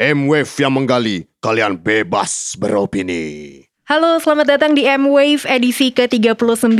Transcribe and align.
M-Wave 0.00 0.48
yang 0.56 0.72
menggali, 0.72 1.28
kalian 1.44 1.76
bebas 1.76 2.56
beropini. 2.56 3.60
Halo, 3.84 4.16
selamat 4.16 4.56
datang 4.56 4.72
di 4.72 4.88
M-Wave 4.88 5.44
edisi 5.44 5.92
ke-39 5.92 6.72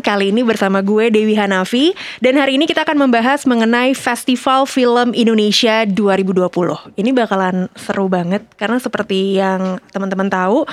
Kali 0.00 0.32
ini 0.32 0.40
bersama 0.40 0.80
gue 0.80 1.12
Dewi 1.12 1.36
Hanafi. 1.36 1.92
Dan 2.24 2.40
hari 2.40 2.56
ini 2.56 2.64
kita 2.64 2.88
akan 2.88 2.96
membahas 2.96 3.44
mengenai 3.44 3.92
Festival 3.92 4.64
Film 4.64 5.12
Indonesia 5.12 5.84
2020 5.84 6.96
Ini 6.96 7.10
bakalan 7.12 7.68
seru 7.76 8.08
banget 8.08 8.48
Karena 8.56 8.80
seperti 8.80 9.36
yang 9.36 9.76
teman-teman 9.92 10.32
tahu 10.32 10.64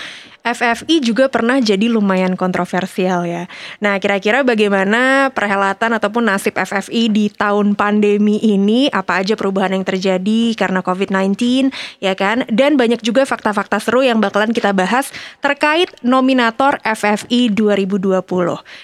FFI 0.44 1.00
juga 1.00 1.32
pernah 1.32 1.64
jadi 1.64 1.88
lumayan 1.88 2.36
kontroversial 2.36 3.24
ya. 3.24 3.48
Nah, 3.80 3.96
kira-kira 4.04 4.44
bagaimana 4.44 5.32
perhelatan 5.32 5.96
ataupun 5.96 6.28
nasib 6.28 6.60
FFI 6.60 7.08
di 7.08 7.32
tahun 7.32 7.80
pandemi 7.80 8.44
ini? 8.44 8.92
Apa 8.92 9.24
aja 9.24 9.40
perubahan 9.40 9.72
yang 9.72 9.88
terjadi 9.88 10.52
karena 10.60 10.84
COVID-19, 10.84 11.72
ya 12.04 12.12
kan? 12.20 12.44
Dan 12.52 12.76
banyak 12.76 13.00
juga 13.00 13.24
fakta-fakta 13.24 13.80
seru 13.80 14.04
yang 14.04 14.20
bakalan 14.20 14.52
kita 14.52 14.76
bahas 14.76 15.16
terkait 15.40 15.88
nominator 16.04 16.76
FFI 16.84 17.48
2020. 17.56 18.20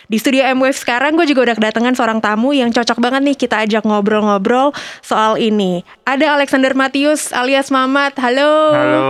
Di 0.08 0.16
studio 0.16 0.48
M-Wave 0.56 0.80
sekarang 0.80 1.20
gue 1.20 1.28
juga 1.28 1.52
udah 1.52 1.56
kedatangan 1.60 1.92
seorang 1.92 2.24
tamu 2.24 2.56
yang 2.56 2.72
cocok 2.72 3.04
banget 3.04 3.22
nih 3.28 3.36
kita 3.36 3.68
ajak 3.68 3.84
ngobrol-ngobrol 3.84 4.72
soal 5.04 5.36
ini. 5.36 5.84
Ada 6.08 6.40
Alexander 6.40 6.72
Matius 6.72 7.36
alias 7.36 7.68
Mamat. 7.68 8.16
Halo. 8.16 8.72
Halo 8.72 9.08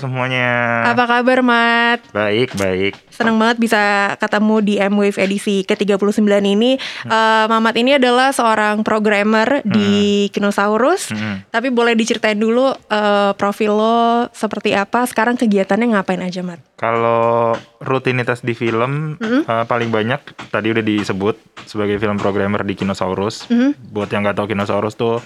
semuanya. 0.00 0.88
Apa 0.96 1.04
kabar, 1.04 1.44
Mat? 1.44 1.89
Mamat. 1.90 2.14
Baik, 2.14 2.48
baik. 2.54 2.92
Senang 3.10 3.36
banget 3.42 3.58
bisa 3.58 4.14
ketemu 4.22 4.56
di 4.62 4.74
M-Wave 4.78 5.18
edisi 5.18 5.66
ke-39 5.66 6.22
ini. 6.46 6.78
Hmm. 6.78 7.10
Uh, 7.10 7.44
Mamat 7.50 7.74
ini 7.82 7.98
adalah 7.98 8.30
seorang 8.30 8.86
programmer 8.86 9.66
hmm. 9.66 9.66
di 9.66 9.90
Kinosaurus. 10.30 11.10
Hmm. 11.10 11.42
Tapi 11.50 11.74
boleh 11.74 11.98
diceritain 11.98 12.38
dulu 12.38 12.70
uh, 12.70 13.32
profil 13.34 13.74
lo 13.74 14.30
seperti 14.30 14.70
apa, 14.78 15.02
sekarang 15.10 15.34
kegiatannya 15.34 15.98
ngapain 15.98 16.22
aja, 16.22 16.46
Mat? 16.46 16.62
Kalau 16.78 17.58
rutinitas 17.82 18.46
di 18.46 18.54
film 18.54 19.18
hmm. 19.18 19.50
uh, 19.50 19.64
paling 19.66 19.90
banyak 19.90 20.22
tadi 20.54 20.70
udah 20.70 20.84
disebut 20.86 21.66
sebagai 21.66 21.98
film 21.98 22.16
programmer 22.22 22.62
di 22.62 22.78
Kinosaurus. 22.78 23.50
Hmm. 23.50 23.74
Buat 23.90 24.14
yang 24.14 24.22
nggak 24.22 24.38
tahu 24.38 24.46
Kinosaurus 24.54 24.94
tuh 24.94 25.18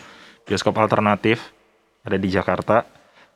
bioskop 0.48 0.80
alternatif 0.80 1.52
ada 2.04 2.16
di 2.20 2.28
Jakarta 2.28 2.93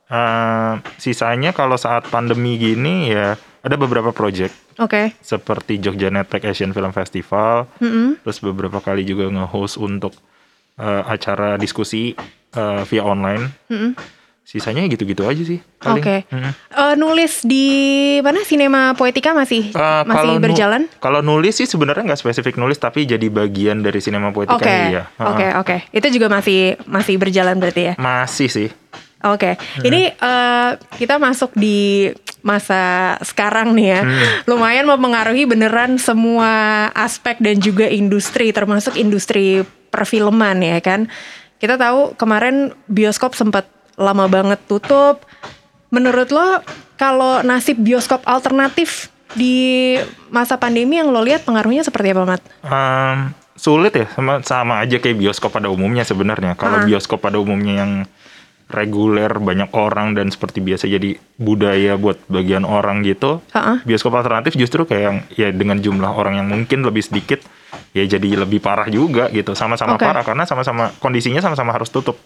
Uh, 0.08 0.80
sisanya 0.96 1.52
kalau 1.52 1.76
saat 1.76 2.08
pandemi 2.08 2.56
gini 2.56 3.12
ya 3.12 3.36
ada 3.60 3.76
beberapa 3.76 4.08
project. 4.14 4.56
Oke. 4.80 5.12
Okay. 5.12 5.20
Seperti 5.20 5.76
Jogja 5.82 6.08
Netpack 6.08 6.48
Asian 6.48 6.72
Film 6.72 6.96
Festival. 6.96 7.68
Mm 7.76 7.90
-hmm. 7.90 8.08
Terus 8.24 8.38
beberapa 8.40 8.80
kali 8.80 9.04
juga 9.04 9.28
nge-host 9.28 9.76
untuk 9.76 10.16
uh, 10.80 11.04
acara 11.04 11.60
diskusi 11.60 12.16
uh, 12.56 12.88
via 12.88 13.04
online. 13.04 13.52
Mm 13.68 13.76
-hmm. 13.76 13.92
Sisanya 14.48 14.88
gitu-gitu 14.88 15.28
aja 15.28 15.44
sih. 15.44 15.60
Oke. 15.84 16.00
Okay. 16.00 16.18
Mm 16.32 16.40
-hmm. 16.40 16.52
uh, 16.72 16.94
nulis 16.96 17.44
di 17.44 17.66
mana? 18.24 18.40
Sinema 18.48 18.96
Poetika 18.96 19.36
masih 19.36 19.76
uh, 19.76 20.08
masih 20.08 20.40
berjalan? 20.40 20.88
Nu 20.88 21.02
kalau 21.04 21.20
nulis 21.20 21.60
sih 21.60 21.68
sebenarnya 21.68 22.08
nggak 22.08 22.22
spesifik 22.24 22.56
nulis 22.56 22.80
tapi 22.80 23.04
jadi 23.04 23.28
bagian 23.28 23.84
dari 23.84 24.00
Sinema 24.00 24.32
Poetika 24.32 24.56
okay. 24.56 24.96
ya. 24.96 25.04
Oke, 25.20 25.20
uh. 25.20 25.28
oke. 25.28 25.36
Okay, 25.36 25.50
okay. 25.60 25.78
Itu 25.92 26.08
juga 26.16 26.32
masih 26.32 26.80
masih 26.88 27.20
berjalan 27.20 27.60
berarti 27.60 27.92
ya? 27.92 27.94
Masih 28.00 28.48
sih. 28.48 28.72
Oke, 29.18 29.50
okay. 29.50 29.54
hmm. 29.58 29.84
ini 29.90 30.02
uh, 30.22 30.78
kita 30.94 31.18
masuk 31.18 31.50
di 31.58 32.06
masa 32.46 33.18
sekarang 33.26 33.74
nih 33.74 33.98
ya, 33.98 34.00
hmm. 34.06 34.46
lumayan 34.46 34.86
mempengaruhi 34.86 35.42
beneran 35.42 35.98
semua 35.98 36.86
aspek 36.94 37.42
dan 37.42 37.58
juga 37.58 37.90
industri, 37.90 38.54
termasuk 38.54 38.94
industri 38.94 39.66
perfilman 39.90 40.62
ya 40.62 40.78
kan. 40.78 41.10
Kita 41.58 41.74
tahu 41.74 42.14
kemarin 42.14 42.70
bioskop 42.86 43.34
sempat 43.34 43.66
lama 43.98 44.30
banget 44.30 44.62
tutup. 44.70 45.26
Menurut 45.90 46.30
lo, 46.30 46.62
kalau 46.94 47.42
nasib 47.42 47.82
bioskop 47.82 48.22
alternatif 48.22 49.10
di 49.34 49.98
masa 50.30 50.54
pandemi 50.62 51.02
yang 51.02 51.10
lo 51.10 51.26
lihat 51.26 51.42
pengaruhnya 51.42 51.82
seperti 51.82 52.14
apa, 52.14 52.22
Mat? 52.22 52.42
Um, 52.62 53.34
sulit 53.58 53.98
ya, 53.98 54.06
sama 54.14 54.46
sama 54.46 54.78
aja 54.78 55.02
kayak 55.02 55.18
bioskop 55.18 55.50
pada 55.50 55.66
umumnya 55.66 56.06
sebenarnya. 56.06 56.54
Kalau 56.54 56.78
uh. 56.78 56.86
bioskop 56.86 57.18
pada 57.18 57.42
umumnya 57.42 57.82
yang 57.82 57.92
reguler 58.68 59.32
banyak 59.40 59.72
orang 59.72 60.12
dan 60.12 60.28
seperti 60.28 60.60
biasa 60.60 60.84
jadi 60.84 61.16
budaya 61.40 61.96
buat 61.96 62.20
bagian 62.28 62.68
orang 62.68 63.00
gitu. 63.00 63.40
Uh-uh. 63.40 63.80
Bioskop 63.88 64.12
alternatif 64.12 64.54
justru 64.60 64.84
kayak 64.84 65.02
yang 65.02 65.18
ya 65.32 65.48
dengan 65.50 65.80
jumlah 65.80 66.12
orang 66.12 66.36
yang 66.36 66.46
mungkin 66.48 66.84
lebih 66.84 67.00
sedikit 67.00 67.40
ya 67.96 68.04
jadi 68.04 68.44
lebih 68.44 68.60
parah 68.60 68.86
juga 68.92 69.32
gitu. 69.32 69.56
Sama-sama 69.56 69.96
okay. 69.96 70.04
parah 70.04 70.24
karena 70.24 70.44
sama-sama 70.44 70.92
kondisinya 71.00 71.40
sama-sama 71.40 71.72
harus 71.72 71.88
tutup. 71.88 72.20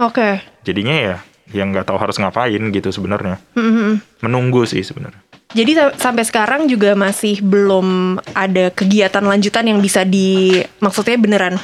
Oke. 0.00 0.16
Okay. 0.16 0.34
Jadinya 0.64 0.96
ya 0.96 1.16
yang 1.52 1.68
nggak 1.74 1.84
tahu 1.84 2.00
harus 2.00 2.16
ngapain 2.16 2.62
gitu 2.72 2.88
sebenarnya. 2.88 3.36
Mm-hmm. 3.52 4.24
Menunggu 4.24 4.64
sih 4.64 4.80
sebenarnya. 4.80 5.20
Jadi 5.52 5.76
sampai 6.00 6.24
sekarang 6.24 6.64
juga 6.64 6.96
masih 6.96 7.44
belum 7.44 8.16
ada 8.32 8.72
kegiatan 8.72 9.20
lanjutan 9.20 9.68
yang 9.68 9.84
bisa 9.84 10.00
di 10.00 10.56
maksudnya 10.80 11.20
beneran 11.20 11.60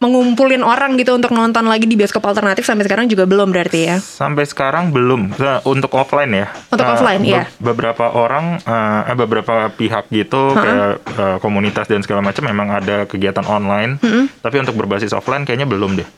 mengumpulin 0.00 0.64
orang 0.64 0.96
gitu 0.96 1.12
untuk 1.12 1.36
nonton 1.36 1.68
lagi 1.68 1.84
di 1.84 1.92
bioskop 1.92 2.24
alternatif 2.24 2.64
sampai 2.64 2.88
sekarang 2.88 3.06
juga 3.06 3.28
belum 3.28 3.52
berarti 3.52 3.80
ya? 3.84 3.96
Sampai 4.00 4.48
sekarang 4.48 4.96
belum. 4.96 5.36
Untuk 5.68 5.92
offline 5.92 6.32
ya. 6.32 6.48
Untuk 6.72 6.88
uh, 6.88 6.96
offline 6.96 7.20
ya. 7.20 7.44
Beberapa 7.60 8.16
orang, 8.16 8.64
uh, 8.64 9.12
beberapa 9.12 9.68
pihak 9.68 10.08
gitu 10.08 10.40
uh 10.40 10.56
-huh. 10.56 10.64
kayak 10.64 10.92
uh, 11.20 11.36
komunitas 11.44 11.84
dan 11.84 12.00
segala 12.00 12.24
macam 12.24 12.48
memang 12.48 12.72
ada 12.72 13.04
kegiatan 13.04 13.44
online. 13.44 14.00
Uh 14.00 14.08
-huh. 14.08 14.24
Tapi 14.40 14.56
untuk 14.64 14.80
berbasis 14.80 15.12
offline 15.12 15.44
kayaknya 15.44 15.68
belum 15.68 16.00
deh. 16.00 16.08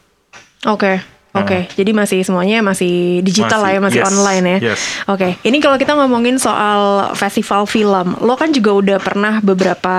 Oke. 0.70 0.78
Okay. 0.78 0.96
Oke, 1.32 1.48
okay, 1.48 1.62
uh, 1.64 1.76
jadi 1.80 1.96
masih 1.96 2.20
semuanya 2.28 2.60
masih 2.60 3.24
digital 3.24 3.56
masih, 3.56 3.64
lah 3.64 3.70
ya, 3.72 3.80
masih 3.80 4.00
yes, 4.04 4.08
online 4.12 4.44
ya. 4.44 4.58
Yes. 4.60 4.80
Oke, 5.08 5.16
okay. 5.16 5.32
ini 5.48 5.64
kalau 5.64 5.80
kita 5.80 5.96
ngomongin 5.96 6.36
soal 6.36 7.08
festival 7.16 7.64
film, 7.64 8.20
lo 8.20 8.36
kan 8.36 8.52
juga 8.52 8.76
udah 8.76 8.98
pernah 9.00 9.40
beberapa 9.40 9.96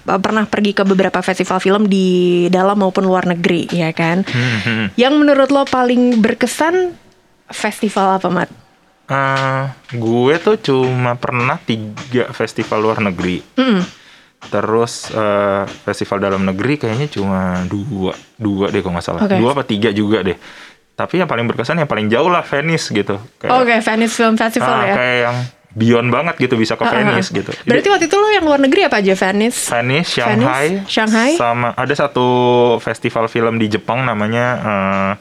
pernah 0.00 0.48
pergi 0.48 0.72
ke 0.72 0.80
beberapa 0.88 1.20
festival 1.20 1.60
film 1.60 1.84
di 1.84 2.48
dalam 2.48 2.80
maupun 2.80 3.04
luar 3.04 3.28
negeri, 3.28 3.68
ya 3.68 3.92
kan? 3.92 4.24
Hmm, 4.24 4.58
hmm. 4.64 4.86
Yang 4.96 5.14
menurut 5.20 5.48
lo 5.52 5.68
paling 5.68 6.16
berkesan 6.16 6.96
festival 7.52 8.16
apa, 8.16 8.32
Mat? 8.32 8.48
Uh, 9.04 9.68
gue 9.92 10.34
tuh 10.40 10.56
cuma 10.64 11.12
pernah 11.20 11.60
tiga 11.60 12.32
festival 12.32 12.78
luar 12.80 13.04
negeri. 13.04 13.44
Mm. 13.58 13.84
Terus 14.48 15.12
uh, 15.12 15.68
festival 15.84 16.24
dalam 16.24 16.46
negeri 16.48 16.80
kayaknya 16.80 17.12
cuma 17.12 17.60
dua, 17.68 18.16
dua 18.40 18.72
deh 18.72 18.80
kalau 18.80 18.96
nggak 18.96 19.04
salah. 19.04 19.20
Okay. 19.28 19.36
Dua 19.36 19.52
apa 19.52 19.68
tiga 19.68 19.92
juga 19.92 20.24
deh 20.24 20.38
tapi 21.00 21.16
yang 21.16 21.28
paling 21.32 21.48
berkesan 21.48 21.80
yang 21.80 21.88
paling 21.88 22.12
jauh 22.12 22.28
lah 22.28 22.44
Venice 22.44 22.92
gitu. 22.92 23.16
Oke 23.16 23.48
okay, 23.48 23.80
Venice 23.80 24.12
Film 24.12 24.36
Festival 24.36 24.68
ah, 24.68 24.84
ya? 24.84 24.94
kayak 25.00 25.16
yang 25.24 25.36
beyond 25.72 26.08
banget 26.12 26.34
gitu 26.36 26.60
bisa 26.60 26.76
ke 26.76 26.84
uh, 26.84 26.92
Venice 26.92 27.32
uh, 27.32 27.40
gitu. 27.40 27.50
Berarti 27.64 27.88
waktu 27.88 28.04
itu 28.12 28.16
lo 28.20 28.28
yang 28.28 28.44
luar 28.44 28.60
negeri 28.60 28.84
apa 28.84 29.00
aja 29.00 29.16
Venice? 29.16 29.72
Venice 29.72 30.10
Shanghai 30.20 30.84
Venice, 30.84 30.92
Shanghai. 30.92 31.30
sama 31.40 31.72
ada 31.72 31.94
satu 31.96 32.28
festival 32.84 33.32
film 33.32 33.56
di 33.56 33.72
Jepang 33.72 34.04
namanya 34.04 34.46
uh, 34.60 35.12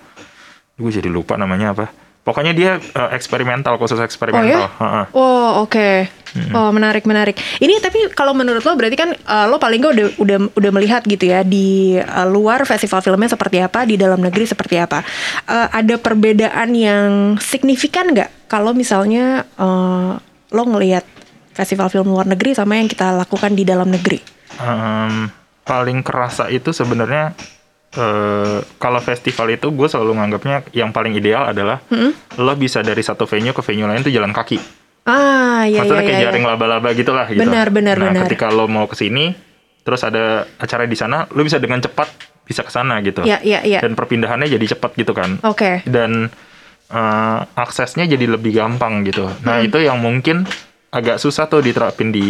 gue 0.76 0.92
jadi 0.92 1.08
lupa 1.08 1.40
namanya 1.40 1.72
apa 1.72 1.88
Pokoknya 2.20 2.54
dia 2.54 2.72
uh, 2.78 3.10
eksperimental, 3.16 3.80
khusus 3.80 3.98
eksperimental. 3.98 4.68
Oh, 4.68 4.70
ya? 4.70 4.70
uh 4.70 4.84
-uh. 4.84 5.06
oh 5.16 5.50
oke. 5.66 5.72
Okay. 5.72 5.96
Hmm. 6.30 6.54
Oh 6.54 6.70
menarik 6.70 7.10
menarik. 7.10 7.42
Ini 7.58 7.82
tapi 7.82 8.14
kalau 8.14 8.38
menurut 8.38 8.62
lo 8.62 8.78
berarti 8.78 8.94
kan 8.94 9.10
uh, 9.26 9.50
lo 9.50 9.58
paling 9.58 9.82
gak 9.82 9.94
udah 9.98 10.08
udah 10.22 10.38
udah 10.54 10.72
melihat 10.78 11.02
gitu 11.10 11.26
ya 11.26 11.42
di 11.42 11.98
uh, 11.98 12.28
luar 12.30 12.70
festival 12.70 13.02
filmnya 13.02 13.34
seperti 13.34 13.58
apa, 13.58 13.82
di 13.90 13.98
dalam 13.98 14.22
negeri 14.22 14.46
seperti 14.46 14.78
apa. 14.78 15.02
Uh, 15.50 15.68
ada 15.74 15.98
perbedaan 15.98 16.70
yang 16.78 17.10
signifikan 17.42 18.14
nggak 18.14 18.30
kalau 18.46 18.78
misalnya 18.78 19.50
uh, 19.58 20.22
lo 20.54 20.64
ngelihat 20.70 21.06
festival 21.58 21.90
film 21.90 22.14
luar 22.14 22.30
negeri 22.30 22.54
sama 22.54 22.78
yang 22.78 22.86
kita 22.86 23.10
lakukan 23.10 23.58
di 23.58 23.66
dalam 23.66 23.90
negeri? 23.90 24.22
Um, 24.62 25.34
paling 25.66 26.06
kerasa 26.06 26.50
itu 26.50 26.74
sebenarnya 26.74 27.34
Uh, 27.90 28.62
kalau 28.78 29.02
festival 29.02 29.50
itu 29.50 29.74
gue 29.74 29.88
selalu 29.90 30.14
nganggapnya 30.22 30.62
yang 30.78 30.94
paling 30.94 31.18
ideal 31.18 31.50
adalah 31.50 31.82
hmm? 31.90 32.38
lo 32.38 32.54
bisa 32.54 32.86
dari 32.86 33.02
satu 33.02 33.26
venue 33.26 33.50
ke 33.50 33.66
venue 33.66 33.90
lain 33.90 34.06
tuh 34.06 34.14
jalan 34.14 34.30
kaki. 34.30 34.62
Ah, 35.10 35.66
iya 35.66 35.82
Maksudnya 35.82 36.06
iya. 36.06 36.10
kayak 36.14 36.20
iya. 36.22 36.26
jaring 36.30 36.46
laba-laba 36.46 36.90
gitulah 36.94 37.26
gitu. 37.26 37.42
Benar 37.42 37.74
benar 37.74 37.98
nah, 37.98 38.14
benar. 38.14 38.30
ketika 38.30 38.54
lo 38.54 38.70
mau 38.70 38.86
ke 38.86 38.94
sini, 38.94 39.34
terus 39.82 40.06
ada 40.06 40.46
acara 40.62 40.86
di 40.86 40.94
sana, 40.94 41.26
lo 41.34 41.42
bisa 41.42 41.58
dengan 41.58 41.82
cepat 41.82 42.30
bisa 42.46 42.62
ke 42.62 42.70
sana 42.70 43.02
gitu. 43.02 43.26
Iya 43.26 43.42
iya 43.42 43.66
iya. 43.66 43.80
Dan 43.82 43.98
perpindahannya 43.98 44.46
jadi 44.46 44.78
cepat 44.78 44.94
gitu 44.94 45.18
kan. 45.18 45.42
Oke. 45.42 45.82
Okay. 45.82 45.90
Dan 45.90 46.30
uh, 46.94 47.40
aksesnya 47.58 48.06
jadi 48.06 48.26
lebih 48.26 48.54
gampang 48.54 49.02
gitu. 49.02 49.26
Nah 49.42 49.62
hmm. 49.62 49.68
itu 49.70 49.82
yang 49.82 49.98
mungkin 49.98 50.46
agak 50.90 51.22
susah 51.22 51.46
tuh 51.46 51.62
diterapin 51.62 52.14
di 52.14 52.26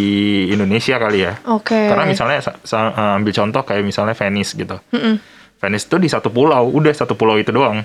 Indonesia 0.48 0.96
kali 0.96 1.24
ya. 1.24 1.36
Oke. 1.52 1.76
Okay. 1.76 1.84
Karena 1.92 2.04
misalnya 2.08 2.40
uh, 2.48 3.16
ambil 3.20 3.32
contoh 3.36 3.60
kayak 3.64 3.84
misalnya 3.84 4.16
Venice 4.16 4.56
gitu. 4.56 4.80
Mm 4.96 5.39
Venice 5.60 5.84
itu 5.86 5.96
di 6.00 6.08
satu 6.08 6.32
pulau, 6.32 6.72
udah 6.72 6.92
satu 6.96 7.12
pulau 7.14 7.36
itu 7.36 7.52
doang. 7.52 7.84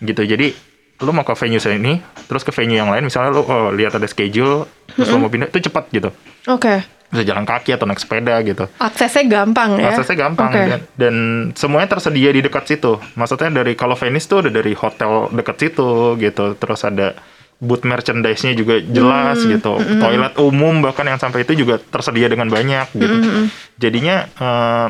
Gitu. 0.00 0.24
Jadi 0.24 0.56
lu 1.04 1.10
mau 1.12 1.26
ke 1.26 1.36
venue 1.36 1.60
ini, 1.60 2.00
terus 2.24 2.42
ke 2.46 2.50
venue 2.54 2.80
yang 2.80 2.88
lain, 2.88 3.04
misalnya 3.04 3.36
lu 3.36 3.44
oh, 3.44 3.68
lihat 3.74 3.98
ada 3.98 4.08
schedule, 4.08 4.64
terus 4.94 5.04
mm 5.04 5.04
-hmm. 5.04 5.12
lu 5.12 5.22
mau 5.22 5.30
pindah, 5.30 5.48
itu 5.52 5.60
cepat 5.68 5.84
gitu. 5.92 6.10
Oke. 6.48 6.60
Okay. 6.60 6.78
bisa 7.14 7.30
jalan 7.30 7.46
kaki 7.46 7.70
atau 7.70 7.86
naik 7.86 8.02
sepeda 8.02 8.34
gitu. 8.42 8.66
Aksesnya 8.82 9.22
gampang 9.30 9.78
ya. 9.78 9.94
Aksesnya 9.94 10.18
gampang 10.18 10.50
Oke. 10.50 10.58
dan, 10.66 10.80
dan 10.98 11.14
semuanya 11.54 11.94
tersedia 11.94 12.34
di 12.34 12.42
dekat 12.42 12.66
situ. 12.66 12.98
Maksudnya 13.14 13.54
dari 13.54 13.78
kalau 13.78 13.94
Venice 13.94 14.26
tuh 14.26 14.42
ada 14.42 14.50
dari 14.50 14.74
hotel 14.74 15.30
dekat 15.30 15.56
situ 15.62 16.18
gitu. 16.18 16.58
Terus 16.58 16.80
ada 16.82 17.14
booth 17.62 17.86
merchandise-nya 17.86 18.58
juga 18.58 18.82
jelas 18.82 19.38
Hmm, 19.38 19.50
gitu. 19.54 19.72
Toilet 19.78 20.34
umum 20.42 20.82
bahkan 20.82 21.06
yang 21.06 21.22
sampai 21.22 21.46
itu 21.46 21.54
juga 21.54 21.78
tersedia 21.78 22.26
dengan 22.26 22.50
banyak 22.50 22.90
gitu. 22.98 23.14
Hmm, 23.14 23.46
Jadinya 23.78 24.26
eh, 24.26 24.86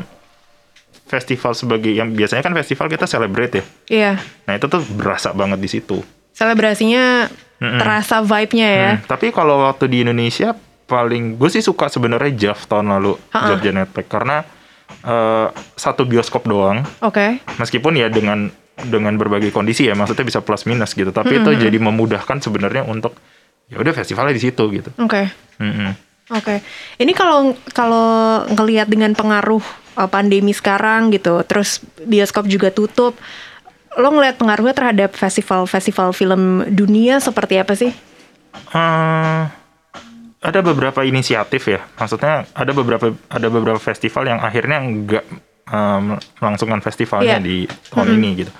festival 1.04 1.52
sebagai 1.52 1.92
yang 1.92 2.12
biasanya 2.12 2.42
kan 2.42 2.54
festival 2.56 2.86
kita 2.88 3.04
celebrate 3.04 3.52
ya. 3.52 3.64
Iya. 3.88 4.12
Nah, 4.48 4.52
itu 4.56 4.66
tuh 4.66 4.82
berasa 4.96 5.30
banget 5.36 5.60
di 5.60 5.68
situ. 5.68 6.00
Selebrasinya 6.34 7.28
Mm-mm. 7.60 7.78
terasa 7.78 8.24
vibe-nya 8.24 8.68
ya. 8.68 8.90
Hmm, 8.98 9.06
tapi 9.06 9.30
kalau 9.30 9.62
waktu 9.62 9.86
di 9.86 10.02
Indonesia 10.02 10.56
paling 10.84 11.38
gue 11.38 11.48
sih 11.48 11.64
suka 11.64 11.88
sebenarnya 11.88 12.32
JAV 12.34 12.60
tahun 12.66 12.86
lalu, 12.98 13.16
Ha-ha. 13.32 13.54
JAV 13.54 13.60
Genetpack 13.62 14.08
karena 14.10 14.42
eh, 15.04 15.48
satu 15.76 16.04
bioskop 16.04 16.44
doang 16.44 16.84
Oke. 17.00 17.40
meskipun 17.56 17.96
ya 17.96 18.12
dengan 18.12 18.52
dengan 18.74 19.14
berbagai 19.14 19.54
kondisi 19.54 19.86
ya 19.86 19.94
maksudnya 19.94 20.26
bisa 20.26 20.42
plus 20.42 20.66
minus 20.66 20.98
gitu 20.98 21.14
tapi 21.14 21.38
itu 21.38 21.50
jadi 21.54 21.78
memudahkan 21.78 22.42
sebenarnya 22.42 22.82
untuk 22.82 23.14
ya 23.70 23.78
udah 23.78 23.94
festivalnya 23.94 24.34
di 24.34 24.42
situ 24.42 24.64
gitu 24.74 24.90
Oke. 24.98 25.30
Mm-mm. 25.62 25.94
Oke. 26.32 26.64
Ini 26.96 27.12
kalau 27.12 27.52
kalau 27.76 28.08
ngelihat 28.48 28.88
dengan 28.88 29.12
pengaruh 29.12 29.60
uh, 29.96 30.08
pandemi 30.11 30.52
sekarang 30.55 31.11
gitu, 31.11 31.43
terus 31.46 31.82
bioskop 32.05 32.46
juga 32.46 32.70
tutup, 32.70 33.17
lo 33.94 34.08
ngelihat 34.11 34.38
pengaruhnya 34.38 34.75
terhadap 34.75 35.14
festival-festival 35.14 36.11
film 36.11 36.67
dunia 36.70 37.23
seperti 37.23 37.55
apa 37.62 37.75
sih? 37.79 37.94
Eh, 38.75 39.43
ada 40.44 40.61
beberapa 40.61 41.02
inisiatif 41.06 41.70
ya. 41.70 41.81
Maksudnya 41.99 42.44
ada 42.52 42.73
beberapa 42.75 43.14
ada 43.31 43.49
beberapa 43.49 43.79
festival 43.79 44.29
yang 44.29 44.38
akhirnya 44.43 44.79
nggak 44.82 45.25
eh, 45.70 46.00
melangsungkan 46.43 46.82
festivalnya 46.82 47.38
Iya. 47.38 47.46
di 47.46 47.56
tahun 47.91 48.19
ini 48.20 48.29
gitu. 48.44 48.52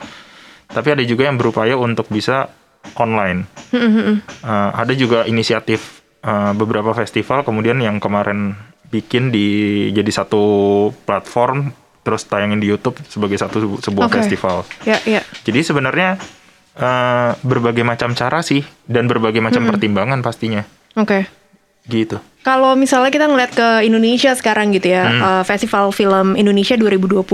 Tapi 0.71 0.89
ada 0.91 1.05
juga 1.07 1.29
yang 1.29 1.37
berupaya 1.39 1.77
untuk 1.79 2.09
bisa 2.11 2.49
online. 2.97 3.47
Eh, 3.75 4.71
ada 4.75 4.93
juga 4.95 5.27
inisiatif 5.27 6.03
eh, 6.25 6.53
beberapa 6.55 6.95
festival. 6.95 7.43
Kemudian 7.45 7.79
yang 7.83 7.99
kemarin 7.99 8.55
bikin 8.94 9.35
di 9.35 9.46
jadi 9.91 10.11
satu 10.14 10.43
platform 11.02 11.75
terus 12.06 12.23
tayangin 12.31 12.62
di 12.62 12.70
YouTube 12.70 12.94
sebagai 13.11 13.35
satu 13.35 13.82
sebuah 13.82 14.06
Oke. 14.06 14.23
festival 14.23 14.62
Ya, 14.87 15.02
ya. 15.02 15.26
jadi 15.43 15.67
sebenarnya 15.67 16.20
eh, 16.79 17.31
berbagai 17.43 17.82
macam 17.82 18.14
cara 18.14 18.44
sih 18.46 18.62
dan 18.87 19.11
berbagai 19.11 19.43
macam 19.43 19.67
pertimbangan 19.67 20.23
pastinya 20.23 20.62
Oke. 20.94 21.26
gitu. 21.91 22.23
Kalau 22.44 22.76
misalnya 22.76 23.08
kita 23.08 23.25
ngeliat 23.25 23.56
ke 23.56 23.69
Indonesia 23.88 24.37
sekarang 24.37 24.69
gitu 24.76 24.93
ya, 24.93 25.08
Hmm. 25.08 25.20
uh, 25.25 25.43
Festival 25.49 25.88
Film 25.96 26.37
Indonesia 26.37 26.76
2020 26.76 27.25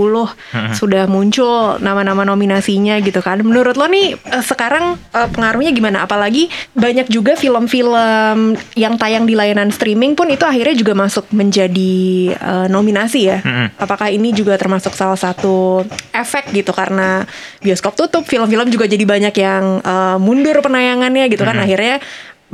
sudah 0.70 1.10
muncul 1.10 1.82
nama-nama 1.82 2.22
nominasinya 2.22 2.94
gitu 3.02 3.18
kan. 3.18 3.42
Menurut 3.42 3.74
lo 3.74 3.90
nih 3.90 4.14
uh, 4.14 4.38
sekarang 4.38 4.94
uh, 5.10 5.28
pengaruhnya 5.34 5.74
gimana? 5.74 6.06
Apalagi 6.06 6.46
banyak 6.78 7.10
juga 7.10 7.34
film-film 7.34 8.54
yang 8.78 8.94
tayang 8.94 9.26
di 9.26 9.34
layanan 9.34 9.74
streaming 9.74 10.14
pun 10.14 10.30
itu 10.30 10.46
akhirnya 10.46 10.78
juga 10.78 10.94
masuk 10.94 11.26
menjadi 11.34 11.94
uh, 12.38 12.66
nominasi 12.70 13.20
ya. 13.26 13.42
Mm-mm. 13.42 13.82
Apakah 13.82 14.14
ini 14.14 14.30
juga 14.30 14.54
termasuk 14.54 14.94
salah 14.94 15.18
satu 15.18 15.82
efek 16.14 16.54
gitu 16.54 16.70
karena 16.70 17.26
bioskop 17.58 17.98
tutup, 17.98 18.22
film-film 18.22 18.70
juga 18.70 18.86
jadi 18.86 19.02
banyak 19.02 19.34
yang 19.34 19.82
uh, 19.82 20.22
mundur 20.22 20.62
penayangannya 20.62 21.26
gitu 21.34 21.42
kan. 21.42 21.58
Akhirnya 21.58 21.98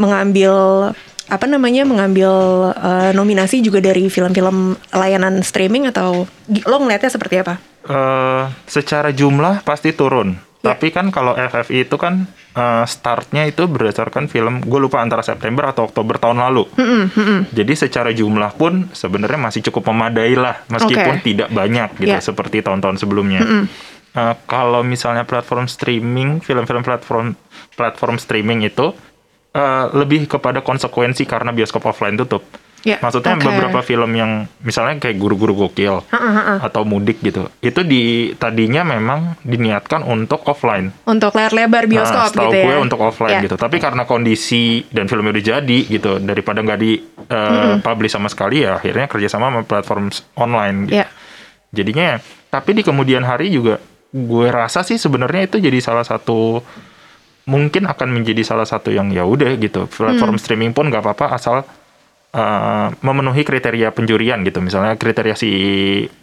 mengambil 0.00 0.52
apa 1.26 1.44
namanya 1.44 1.82
mengambil 1.82 2.31
uh, 2.70 3.11
nominasi 3.11 3.58
juga 3.58 3.82
dari 3.82 4.06
film-film 4.06 4.78
layanan 4.94 5.43
streaming 5.43 5.90
atau 5.90 6.25
lo 6.46 6.76
ngelihatnya 6.78 7.11
seperti 7.11 7.43
apa? 7.43 7.58
eh 7.87 8.44
secara 8.67 9.14
jumlah 9.14 9.62
pasti 9.62 9.94
turun. 9.94 10.34
Ya. 10.62 10.75
Tapi 10.75 10.90
kan 10.90 11.14
kalau 11.14 11.38
FFI 11.38 11.87
itu 11.87 11.94
kan 11.94 12.26
eh, 12.50 12.84
startnya 12.90 13.46
itu 13.46 13.70
berdasarkan 13.70 14.26
film, 14.26 14.58
gue 14.67 14.81
lupa 14.82 14.99
antara 14.99 15.23
September 15.23 15.70
atau 15.70 15.87
Oktober 15.87 16.19
tahun 16.19 16.43
lalu. 16.43 16.67
Jadi 17.55 17.73
secara 17.78 18.11
jumlah 18.11 18.58
pun 18.58 18.90
sebenarnya 18.90 19.38
masih 19.38 19.62
cukup 19.70 19.94
memadai 19.94 20.34
lah, 20.34 20.67
meskipun 20.67 21.23
Oke. 21.23 21.23
tidak 21.23 21.55
banyak 21.55 21.94
gitu 22.02 22.11
Ya. 22.11 22.19
seperti 22.19 22.67
tahun-tahun 22.67 22.99
sebelumnya. 22.99 23.46
Eh, 24.17 24.34
kalau 24.50 24.82
misalnya 24.82 25.23
platform 25.23 25.70
streaming, 25.70 26.43
film-film 26.43 26.82
platform 26.82 27.38
platform 27.78 28.17
streaming 28.19 28.67
itu 28.67 28.90
eh, 29.56 29.85
lebih 29.97 30.29
kepada 30.29 30.61
konsekuensi 30.61 31.25
karena 31.25 31.50
bioskop 31.50 31.88
offline 31.88 32.20
tutup. 32.20 32.44
Ya, 32.87 33.03
Maksudnya 33.03 33.35
oke. 33.35 33.43
beberapa 33.50 33.82
film 33.82 34.14
yang 34.14 34.47
misalnya 34.62 35.03
kayak 35.03 35.19
guru-guru 35.19 35.67
gokil 35.67 36.06
atau 36.62 36.87
mudik 36.87 37.19
gitu, 37.19 37.50
itu 37.58 37.82
di 37.82 38.31
tadinya 38.38 38.87
memang 38.87 39.35
diniatkan 39.43 40.06
untuk 40.06 40.47
offline. 40.47 40.94
Untuk 41.03 41.35
layar 41.35 41.50
lebar 41.50 41.91
bioskop 41.91 42.31
Nah, 42.38 42.47
gitu 42.47 42.56
ya? 42.62 42.64
gue 42.70 42.76
untuk 42.79 43.03
offline 43.03 43.43
Ya. 43.43 43.43
gitu. 43.43 43.58
Tapi 43.58 43.82
karena 43.82 44.06
kondisi 44.06 44.87
dan 44.94 45.11
filmnya 45.11 45.35
udah 45.35 45.47
jadi 45.59 45.79
gitu, 45.82 46.23
daripada 46.23 46.62
nggak 46.62 46.79
di 46.79 47.02
uh, 47.26 47.82
publish 47.82 48.14
sama 48.14 48.31
sekali 48.31 48.62
ya, 48.62 48.79
akhirnya 48.79 49.11
kerjasama 49.11 49.50
sama 49.50 49.61
platform 49.67 50.06
online. 50.38 50.87
Gitu. 50.87 51.02
Ya. 51.02 51.11
Jadinya, 51.75 52.23
tapi 52.55 52.70
di 52.70 52.87
kemudian 52.87 53.26
hari 53.26 53.50
juga 53.50 53.82
gue 54.14 54.47
rasa 54.47 54.87
sih 54.87 54.94
sebenarnya 54.94 55.50
itu 55.50 55.59
jadi 55.59 55.82
salah 55.82 56.06
satu 56.06 56.62
mungkin 57.47 57.87
akan 57.87 58.09
menjadi 58.11 58.43
salah 58.43 58.67
satu 58.67 58.91
yang 58.91 59.11
ya 59.15 59.23
udah 59.23 59.55
gitu. 59.57 59.87
Platform 59.87 60.35
Hmm. 60.37 60.43
streaming 60.43 60.73
pun 60.75 60.91
nggak 60.91 61.03
apa-apa 61.03 61.27
asal 61.39 61.63
uh, 62.35 62.89
memenuhi 63.01 63.47
kriteria 63.47 63.95
penjurian 63.95 64.43
gitu. 64.43 64.59
Misalnya 64.59 64.99
kriteria 64.99 65.39
si 65.39 65.51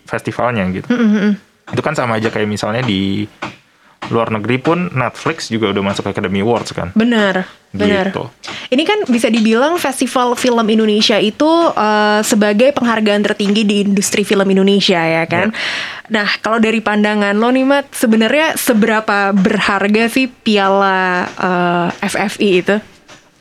festivalnya 0.03 0.67
gitu. 0.75 0.87
Hmm, 0.91 1.39
itu 1.71 1.81
kan 1.81 1.95
sama 1.95 2.19
aja 2.19 2.27
kayak 2.27 2.47
misalnya 2.51 2.83
di 2.83 3.23
luar 4.11 4.33
negeri 4.33 4.57
pun 4.59 4.91
Netflix 4.91 5.47
juga 5.47 5.71
udah 5.71 5.83
masuk 5.83 6.09
Academy 6.09 6.43
Awards 6.43 6.75
kan 6.75 6.91
Benar, 6.97 7.47
benar. 7.71 8.11
Gitu. 8.11 8.25
Ini 8.73 8.83
kan 8.83 8.99
bisa 9.07 9.27
dibilang 9.29 9.77
festival 9.77 10.33
film 10.33 10.65
Indonesia 10.67 11.15
itu 11.21 11.47
eh, 11.71 12.21
sebagai 12.25 12.73
penghargaan 12.75 13.23
tertinggi 13.23 13.63
di 13.63 13.75
industri 13.85 14.25
film 14.25 14.45
Indonesia 14.49 14.99
ya 14.99 15.23
kan. 15.29 15.53
Nah 16.09 16.27
kalau 16.41 16.59
dari 16.59 16.81
pandangan 16.81 17.37
lo 17.37 17.49
nih 17.53 17.65
Mat, 17.65 17.85
sebenarnya 17.93 18.59
seberapa 18.59 19.31
berharga 19.31 20.09
sih 20.09 20.27
piala 20.27 21.29
eh, 21.37 21.89
FFI 22.09 22.49
itu? 22.59 22.75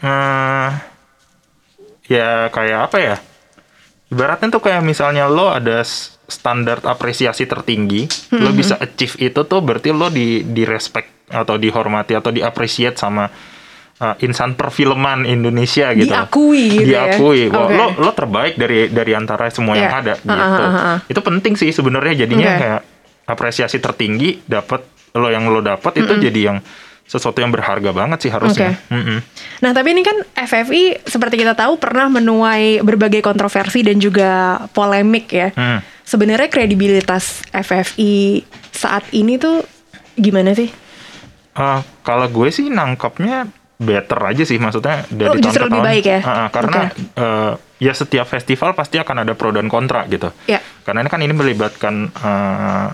Eh, 0.02 0.68
ya 2.10 2.50
kayak 2.52 2.80
apa 2.90 2.98
ya 2.98 3.16
ibaratnya 4.12 4.52
tuh 4.52 4.60
kayak 4.60 4.84
misalnya 4.84 5.24
lo 5.24 5.48
ada 5.48 5.80
standar 6.32 6.80
apresiasi 6.82 7.44
tertinggi 7.44 8.08
lo 8.32 8.50
bisa 8.50 8.74
achieve 8.76 9.20
itu 9.20 9.40
tuh 9.42 9.60
berarti 9.60 9.92
lo 9.92 10.08
di 10.08 10.40
di 10.42 10.64
respect 10.64 11.28
atau 11.28 11.54
dihormati 11.54 12.12
atau 12.12 12.28
diapresiat 12.28 12.94
sama 12.94 13.24
uh, 13.24 14.14
insan 14.18 14.52
perfilman 14.52 15.24
Indonesia 15.24 15.92
gitu 15.92 16.08
Diakui 16.08 16.64
gitu 16.74 16.88
ya? 16.88 17.12
diakui 17.12 17.48
Wah, 17.48 17.64
Oke. 17.64 17.74
lo 17.74 17.86
lo 17.98 18.10
terbaik 18.10 18.54
dari 18.56 18.88
dari 18.88 19.12
antara 19.12 19.48
semua 19.48 19.74
yang 19.74 19.88
Iya. 19.88 20.00
ada 20.00 20.14
Ah, 20.14 20.24
gitu 20.24 20.32
ah, 20.58 20.66
ah, 20.66 20.80
ah. 20.88 20.98
itu 21.04 21.20
penting 21.20 21.54
sih 21.54 21.68
sebenarnya 21.68 22.24
jadinya 22.24 22.48
Oke. 22.48 22.58
kayak 22.58 22.80
apresiasi 23.24 23.78
tertinggi 23.78 24.42
dapat 24.42 24.82
lo 25.12 25.28
yang 25.28 25.44
lo 25.46 25.60
dapat 25.60 25.92
itu 25.98 26.12
jadi 26.18 26.40
yang 26.48 26.58
sesuatu 27.02 27.38
yang 27.38 27.50
berharga 27.50 27.92
banget 27.92 28.18
sih 28.20 28.30
harusnya 28.30 28.72
Oke. 28.72 28.94
Mm-mm. 28.94 29.18
Nah 29.60 29.70
tapi 29.70 29.92
ini 29.92 30.00
kan 30.00 30.16
FFI 30.32 31.04
seperti 31.04 31.36
kita 31.36 31.52
tahu 31.52 31.76
pernah 31.76 32.08
menuai 32.08 32.80
berbagai 32.80 33.20
kontroversi 33.20 33.80
dan 33.80 33.96
juga 33.96 34.30
polemik 34.70 35.28
ya. 35.28 35.48
Hmm. 35.52 35.80
Sebenarnya 36.12 36.52
kredibilitas 36.52 37.40
FFI 37.48 38.44
saat 38.68 39.08
ini 39.12 39.40
tuh 39.40 39.64
gimana 40.12 40.52
sih? 40.52 40.68
Eh, 41.52 41.80
kalau 42.02 42.28
gue 42.28 42.52
sih 42.52 42.68
nangkapnya 42.68 43.48
better 43.80 44.20
aja 44.20 44.44
sih 44.44 44.60
maksudnya 44.60 45.08
dari 45.08 45.26
Oh, 45.26 45.34
tahun 45.34 45.42
justru 45.42 45.56
ke 45.58 45.66
lebih 45.66 45.80
tahun. 45.80 45.88
baik 45.88 46.04
ya? 46.04 46.20
Ah, 46.20 46.48
karena 46.48 46.80
eh, 46.92 47.52
ya 47.80 47.92
setiap 47.92 48.28
festival 48.28 48.76
pasti 48.76 49.00
akan 49.00 49.24
ada 49.24 49.32
pro 49.32 49.50
dan 49.50 49.66
kontra 49.66 50.04
gitu. 50.04 50.28
Ya. 50.44 50.60
Karena 50.84 51.00
ini 51.00 51.08
kan 51.08 51.20
ini 51.20 51.32
melibatkan 51.32 51.94
eh, 52.12 52.86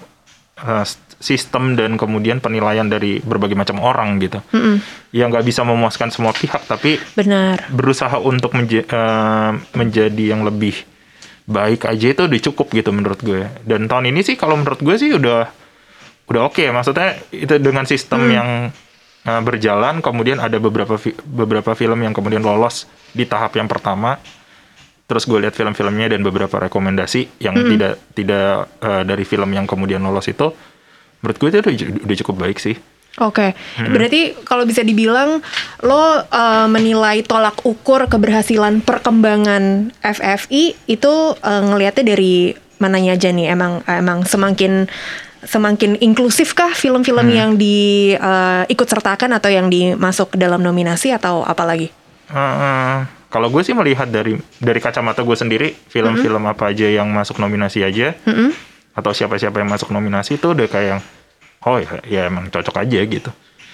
eh, 0.61 0.85
sistem 1.19 1.75
dan 1.75 1.99
kemudian 1.99 2.39
penilaian 2.39 2.87
dari 2.87 3.19
berbagai 3.19 3.59
macam 3.59 3.83
orang 3.83 4.23
gitu. 4.23 4.39
Yang 5.11 5.27
nggak 5.29 5.45
bisa 5.45 5.67
memuaskan 5.67 6.15
semua 6.15 6.31
pihak 6.31 6.71
tapi 6.71 7.03
Benar. 7.13 7.67
berusaha 7.69 8.15
untuk 8.17 8.55
menja- 8.55 8.87
eh, 8.87 9.51
menjadi 9.75 10.25
yang 10.31 10.47
lebih 10.47 10.87
baik 11.49 11.89
aja 11.89 12.13
itu 12.13 12.23
udah 12.29 12.41
cukup 12.53 12.67
gitu 12.77 12.93
menurut 12.93 13.21
gue. 13.25 13.49
Dan 13.65 13.89
tahun 13.89 14.13
ini 14.13 14.21
sih 14.21 14.37
kalau 14.37 14.61
menurut 14.61 14.79
gue 14.85 14.95
sih 15.01 15.17
udah 15.17 15.49
udah 16.29 16.43
oke 16.45 16.61
maksudnya 16.69 17.17
itu 17.33 17.57
dengan 17.57 17.89
sistem 17.89 18.21
yang 18.29 18.49
eh, 19.25 19.41
berjalan 19.41 20.05
kemudian 20.05 20.45
ada 20.45 20.61
beberapa 20.61 21.01
fi- 21.01 21.17
beberapa 21.25 21.73
film 21.73 22.05
yang 22.05 22.13
kemudian 22.13 22.45
lolos 22.45 22.85
di 23.17 23.25
tahap 23.25 23.57
yang 23.57 23.65
pertama. 23.65 24.21
Terus 25.09 25.25
gue 25.25 25.41
lihat 25.41 25.57
film-filmnya 25.57 26.13
dan 26.13 26.21
beberapa 26.21 26.61
rekomendasi 26.69 27.41
yang 27.41 27.57
tidak 27.73 27.97
tidak 28.13 28.69
eh, 28.85 29.03
dari 29.09 29.25
film 29.25 29.49
yang 29.57 29.65
kemudian 29.65 30.05
lolos 30.05 30.29
itu 30.29 30.53
menurut 31.25 31.37
gue 31.41 31.49
itu 31.49 31.59
udah, 31.65 31.73
udah 32.05 32.17
cukup 32.23 32.37
baik 32.45 32.61
sih. 32.61 32.77
Oke, 33.19 33.59
berarti 33.83 34.39
kalau 34.47 34.63
bisa 34.63 34.87
dibilang 34.87 35.43
lo 35.83 36.23
uh, 36.23 36.67
menilai 36.71 37.27
tolak 37.27 37.67
ukur 37.67 38.07
keberhasilan 38.07 38.79
perkembangan 38.83 39.91
FFI 39.99 40.79
itu 40.87 41.13
uh, 41.35 41.63
ngelihatnya 41.67 42.15
dari 42.15 42.55
mananya 42.79 43.19
aja 43.19 43.35
nih? 43.35 43.51
Emang 43.51 43.83
emang 43.91 44.23
semakin 44.23 44.87
semakin 45.43 45.99
inklusif 46.03 46.55
kah 46.55 46.71
film-film 46.71 47.27
yang 47.31 47.55
di 47.59 48.15
uh, 48.15 48.63
ikut 48.71 48.87
sertakan 48.87 49.35
atau 49.39 49.51
yang 49.51 49.67
dimasuk 49.67 50.35
ke 50.35 50.37
dalam 50.39 50.63
nominasi 50.63 51.11
atau 51.11 51.43
apa 51.43 51.63
lagi? 51.67 51.91
Eh, 52.29 52.99
kalau 53.33 53.49
gue 53.49 53.63
sih 53.65 53.73
melihat 53.73 54.09
dari 54.09 54.37
dari 54.61 54.81
kacamata 54.81 55.25
gue 55.25 55.37
sendiri 55.37 55.69
film-film 55.89 56.45
apa 56.45 56.73
aja 56.73 56.85
yang 56.89 57.09
masuk 57.09 57.41
nominasi 57.41 57.81
aja 57.81 58.13
Mm-mm. 58.25 58.53
atau 58.93 59.13
siapa-siapa 59.17 59.65
yang 59.65 59.69
masuk 59.73 59.89
nominasi 59.93 60.37
itu 60.37 60.53
udah 60.53 60.69
kayak 60.69 60.89
yang 60.97 61.01
oh 61.69 61.77
ya, 61.77 61.91
ya 62.03 62.21
emang 62.27 62.49
cocok 62.49 62.81
aja 62.81 63.01
gitu. 63.05 63.29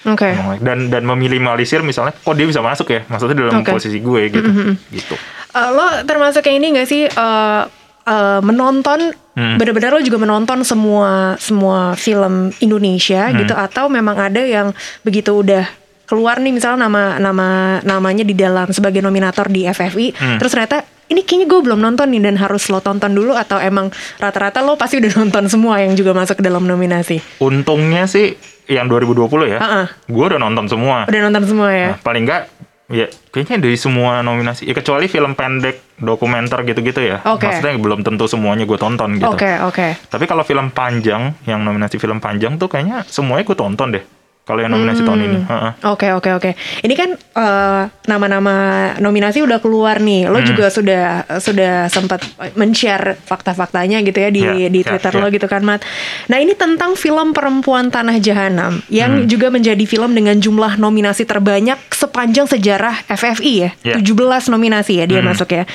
Oke. 0.05 0.27
Emang- 0.27 0.59
Dan 0.59 0.77
dan 0.87 1.01
meminimalisir 1.01 1.79
misalnya 1.79 2.13
kok 2.13 2.35
dia 2.35 2.43
bisa 2.43 2.59
masuk 2.59 2.87
ya 2.87 3.01
maksudnya 3.05 3.35
dalam 3.39 3.63
Oke. 3.63 3.71
posisi 3.71 3.97
gue 3.97 4.21
gitu 4.29 4.49
gitu. 4.91 5.15
Uh, 5.49 5.69
lo 5.71 5.85
termasuk 6.03 6.43
yang 6.43 6.59
ini 6.59 6.75
gak 6.75 6.85
sih 6.85 7.07
uh, 7.07 7.63
uh, 8.03 8.39
menonton 8.39 9.15
Hmm. 9.35 9.59
benar-benar 9.59 9.91
lo 9.91 9.99
juga 9.99 10.15
menonton 10.15 10.63
semua 10.63 11.35
semua 11.35 11.91
film 11.93 12.55
Indonesia 12.59 13.27
Hmm. 13.27 13.35
gitu 13.35 13.51
atau 13.51 13.91
memang 13.91 14.15
ada 14.15 14.39
yang 14.39 14.71
begitu 15.01 15.43
udah 15.43 15.67
keluar 16.05 16.37
nih 16.37 16.51
misalnya 16.51 16.85
nama 16.85 17.17
nama 17.17 17.47
namanya 17.81 18.21
di 18.21 18.33
dalam 18.33 18.69
sebagai 18.69 18.99
nominator 18.99 19.45
di 19.47 19.65
FFI 19.65 20.07
Hmm. 20.11 20.37
terus 20.37 20.51
ternyata 20.51 20.81
ini 21.05 21.21
kayaknya 21.21 21.47
gue 21.47 21.59
belum 21.61 21.79
nonton 21.79 22.07
nih 22.07 22.21
dan 22.23 22.35
harus 22.35 22.65
lo 22.65 22.79
tonton 22.79 23.09
dulu 23.09 23.33
atau 23.33 23.57
emang 23.57 23.89
rata-rata 24.15 24.59
lo 24.59 24.73
pasti 24.73 24.97
udah 24.97 25.11
nonton 25.19 25.45
semua 25.45 25.77
yang 25.77 25.93
juga 25.93 26.11
masuk 26.11 26.37
ke 26.37 26.43
dalam 26.43 26.61
nominasi 26.61 27.21
Untungnya 27.39 28.05
sih 28.05 28.33
yang 28.65 28.85
2020 28.85 29.29
ya, 29.47 29.59
Ha-ha. 29.59 29.83
gue 30.03 30.25
udah 30.25 30.39
nonton 30.39 30.65
semua. 30.65 31.05
udah 31.05 31.21
nonton 31.21 31.43
semua 31.45 31.69
ya 31.69 31.87
Nah, 31.87 31.99
paling 31.99 32.23
enggak 32.23 32.49
ya 32.85 33.05
kayaknya 33.29 33.57
dari 33.59 33.73
semua 33.75 34.21
nominasi 34.21 34.61
ya 34.63 34.73
kecuali 34.73 35.05
film 35.05 35.33
pendek 35.33 35.97
dokumenter 35.97 36.61
gitu-gitu 36.63 37.01
ya 37.03 37.17
Oke. 37.23 37.49
maksudnya 37.49 37.73
belum 37.75 38.01
tentu 38.01 38.25
semuanya 38.25 38.61
gue 38.63 38.77
tonton 38.77 39.17
gitu 39.17 39.25
oke 39.27 39.51
oke 39.65 39.87
tapi 40.05 40.25
kalau 40.25 40.41
film 40.41 40.69
panjang 40.69 41.33
yang 41.43 41.61
nominasi 41.61 41.97
film 41.97 42.17
panjang 42.17 42.57
tuh 42.57 42.65
kayaknya 42.67 43.01
semuanya 43.03 43.41
gue 43.43 43.57
tonton 43.57 43.89
deh 43.89 44.05
kalau 44.45 44.61
yang 44.61 44.71
nominasi 44.71 45.01
tahun 45.01 45.21
ini 45.21 45.37
Hmm. 45.41 45.49
Heeh. 45.49 45.71
Oke 45.89 46.07
oke 46.13 46.29
oke. 46.31 46.51
Ini 46.79 46.93
kan 46.93 47.09
eh, 47.17 47.81
nama-nama 48.05 48.53
nominasi 48.95 49.41
udah 49.41 49.57
keluar 49.57 49.97
nih. 49.97 50.29
Lo 50.29 50.37
Hmm. 50.37 50.47
juga 50.47 50.69
sudah 50.69 51.03
sudah 51.37 51.89
sempat 51.89 52.21
men-share 52.53 53.17
fakta-faktanya 53.19 53.99
gitu 54.01 54.15
ya 54.15 54.29
di 54.29 54.41
Ya, 54.41 54.69
di 54.69 54.79
ya, 54.79 54.87
Twitter 54.87 55.11
ya. 55.11 55.19
lo 55.19 55.27
gitu 55.27 55.45
kan, 55.45 55.65
Mat. 55.65 55.81
Nah, 56.25 56.37
ini 56.37 56.53
tentang 56.53 56.93
film 56.93 57.33
Perempuan 57.33 57.89
Tanah 57.89 58.15
Jahanam 58.17 58.85
yang 58.87 59.25
Hmm. 59.25 59.27
juga 59.27 59.49
menjadi 59.49 59.81
film 59.83 60.13
dengan 60.13 60.37
jumlah 60.37 60.77
nominasi 60.77 61.25
terbanyak 61.25 61.81
sepanjang 61.89 62.45
sejarah 62.45 63.01
FFI 63.07 63.53
ya. 63.57 63.69
Ya. 63.81 63.95
17 63.97 64.45
nominasi 64.47 65.01
ya 65.01 65.05
dia 65.05 65.25
Hmm. 65.25 65.33
masuk 65.33 65.49
ya. 65.51 65.65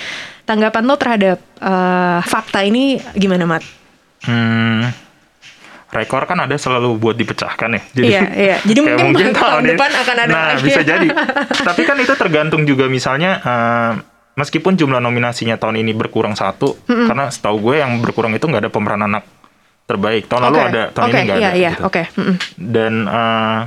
Tanggapan 0.46 0.82
lo 0.82 0.94
terhadap 0.94 1.38
eh, 1.58 2.18
fakta 2.24 2.62
ini 2.62 2.96
gimana, 3.12 3.44
Mat? 3.44 3.60
Hmm, 4.22 4.88
rekor 5.90 6.22
kan 6.24 6.38
ada 6.38 6.54
selalu 6.54 6.94
buat 6.96 7.14
dipecahkan 7.14 7.68
ya. 7.70 7.82
Iya, 7.94 8.22
iya. 8.30 8.56
Jadi 8.68 8.78
kayak 8.80 8.98
mungkin 9.00 9.26
tahun 9.30 9.62
ini- 9.62 9.70
depan 9.74 9.90
akan 9.92 10.16
ada 10.16 10.30
Nah, 10.30 10.46
lagi. 10.54 10.62
bisa 10.62 10.80
jadi. 10.80 11.08
Tapi 11.68 11.82
kan 11.82 11.96
itu 11.96 12.14
tergantung 12.14 12.62
juga 12.62 12.86
misalnya 12.86 13.30
eh, 13.38 13.92
meskipun 14.32 14.74
jumlah 14.74 14.98
nominasinya 14.98 15.54
tahun 15.54 15.78
ini 15.78 15.92
berkurang 15.92 16.32
satu, 16.32 16.78
karena 16.86 17.28
setahu 17.28 17.58
gue 17.60 17.74
yang 17.78 17.98
berkurang 17.98 18.32
itu 18.32 18.46
nggak 18.46 18.62
ada 18.64 18.72
pemeran 18.72 19.02
anak 19.02 19.26
terbaik. 19.84 20.30
Tahun 20.30 20.42
lalu 20.46 20.56
Oke, 20.56 20.68
ada, 20.70 20.82
tahun 20.90 21.06
oke, 21.06 21.12
ini 21.12 21.22
nggak 21.26 21.38
iya, 21.38 21.48
ada. 21.48 21.58
iya, 21.58 21.70
gitu. 21.74 21.82
oke. 21.84 22.02
Mm-mm. 22.14 22.36
Dan 22.56 22.92
eh, 23.04 23.60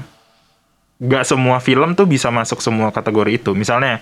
nggak 1.04 1.24
semua 1.28 1.58
film 1.60 1.94
tuh 1.94 2.08
bisa 2.08 2.32
masuk 2.32 2.64
semua 2.64 2.90
kategori 2.90 3.32
itu. 3.36 3.52
Misalnya 3.52 4.00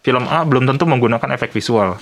film 0.00 0.24
A 0.24 0.46
belum 0.46 0.64
tentu 0.64 0.86
menggunakan 0.86 1.26
efek 1.34 1.50
visual. 1.50 1.98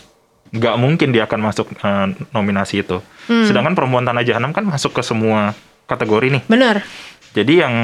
Nggak 0.52 0.76
mungkin 0.76 1.08
dia 1.10 1.24
akan 1.24 1.40
masuk 1.42 1.72
eh, 1.72 2.06
nominasi 2.30 2.80
itu. 2.80 3.00
Hmm. 3.26 3.44
Sedangkan 3.44 3.72
Perempuan 3.72 4.04
Tanah 4.04 4.20
Jahanam 4.20 4.52
kan 4.52 4.62
masuk 4.62 4.92
ke 4.92 5.02
semua 5.02 5.56
kategori 5.86 6.28
nih. 6.28 6.42
Benar. 6.44 6.84
Jadi 7.32 7.52
yang 7.58 7.74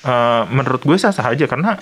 eh, 0.00 0.42
menurut 0.48 0.80
gue 0.80 0.94
sah-sah 0.94 1.26
aja 1.26 1.44
karena 1.44 1.74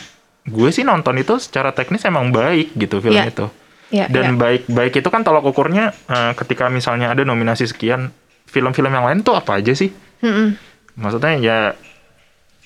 gue 0.44 0.68
sih 0.68 0.82
nonton 0.82 1.16
itu 1.16 1.36
secara 1.36 1.70
teknis 1.70 2.04
emang 2.04 2.28
baik 2.28 2.72
gitu 2.74 3.00
film 3.00 3.16
Iya. 3.16 3.28
itu. 3.28 3.46
Iya, 3.92 4.06
Dan 4.08 4.34
iya. 4.34 4.40
baik 4.40 4.62
baik 4.66 4.92
itu 4.96 5.08
kan 5.08 5.20
tolak 5.20 5.44
ukurnya 5.44 5.92
eh, 6.08 6.32
ketika 6.34 6.68
misalnya 6.68 7.12
ada 7.12 7.20
nominasi 7.22 7.64
sekian 7.64 8.08
film-film 8.44 8.88
yang 8.88 9.04
lain 9.04 9.20
tuh 9.20 9.34
apa 9.34 9.60
aja 9.60 9.72
sih? 9.72 9.92
Mm-mm. 10.20 10.56
Maksudnya 10.94 11.32
ya 11.36 11.58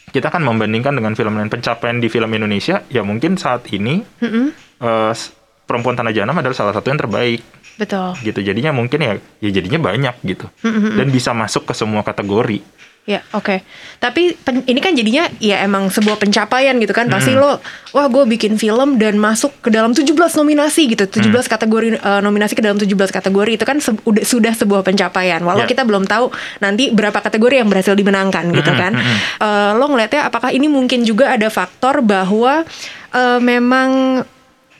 kita 0.08 0.28
kan 0.28 0.40
membandingkan 0.40 0.94
dengan 0.94 1.12
film 1.12 1.36
lain 1.36 1.48
pencapaian 1.48 1.96
di 1.96 2.08
film 2.08 2.30
Indonesia 2.30 2.80
ya 2.88 3.02
mungkin 3.02 3.36
saat 3.36 3.66
ini 3.68 4.00
Mm-mm. 4.18 4.46
eh, 4.78 5.12
s- 5.12 5.34
Perempuan 5.68 5.92
Tanah 5.92 6.10
Jahanam 6.10 6.32
adalah 6.34 6.56
salah 6.56 6.72
satu 6.72 6.88
yang 6.88 6.96
terbaik 6.96 7.44
Betul. 7.76 8.16
gitu. 8.24 8.40
Jadinya 8.40 8.72
mungkin 8.72 8.98
ya 8.98 9.12
ya 9.38 9.50
jadinya 9.52 9.78
banyak 9.84 10.16
gitu. 10.24 10.48
Dan 10.64 11.12
bisa 11.12 11.30
masuk 11.30 11.68
ke 11.68 11.76
semua 11.76 12.00
kategori. 12.00 12.64
Ya, 13.04 13.24
oke. 13.32 13.64
Tapi 13.96 14.36
pen- 14.36 14.64
ini 14.64 14.76
kan 14.78 14.92
jadinya 14.92 15.32
ya 15.38 15.60
emang 15.60 15.88
sebuah 15.88 16.16
pencapaian 16.16 16.76
gitu 16.76 16.92
kan. 16.92 17.08
Pasti 17.08 17.32
Hmm. 17.32 17.40
lo, 17.40 17.56
wah 17.90 18.04
gue 18.06 18.20
bikin 18.28 18.56
film 18.56 18.96
dan 18.96 19.16
masuk 19.16 19.48
ke 19.60 19.68
dalam 19.68 19.96
17 19.96 20.12
nominasi 20.34 20.92
gitu. 20.92 21.08
17 21.08 21.48
Hmm. 21.48 21.52
kategori 21.56 21.88
eh, 21.96 22.20
nominasi 22.20 22.52
ke 22.52 22.60
dalam 22.60 22.76
17 22.76 23.08
kategori 23.08 23.56
itu 23.56 23.64
kan 23.64 23.80
se- 23.80 23.96
udah- 24.02 24.20
sudah 24.22 24.52
sebuah 24.52 24.84
pencapaian. 24.84 25.40
Walau 25.40 25.64
Ya. 25.64 25.68
kita 25.68 25.84
belum 25.84 26.04
tahu 26.04 26.28
nanti 26.58 26.92
berapa 26.92 27.16
kategori 27.18 27.56
yang 27.58 27.68
berhasil 27.68 27.92
dimenangkan 27.92 28.44
gitu 28.50 28.68
Hmm, 28.68 28.76
kan. 28.78 28.92
hmm, 28.92 29.00
hmm. 29.00 29.18
Eh, 29.38 29.70
lo 29.74 29.84
ngelihatnya 29.86 30.22
apakah 30.24 30.50
ini 30.50 30.68
mungkin 30.68 31.00
juga 31.02 31.32
ada 31.32 31.48
faktor 31.48 32.00
bahwa 32.00 32.68
eh, 33.08 33.40
memang 33.40 34.20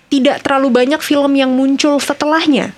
tidak 0.09 0.41
terlalu 0.41 0.73
banyak 0.73 1.01
film 1.01 1.33
yang 1.33 1.53
muncul 1.53 1.97
setelahnya. 1.97 2.73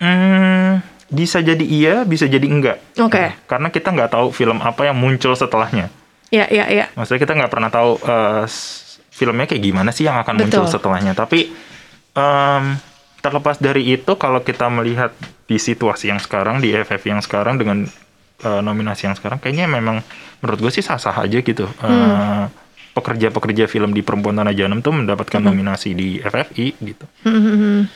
Hmm, 0.00 0.80
bisa 1.06 1.42
jadi 1.42 1.60
iya, 1.60 1.94
bisa 2.02 2.24
jadi 2.24 2.46
enggak. 2.46 2.78
Oke. 2.96 3.34
Karena 3.44 3.68
kita 3.68 3.90
nggak 3.90 4.10
tahu 4.10 4.30
film 4.30 4.62
apa 4.62 4.86
yang 4.86 4.96
muncul 4.96 5.34
setelahnya. 5.34 5.90
Ya, 6.30 6.46
ya, 6.46 6.70
ya. 6.70 6.86
Maksudnya 6.94 7.20
kita 7.20 7.34
nggak 7.34 7.50
pernah 7.50 7.68
tahu 7.68 7.98
eh, 8.00 8.42
s- 8.46 9.02
filmnya 9.10 9.44
kayak 9.44 9.60
gimana 9.60 9.90
sih 9.90 10.06
yang 10.06 10.16
akan 10.16 10.34
muncul 10.38 10.64
Betul. 10.64 10.72
setelahnya. 10.72 11.12
Tapi 11.12 11.50
em, 12.14 12.64
terlepas 13.18 13.58
dari 13.58 13.84
itu, 13.90 14.14
kalau 14.14 14.40
kita 14.40 14.70
melihat 14.70 15.10
di 15.44 15.58
situasi 15.58 16.08
yang 16.08 16.22
sekarang, 16.22 16.62
di 16.62 16.70
FF 16.72 17.02
yang 17.04 17.20
sekarang 17.20 17.58
dengan 17.58 17.84
eh, 18.40 18.60
nominasi 18.62 19.10
yang 19.10 19.18
sekarang, 19.18 19.36
kayaknya 19.36 19.66
memang 19.66 20.00
menurut 20.40 20.58
gue 20.62 20.72
sih 20.72 20.80
sah-sah 20.80 21.18
aja 21.18 21.42
gitu. 21.42 21.66
Eh, 21.66 22.42
pekerja-pekerja 22.90 23.70
film 23.70 23.94
di 23.94 24.02
Perempuan 24.02 24.34
Tanah 24.34 24.54
Jahanam 24.54 24.82
tuh 24.82 24.94
mendapatkan 24.94 25.38
nominasi 25.38 25.94
di 25.94 26.18
FFI 26.18 26.66
gitu. 26.82 27.04
Hmm. 27.22 27.86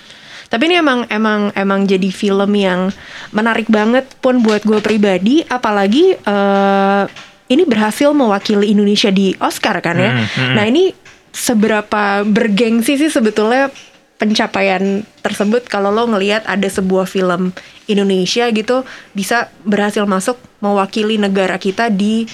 Tapi 0.45 0.63
ini 0.71 0.77
emang 0.79 1.09
emang 1.11 1.51
emang 1.59 1.83
jadi 1.83 2.15
film 2.15 2.55
yang 2.55 2.95
menarik 3.35 3.67
banget 3.67 4.07
pun 4.23 4.39
buat 4.39 4.63
gue 4.63 4.79
pribadi, 4.79 5.43
apalagi 5.43 6.15
eh, 6.15 7.05
ini 7.51 7.63
berhasil 7.67 8.15
mewakili 8.15 8.71
Indonesia 8.71 9.11
di 9.11 9.35
Oscar 9.43 9.83
kan 9.83 9.99
ya. 9.99 10.11
Hmm, 10.15 10.27
hmm. 10.31 10.55
Nah 10.55 10.65
ini 10.69 10.95
seberapa 11.35 12.23
bergengsi 12.23 12.95
sih 12.95 13.11
sebetulnya 13.11 13.75
pencapaian 14.15 15.03
tersebut 15.21 15.67
kalau 15.67 15.91
lo 15.91 16.07
ngelihat 16.07 16.47
ada 16.47 16.71
sebuah 16.71 17.11
film 17.11 17.51
Indonesia 17.91 18.47
gitu 18.55 18.87
bisa 19.11 19.51
berhasil 19.67 20.07
masuk 20.07 20.39
mewakili 20.63 21.19
negara 21.19 21.59
kita 21.59 21.91
di 21.91 22.31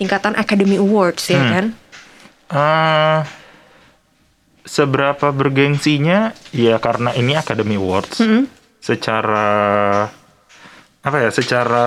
tingkatan 0.00 0.32
Academy 0.34 0.80
Awards 0.80 1.28
ya 1.28 1.36
Hmm. 1.38 1.52
kan? 1.52 1.64
Eh 2.48 3.20
seberapa 4.64 5.32
bergengsinya? 5.32 6.32
Ya 6.52 6.76
karena 6.78 7.12
ini 7.12 7.34
Academy 7.34 7.76
Awards. 7.76 8.20
Mm-mm. 8.20 8.44
secara 8.78 10.06
apa 11.02 11.16
ya 11.18 11.30
secara 11.34 11.86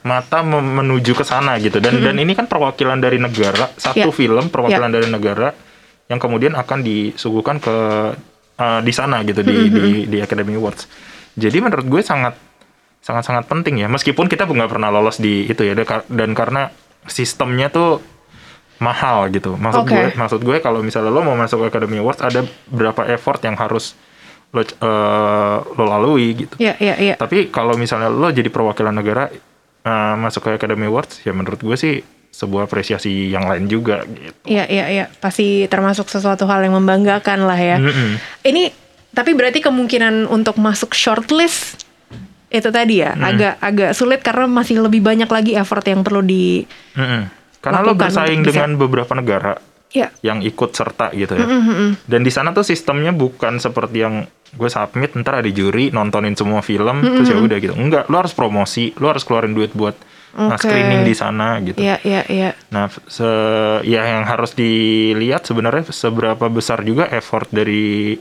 mata 0.00 0.40
menuju 0.40 1.12
ke 1.12 1.22
sana 1.22 1.60
gitu. 1.60 1.76
Dan 1.78 2.00
dan 2.00 2.16
ini 2.16 2.32
kan 2.32 2.48
perwakilan 2.48 2.98
dari 2.98 3.20
negara. 3.20 3.68
Satu 3.76 4.08
Ya. 4.08 4.14
film 4.14 4.48
perwakilan 4.48 4.90
dari 4.90 5.06
negara 5.12 5.52
yang 6.08 6.16
kemudian 6.16 6.56
akan 6.56 6.80
disuguhkan 6.80 7.60
ke 7.60 7.76
eh, 8.56 8.80
di 8.80 8.92
sana 8.96 9.20
gitu 9.28 9.44
di, 9.44 9.68
di 9.68 9.86
di 10.08 10.18
Academy 10.18 10.56
Awards. 10.56 10.88
Jadi 11.36 11.58
menurut 11.60 11.84
gue 11.84 12.00
sangat 12.00 12.34
sangat 13.04 13.28
sangat 13.28 13.44
penting 13.44 13.76
ya. 13.84 13.92
Meskipun 13.92 14.26
kita 14.26 14.48
nggak 14.48 14.72
pernah 14.72 14.88
lolos 14.88 15.20
di 15.20 15.44
itu 15.46 15.62
ya. 15.62 15.76
Dan 16.08 16.32
karena 16.32 16.72
sistemnya 17.06 17.68
tuh 17.68 18.00
mahal 18.76 19.28
gitu 19.30 19.56
maksud 19.56 19.82
Oke. 19.84 19.94
gue 19.94 20.06
maksud 20.14 20.40
gue 20.40 20.56
kalau 20.60 20.84
misalnya 20.84 21.08
lo 21.08 21.24
mau 21.24 21.32
masuk 21.32 21.64
Academy 21.64 21.96
Awards 21.96 22.20
ada 22.20 22.44
berapa 22.68 23.08
effort 23.08 23.40
yang 23.40 23.56
harus 23.56 23.96
lo 24.52 24.62
eh, 24.62 25.56
lo 25.76 25.84
lalui 25.84 26.44
gitu 26.44 26.54
Ya 26.60 26.76
ya 26.76 26.94
ya. 26.96 27.14
tapi 27.16 27.48
kalau 27.48 27.74
misalnya 27.74 28.12
lo 28.12 28.28
jadi 28.28 28.46
perwakilan 28.46 28.92
negara 28.92 29.32
eh, 29.82 30.14
masuk 30.16 30.44
ke 30.44 30.50
Academy 30.54 30.86
Awards 30.86 31.24
ya 31.24 31.32
menurut 31.32 31.58
gue 31.58 31.76
sih 31.76 31.94
sebuah 32.28 32.68
apresiasi 32.68 33.32
yang 33.32 33.48
lain 33.48 33.64
juga 33.64 34.04
gitu 34.04 34.36
Iya, 34.44 34.68
iya, 34.68 34.84
iya. 34.92 35.04
Pasti 35.08 35.64
termasuk 35.66 36.04
sesuatu 36.06 36.44
hal 36.44 36.68
yang 36.68 36.76
membanggakan 36.76 37.48
lah 37.48 37.56
ya. 37.56 37.80
Mm-mm. 37.80 38.20
Ini 38.44 38.68
tapi 39.08 39.32
berarti 39.32 39.64
kemungkinan 39.64 40.28
untuk 40.28 40.60
masuk 40.60 40.92
shortlist 40.92 41.80
itu 42.46 42.68
tadi 42.68 43.00
ya 43.00 43.16
agak 43.16 43.56
agak 43.58 43.90
sulit 43.96 44.20
karena 44.20 44.44
masih 44.46 44.84
lebih 44.84 45.00
banyak 45.00 45.26
lagi 45.26 45.56
effort 45.56 45.80
yang 45.82 46.04
perlu 46.04 46.20
di 46.20 46.68
Mm-mm. 46.92 47.22
Karena 47.66 47.82
lo 47.82 47.92
bersaing 47.92 48.40
bisa- 48.40 48.50
dengan 48.54 48.70
beberapa 48.76 49.12
negara 49.12 49.54
ya 49.86 50.10
yang 50.20 50.38
ikut 50.40 50.70
serta 50.70 51.10
gitu 51.10 51.32
ya. 51.32 51.46
Dan 52.04 52.20
di 52.20 52.28
sana 52.28 52.50
tuh 52.50 52.62
sistemnya 52.62 53.10
bukan 53.10 53.56
seperti 53.56 53.98
yang 53.98 54.22
gue 54.48 54.68
submit 54.68 55.14
ntar 55.16 55.40
ada 55.40 55.48
juri 55.48 55.90
nontonin 55.90 56.32
semua 56.32 56.60
film 56.60 57.02
terus 57.02 57.26
ya 57.26 57.36
udah 57.36 57.56
gitu. 57.56 57.72
Enggak, 57.72 58.06
lo 58.06 58.16
harus 58.16 58.32
promosi, 58.32 58.94
lo 58.96 59.08
harus 59.08 59.22
keluarin 59.22 59.52
duit 59.52 59.70
buat 59.72 59.94
uh, 60.34 60.52
Oke. 60.52 60.64
screening 60.64 61.02
di 61.02 61.14
sana 61.14 61.58
gitu. 61.60 61.78
ya 61.78 61.96
ya 62.02 62.22
ya 62.24 62.50
Nah, 62.68 62.86
se 62.88 63.26
ya 63.82 64.02
yang 64.06 64.24
harus 64.24 64.52
dilihat 64.52 65.42
sebenarnya 65.42 65.88
seberapa 65.88 66.46
besar 66.46 66.82
juga 66.82 67.08
effort 67.08 67.48
dari 67.48 68.16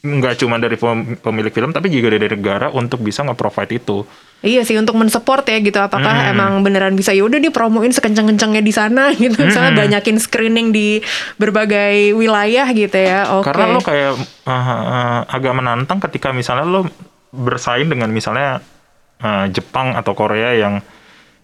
nggak 0.00 0.34
cuma 0.38 0.56
dari 0.56 0.76
pem- 0.76 1.16
pemilik 1.16 1.52
film 1.52 1.70
tapi 1.70 1.88
juga 1.88 2.08
dari 2.10 2.28
negara 2.30 2.70
untuk 2.70 3.00
bisa 3.00 3.20
nge-provide 3.22 3.72
itu. 3.74 4.04
Iya 4.40 4.64
sih 4.64 4.80
untuk 4.80 4.96
mensupport 4.96 5.44
ya 5.44 5.60
gitu. 5.60 5.76
Apakah 5.76 6.08
Hmm. 6.10 6.32
emang 6.32 6.52
beneran 6.64 6.96
bisa 6.96 7.12
ya 7.12 7.20
udah 7.20 7.36
dipromoin 7.36 7.92
sekencang-kencangnya 7.92 8.64
di 8.64 8.72
sana 8.72 9.12
gitu. 9.20 9.36
Misalnya 9.36 9.76
Hmm. 9.76 9.80
banyakin 9.84 10.16
screening 10.16 10.72
di 10.72 11.04
berbagai 11.36 12.16
wilayah 12.16 12.64
gitu 12.72 12.96
ya. 12.96 13.28
Oke. 13.36 13.52
Karena 13.52 13.68
lo 13.68 13.80
kayak 13.80 14.16
uh, 14.16 14.50
uh, 14.50 15.18
agak 15.28 15.52
menantang 15.52 16.00
ketika 16.00 16.32
misalnya 16.32 16.64
lo 16.64 16.88
bersaing 17.30 17.86
dengan 17.86 18.08
misalnya 18.08 18.64
uh, 19.20 19.44
Jepang 19.52 19.92
atau 19.92 20.16
Korea 20.16 20.56
yang 20.56 20.80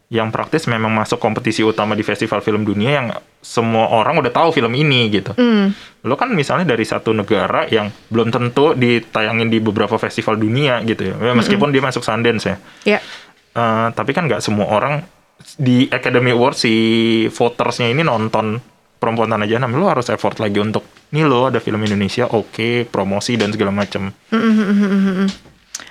yang 0.07 0.31
praktis 0.31 0.71
memang 0.71 0.95
masuk 0.95 1.19
kompetisi 1.19 1.67
utama 1.67 1.99
di 1.99 2.07
festival 2.07 2.39
film 2.39 2.63
dunia 2.63 2.91
yang 3.03 3.07
semua 3.43 3.91
orang 3.91 4.23
udah 4.23 4.31
tahu 4.31 4.55
film 4.55 4.71
ini 4.79 5.11
gitu. 5.11 5.35
Hmm. 5.35 5.75
Lo 6.07 6.15
kan 6.15 6.31
misalnya 6.31 6.63
dari 6.63 6.87
satu 6.87 7.11
negara 7.11 7.67
yang 7.67 7.91
belum 8.11 8.31
tentu 8.31 8.79
ditayangin 8.79 9.51
di 9.51 9.59
beberapa 9.59 9.99
festival 9.99 10.39
dunia 10.39 10.79
gitu 10.87 11.11
ya. 11.11 11.15
Ya, 11.19 11.33
Meskipun 11.35 11.75
dia 11.75 11.83
masuk 11.83 12.07
Sundance 12.07 12.47
ya. 12.47 12.57
Ya. 12.87 13.01
Eh, 13.57 13.89
tapi 13.99 14.15
kan 14.15 14.31
nggak 14.31 14.45
semua 14.45 14.71
orang 14.71 15.03
di 15.59 15.91
Academy 15.91 16.31
Awards 16.31 16.63
si 16.63 16.75
votersnya 17.33 17.91
ini 17.91 18.07
nonton 18.07 18.63
perempuan 18.97 19.29
tanah 19.29 19.47
jahanam 19.49 19.77
lo 19.77 19.89
harus 19.89 20.09
effort 20.09 20.41
lagi 20.41 20.57
untuk 20.61 20.85
nih 21.13 21.29
lo 21.29 21.53
ada 21.53 21.61
film 21.61 21.81
Indonesia 21.85 22.25
oke 22.29 22.89
promosi 22.89 23.37
dan 23.37 23.53
segala 23.53 23.73
macam 23.73 24.09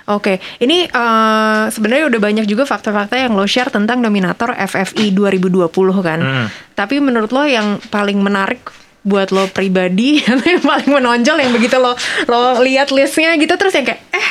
Oke, 0.06 0.38
ini 0.58 0.86
eh, 0.86 1.62
sebenarnya 1.66 2.06
udah 2.06 2.20
banyak 2.20 2.46
juga 2.46 2.62
fakta-fakta 2.62 3.18
yang 3.18 3.34
lo 3.34 3.42
share 3.42 3.68
tentang 3.68 3.98
nominator 3.98 4.54
FFI 4.54 5.10
2020 5.10 5.66
kan. 6.00 6.20
Hmm. 6.20 6.46
Tapi 6.72 6.98
menurut 6.98 7.30
lo 7.30 7.42
yang 7.42 7.82
paling 7.84 8.22
menarik 8.22 8.62
buat 9.02 9.30
lo 9.30 9.46
pribadi 9.46 10.18
yang 10.26 10.62
paling 10.62 10.90
menonjol 10.90 11.38
yang 11.38 11.50
begitu 11.50 11.74
lo 11.76 11.94
lo 12.26 12.38
lihat 12.60 12.90
listnya 12.90 13.34
gitu 13.34 13.54
terus 13.54 13.70
yang 13.72 13.82
kayak 13.84 14.02
eh 14.10 14.28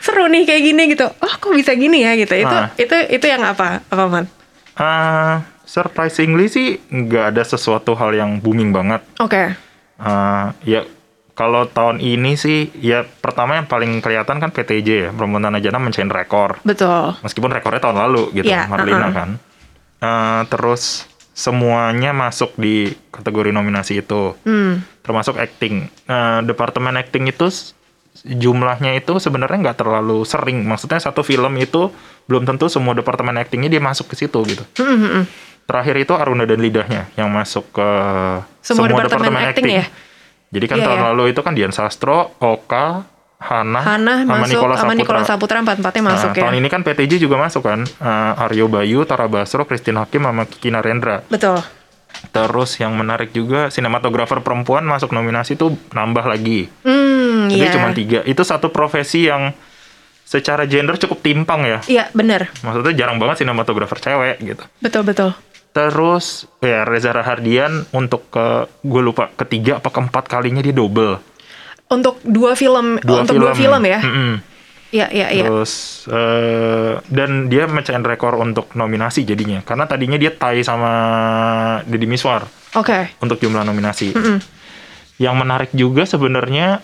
seru 0.00 0.24
nih 0.24 0.44
kayak 0.44 0.62
gini 0.62 0.82
gitu. 0.92 1.04
Oh 1.08 1.32
kok 1.34 1.52
bisa 1.52 1.72
gini 1.72 2.00
ya 2.00 2.12
gitu. 2.14 2.32
Itu 2.32 2.52
Ah. 2.52 2.68
itu 2.76 2.96
itu 3.08 3.24
yang 3.24 3.44
apa 3.44 3.80
apa 3.82 4.04
man? 4.04 4.24
Ah, 4.76 5.48
surprisingly 5.64 6.46
sih 6.46 6.76
nggak 6.84 7.32
ada 7.32 7.42
sesuatu 7.42 7.92
hal 7.92 8.12
yang 8.12 8.38
booming 8.38 8.70
banget 8.70 9.00
Oke. 9.18 9.52
Ah, 9.96 10.54
ya 10.62 10.86
kalau 11.38 11.70
tahun 11.70 12.02
ini 12.02 12.34
sih 12.34 12.74
ya 12.82 13.06
pertama 13.06 13.54
yang 13.54 13.70
paling 13.70 14.02
kelihatan 14.02 14.42
kan 14.42 14.50
PTJ 14.50 14.88
ya 15.06 15.10
perempuan 15.14 15.46
tanah 15.46 15.62
mencain 15.78 16.10
rekor 16.10 16.58
Betul. 16.66 17.14
meskipun 17.22 17.54
rekornya 17.54 17.78
tahun 17.78 17.94
lalu 18.02 18.42
gitu 18.42 18.50
Iya, 18.50 18.66
Marlina 18.66 19.06
uh-uh. 19.06 19.14
kan 19.14 19.30
Eh, 19.98 20.42
terus 20.46 21.10
semuanya 21.34 22.14
masuk 22.14 22.54
di 22.54 22.90
kategori 23.14 23.54
nominasi 23.54 24.02
itu 24.02 24.34
Hmm. 24.42 24.82
termasuk 25.06 25.38
acting 25.38 25.86
Eh, 26.10 26.40
departemen 26.42 26.98
acting 26.98 27.30
itu 27.30 27.46
jumlahnya 28.26 28.98
itu 28.98 29.22
sebenarnya 29.22 29.70
nggak 29.70 29.78
terlalu 29.78 30.26
sering 30.26 30.66
maksudnya 30.66 30.98
satu 30.98 31.22
film 31.22 31.54
itu 31.54 31.94
belum 32.26 32.50
tentu 32.50 32.66
semua 32.66 32.98
departemen 32.98 33.38
actingnya 33.38 33.70
dia 33.70 33.78
masuk 33.78 34.10
ke 34.10 34.26
situ 34.26 34.42
gitu 34.42 34.66
Hmm, 34.74 34.90
hmm, 34.90 35.10
hmm. 35.14 35.24
terakhir 35.70 35.94
itu 36.02 36.12
Aruna 36.18 36.42
dan 36.50 36.58
Lidahnya 36.58 37.06
yang 37.14 37.30
masuk 37.30 37.70
ke 37.70 37.88
Semua 38.58 38.90
departemen 38.90 39.38
acting 39.54 39.70
ya? 39.70 39.86
Jadi 40.48 40.64
kan 40.66 40.76
Iya, 40.80 40.84
tahun 40.88 40.98
iya. 41.00 41.06
lalu 41.12 41.22
itu 41.32 41.40
kan 41.44 41.52
Dian 41.52 41.72
Sastro 41.72 42.32
Oka 42.40 43.04
Hana, 43.38 43.78
Hana 43.78 44.26
sama 44.26 44.42
masuk 44.42 44.58
Nicola 44.58 44.74
sama 44.74 44.82
Saputra. 44.82 44.98
Nicola 44.98 45.20
Saputra 45.22 45.56
empat-empatnya 45.62 46.02
Nah, 46.02 46.10
masuk 46.18 46.30
ya. 46.34 46.42
Tahun 46.42 46.56
ini 46.58 46.68
kan 46.68 46.82
PTJ 46.82 47.22
juga 47.22 47.38
masuk 47.38 47.62
kan. 47.62 47.86
Eh, 47.86 48.42
Aryo 48.42 48.66
Bayu, 48.66 49.06
Tara 49.06 49.30
Basro, 49.30 49.62
Christine 49.62 49.94
Hakim, 50.02 50.26
sama 50.26 50.42
Kiki 50.42 50.74
Narendra. 50.74 51.22
Betul. 51.30 51.62
Terus 52.34 52.74
yang 52.82 52.98
menarik 52.98 53.30
juga 53.30 53.70
sinematografer 53.70 54.42
perempuan 54.42 54.82
masuk 54.82 55.14
nominasi 55.14 55.54
tuh 55.54 55.70
nambah 55.94 56.26
lagi. 56.26 56.66
Hmm, 56.82 57.46
Jadi 57.46 57.62
iya. 57.62 57.70
cuma 57.70 57.94
tiga. 57.94 58.26
Itu 58.26 58.42
satu 58.42 58.74
profesi 58.74 59.30
yang 59.30 59.54
secara 60.26 60.66
gender 60.66 60.98
cukup 60.98 61.22
timpang 61.22 61.62
ya. 61.62 61.78
Iya, 61.86 62.04
benar. 62.10 62.50
Maksudnya 62.60 62.92
jarang 62.92 63.16
banget 63.16 63.40
sinematografer 63.40 64.02
cewek 64.02 64.36
gitu. 64.42 64.64
Betul, 64.82 65.06
betul. 65.06 65.30
Terus 65.78 66.50
ya 66.58 66.82
Reza 66.82 67.14
Rahardian 67.14 67.86
untuk 67.94 68.26
ke 68.34 68.66
gue 68.82 68.98
lupa 68.98 69.30
ketiga 69.38 69.78
apa 69.78 69.94
keempat 69.94 70.26
kalinya 70.26 70.58
dia 70.58 70.74
double. 70.74 71.22
Untuk 71.86 72.18
dua 72.26 72.58
film, 72.58 72.98
Dua 72.98 73.22
untuk 73.22 73.38
dua 73.38 73.54
film 73.54 73.86
ya. 73.86 74.02
Mm-mm. 74.02 74.42
Iya, 74.90 75.06
iya, 75.14 75.26
iya. 75.30 75.44
Terus 75.46 76.02
eh, 76.10 76.98
dan 77.06 77.46
dia 77.46 77.70
mecahin 77.70 78.02
rekor 78.02 78.34
untuk 78.42 78.74
nominasi 78.74 79.22
jadinya 79.22 79.62
karena 79.62 79.86
tadinya 79.86 80.18
dia 80.18 80.34
tie 80.34 80.64
sama 80.66 80.90
Deddy 81.86 82.08
Miswar 82.10 82.48
Oke. 82.74 83.14
untuk 83.22 83.38
jumlah 83.38 83.62
nominasi. 83.62 84.16
Yang 85.22 85.34
menarik 85.38 85.70
juga 85.76 86.08
sebenarnya 86.08 86.82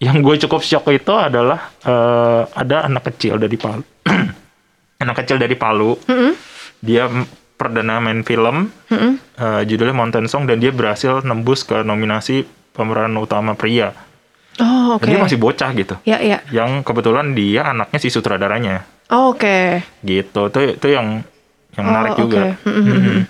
yang 0.00 0.24
gue 0.24 0.40
cukup 0.46 0.64
shock 0.64 0.88
itu 0.88 1.12
adalah 1.12 1.68
eh, 1.84 2.42
ada 2.48 2.88
anak 2.88 3.12
kecil 3.12 3.36
dari 3.36 3.60
Palu. 3.60 3.84
anak 5.04 5.16
kecil 5.20 5.36
dari 5.36 5.58
Palu. 5.58 5.98
Dia 6.80 7.12
m- 7.12 7.41
perdana 7.62 8.02
main 8.02 8.26
film 8.26 8.74
eh, 8.90 9.62
judulnya 9.62 9.94
Mountain 9.94 10.26
Song 10.26 10.50
dan 10.50 10.58
dia 10.58 10.74
berhasil 10.74 11.22
nembus 11.22 11.62
ke 11.62 11.86
nominasi 11.86 12.42
pemeran 12.74 13.14
utama 13.14 13.54
pria. 13.54 13.94
Oh, 14.58 14.98
oke. 14.98 15.06
Dan 15.06 15.16
dia 15.16 15.20
masih 15.22 15.38
bocah 15.38 15.70
gitu. 15.72 15.94
Ya, 16.02 16.18
ya. 16.20 16.42
Yang 16.50 16.82
kebetulan 16.82 17.32
dia 17.32 17.70
anaknya 17.70 17.96
si 17.96 18.10
sutradaranya 18.10 18.84
Oh, 19.08 19.32
Oke. 19.32 19.80
gitu. 20.04 20.48
Itu 20.48 20.60
itu 20.76 20.86
yang 20.88 21.24
yang 21.72 21.84
menarik 21.88 22.16
Oh, 22.16 22.28
juga. 22.28 22.52
oke. 22.52 22.68
Mm, 22.68 22.82
mm, 22.84 23.00
mm. 23.00 23.20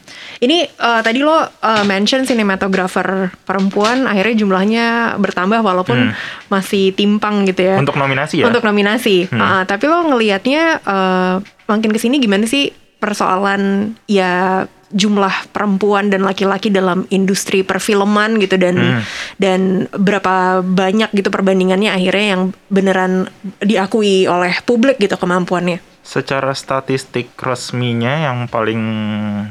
Ini 0.43 0.59
eh, 0.67 1.01
tadi 1.07 1.23
lo 1.23 1.39
eh, 1.39 1.85
mention 1.87 2.27
sinematografer 2.27 3.31
perempuan 3.47 4.11
akhirnya 4.11 4.35
jumlahnya 4.35 4.87
bertambah 5.23 5.63
walaupun 5.63 6.11
masih 6.51 6.91
timpang 6.95 7.47
gitu 7.47 7.71
ya. 7.71 7.79
Untuk 7.79 7.95
nominasi 7.95 8.43
ya. 8.43 8.51
Untuk 8.51 8.67
nominasi. 8.67 9.31
Ah, 9.31 9.63
tapi 9.63 9.87
lo 9.87 10.03
ngelihatnya 10.11 10.63
eh, 10.83 11.35
makin 11.71 11.91
ke 11.95 11.99
sini 12.03 12.19
gimana 12.19 12.51
sih 12.51 12.75
persoalan 13.03 13.63
ya 14.07 14.63
jumlah 14.89 15.49
perempuan 15.51 16.07
dan 16.07 16.21
laki-laki 16.21 16.69
dalam 16.69 17.09
industri 17.09 17.65
perfilman 17.65 18.37
gitu 18.37 18.55
dan 18.55 18.77
Hmm. 18.77 19.03
dan 19.37 19.61
berapa 19.91 20.61
banyak 20.61 21.11
gitu 21.11 21.29
perbandingannya 21.29 21.89
akhirnya 21.89 22.27
yang 22.31 22.43
beneran 22.69 23.27
diakui 23.59 24.29
oleh 24.29 24.55
publik 24.63 25.01
gitu 25.01 25.17
kemampuannya. 25.17 25.81
Secara 26.03 26.53
statistik 26.53 27.31
resminya 27.39 28.27
yang 28.27 28.45
paling 28.47 28.83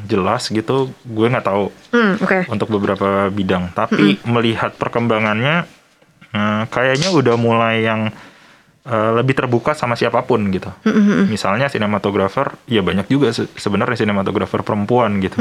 jelas 0.06 0.48
gitu, 0.48 0.92
gue 1.02 1.26
nggak 1.26 1.48
tahu 1.48 1.72
Hmm, 1.90 2.14
oke. 2.18 2.40
untuk 2.48 2.68
beberapa 2.70 3.26
bidang. 3.28 3.72
Tapi 3.72 4.20
melihat 4.28 4.76
perkembangannya, 4.76 5.64
eh, 6.30 6.64
kayaknya 6.68 7.10
udah 7.10 7.36
mulai 7.36 7.82
yang 7.82 8.12
eh, 8.84 9.12
lebih 9.14 9.34
terbuka 9.34 9.72
sama 9.72 9.94
siapa 9.94 10.22
pun 10.22 10.42
gitu. 10.50 10.70
Misalnya 11.28 11.68
sinematografer, 11.68 12.58
ya 12.66 12.82
banyak 12.82 13.06
juga 13.06 13.30
se- 13.30 13.50
sebenarnya 13.52 13.98
sinematografer 13.98 14.62
perempuan 14.62 15.20
gitu. 15.20 15.38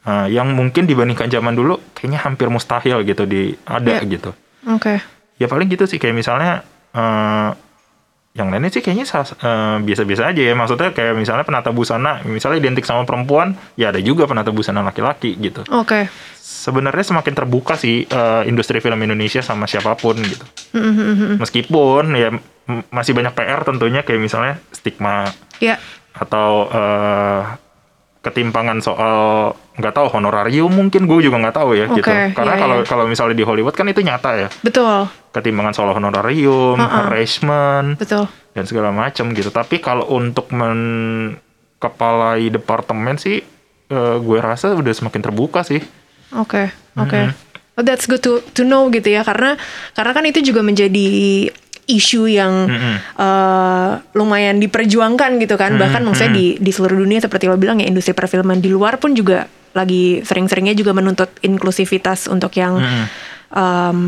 Eh, 0.00 0.26
yang 0.30 0.52
mungkin 0.52 0.84
dibandingkan 0.84 1.28
zaman 1.28 1.52
dulu, 1.52 1.76
kayaknya 1.92 2.20
hampir 2.20 2.48
mustahil 2.48 3.04
gitu 3.04 3.24
di 3.24 3.52
ada 3.64 4.00
Ya. 4.00 4.04
gitu. 4.04 4.32
Oke. 4.66 5.00
Ya 5.36 5.44
paling 5.44 5.68
gitu 5.68 5.84
sih 5.84 5.96
kayak 5.96 6.12
misalnya 6.14 6.64
eh 6.90 7.50
yang 8.30 8.46
lainnya 8.46 8.70
sih 8.70 8.78
kayaknya 8.78 9.10
eh, 9.10 9.76
biasa-biasa 9.82 10.30
aja 10.30 10.42
ya. 10.42 10.54
Maksudnya 10.54 10.94
kayak 10.94 11.18
misalnya 11.18 11.42
penata 11.42 11.74
busana, 11.74 12.22
misalnya 12.22 12.62
identik 12.62 12.86
sama 12.86 13.02
perempuan, 13.02 13.58
ya 13.74 13.90
ada 13.90 13.98
juga 13.98 14.30
penata 14.30 14.54
busana 14.54 14.86
laki-laki 14.86 15.34
gitu. 15.34 15.66
Oke. 15.74 16.06
Sebenarnya 16.38 17.02
semakin 17.02 17.34
terbuka 17.34 17.74
sih 17.74 18.06
eh, 18.06 18.42
industri 18.46 18.78
film 18.78 19.02
Indonesia 19.02 19.42
sama 19.42 19.66
siapa 19.66 19.98
pun 19.98 20.14
gitu. 20.14 20.46
Hmm, 20.78 21.42
Meskipun 21.42 22.14
ya 22.14 22.30
masih 22.94 23.18
banyak 23.18 23.34
PR 23.34 23.66
tentunya 23.66 24.06
kayak 24.06 24.20
misalnya 24.22 24.54
stigma 24.70 25.26
Ya. 25.58 25.82
atau 26.14 26.70
eh, 26.70 27.42
ketimpangan 28.20 28.84
soal 28.84 29.16
nggak 29.80 29.96
tahu 29.96 30.06
honorarium 30.12 30.68
mungkin 30.68 31.08
gue 31.08 31.24
juga 31.24 31.40
nggak 31.40 31.56
tahu 31.56 31.70
ya 31.72 31.88
gitu. 31.88 32.04
Oke, 32.04 32.36
Karena 32.36 32.54
iya, 32.54 32.60
kalau 32.60 32.76
iya. 32.84 32.86
kalau 32.86 33.04
misalnya 33.08 33.32
di 33.34 33.44
Hollywood 33.48 33.72
kan 33.72 33.88
itu 33.88 34.04
nyata 34.04 34.30
ya 34.36 34.48
Betul. 34.60 35.08
Ketimbangan 35.30 35.74
soal 35.74 35.94
honorarium, 35.94 36.74
Uh-uh. 36.74 37.06
harassment, 37.06 37.98
Betul. 37.98 38.26
dan 38.54 38.64
segala 38.66 38.90
macam 38.90 39.30
gitu. 39.30 39.48
Tapi 39.48 39.78
kalau 39.78 40.10
untuk 40.10 40.50
menkepalai 40.50 42.50
departemen 42.50 43.14
sih, 43.14 43.38
eh, 43.88 44.16
gue 44.18 44.38
rasa 44.38 44.74
udah 44.74 44.94
semakin 44.94 45.22
terbuka 45.22 45.62
sih. 45.62 45.80
Oke, 46.34 46.70
oke. 46.94 47.20
Oh, 47.78 47.84
that's 47.86 48.04
good 48.04 48.20
to 48.20 48.44
to 48.52 48.62
know 48.62 48.90
gitu 48.90 49.08
ya 49.08 49.24
karena 49.24 49.56
karena 49.96 50.12
kan 50.12 50.24
itu 50.26 50.44
juga 50.44 50.60
menjadi 50.60 51.06
isu 51.88 52.28
yang 52.30 52.68
eh, 53.16 53.90
lumayan 54.14 54.60
diperjuangkan 54.60 55.40
gitu 55.42 55.56
kan 55.58 55.74
bahkan 55.74 56.04
maksudnya 56.04 56.34
di 56.34 56.46
di 56.60 56.70
seluruh 56.70 57.02
dunia 57.02 57.18
seperti 57.18 57.48
lo 57.48 57.56
bilang 57.56 57.82
ya 57.82 57.88
industri 57.88 58.12
perfilman 58.12 58.60
di 58.60 58.70
luar 58.70 59.00
pun 59.00 59.16
juga 59.16 59.48
lagi 59.70 60.18
sering-seringnya 60.22 60.74
juga 60.74 60.90
menuntut 60.90 61.30
inklusivitas 61.42 62.26
untuk 62.26 62.50
yang 62.58 62.78
Mm-mm. 62.78 63.06
em, 63.54 63.98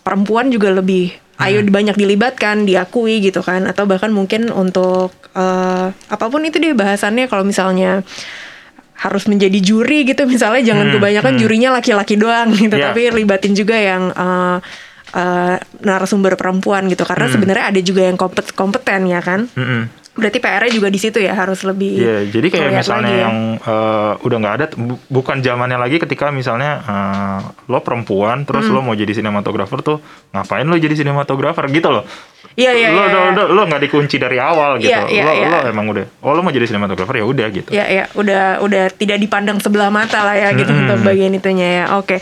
perempuan 0.00 0.48
juga 0.48 0.70
lebih 0.70 1.10
ayo 1.38 1.62
banyak 1.62 1.94
dilibatkan, 1.94 2.66
diakui 2.66 3.22
gitu 3.22 3.40
kan 3.40 3.62
atau 3.64 3.86
bahkan 3.86 4.10
mungkin 4.10 4.50
untuk 4.50 5.14
eh, 5.32 5.86
apa 5.86 6.26
pun 6.26 6.42
itu 6.42 6.58
deh 6.58 6.74
bahasannya 6.74 7.26
kalau 7.26 7.46
misalnya 7.46 8.02
harus 8.98 9.30
menjadi 9.30 9.62
juri 9.62 10.02
gitu 10.02 10.26
misalnya 10.30 10.62
jangan 10.64 10.90
Hmm, 10.90 10.94
kebanyakan 10.98 11.32
hmm. 11.38 11.40
jurinya 11.40 11.70
laki-laki 11.72 12.18
doang 12.18 12.50
gitu 12.52 12.74
Iya. 12.74 12.90
tapi 12.90 13.00
libatin 13.14 13.54
juga 13.54 13.78
yang 13.78 14.10
eh, 14.10 14.56
eh, 15.14 15.56
narasumber 15.80 16.34
perempuan 16.34 16.90
gitu 16.90 17.06
karena 17.06 17.30
sebenarnya 17.30 17.64
ada 17.70 17.80
juga 17.80 18.02
yang 18.02 18.18
kompet 18.18 18.50
kompeten 18.52 19.06
ya 19.06 19.22
kan 19.22 19.46
Mm-mm. 19.54 19.82
Berarti 20.18 20.36
PR-nya 20.36 20.72
juga 20.72 20.88
di 20.88 20.98
situ 20.98 21.16
ya 21.16 21.30
harus 21.32 21.62
lebih 21.62 21.94
Iya, 21.94 22.16
jadi 22.28 22.46
kayak 22.48 22.70
misalnya 22.74 23.06
lagi 23.06 23.14
ya. 23.14 23.22
yang 23.22 23.36
eh, 23.56 24.12
udah 24.18 24.36
nggak 24.36 24.54
ada, 24.54 24.64
bu- 24.74 24.98
bukan 25.08 25.38
zamannya 25.38 25.78
lagi 25.78 25.96
ketika 25.96 26.28
misalnya 26.28 26.70
eh, 26.80 27.38
lo 27.64 27.78
perempuan, 27.78 28.42
terus 28.42 28.66
Hmm. 28.66 28.74
lo 28.74 28.80
mau 28.82 28.92
jadi 28.92 29.08
sinematografer 29.08 29.78
tuh, 29.80 30.02
ngapain 30.30 30.66
lo 30.66 30.74
jadi 30.74 30.92
sinematografer 30.92 31.70
gitu 31.70 31.88
loh? 31.88 32.02
Iya, 32.52 32.74
iya, 32.74 32.88
lo, 32.88 32.98
iya, 32.98 33.06
lo, 33.06 33.18
iya. 33.22 33.30
lo, 33.30 33.42
lo 33.48 33.62
nggak 33.64 33.82
dikunci 33.84 34.16
dari 34.16 34.36
awal 34.36 34.76
gitu. 34.76 34.90
Iya, 34.90 35.06
iya, 35.06 35.22
lo, 35.22 35.32
iya. 35.32 35.48
lo 35.48 35.58
emang 35.68 35.86
udah, 35.88 36.04
oh 36.20 36.32
lo 36.32 36.40
mau 36.40 36.50
jadi 36.50 36.66
sinematografer 36.66 37.14
ya 37.14 37.24
udah 37.24 37.46
gitu. 37.48 37.68
Ya 37.70 37.86
ya 37.86 38.04
udah 38.12 38.58
udah 38.58 38.90
tidak 38.90 39.16
dipandang 39.16 39.58
sebelah 39.58 39.88
mata 39.88 40.20
lah 40.20 40.34
ya 40.34 40.50
gitu 40.52 40.66
Mm-mm. 40.66 40.82
untuk 40.84 40.98
bagian 41.04 41.30
itunya 41.32 41.68
ya. 41.78 41.84
Oke. 41.94 42.18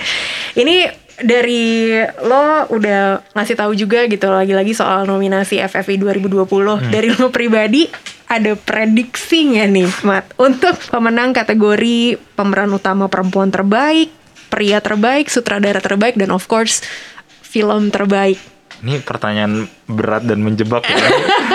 Ini 0.52 1.05
dari 1.16 1.96
lo 2.20 2.68
udah 2.68 3.24
ngasih 3.32 3.56
tahu 3.56 3.72
juga 3.72 4.04
gitu 4.04 4.28
lagi-lagi 4.28 4.76
soal 4.76 5.08
nominasi 5.08 5.60
FFI 5.60 5.96
2020 5.96 6.44
Mm. 6.76 6.92
dari 6.92 7.08
lo 7.12 7.32
pribadi 7.32 7.88
ada 8.26 8.58
prediksi 8.58 9.54
nggak 9.54 9.68
nih 9.70 9.88
Mat 10.02 10.24
untuk 10.36 10.76
pemenang 10.90 11.30
kategori 11.30 12.18
pemeran 12.34 12.74
utama 12.74 13.06
perempuan 13.06 13.48
terbaik, 13.48 14.10
pria 14.50 14.82
terbaik, 14.82 15.30
sutradara 15.30 15.78
terbaik 15.78 16.18
dan 16.18 16.34
of 16.34 16.44
course 16.44 16.82
film 17.40 17.88
terbaik. 17.88 18.36
Ini 18.76 19.00
pertanyaan 19.00 19.64
berat 19.88 20.28
dan 20.28 20.44
menjebak 20.44 20.84
ya. 20.84 21.00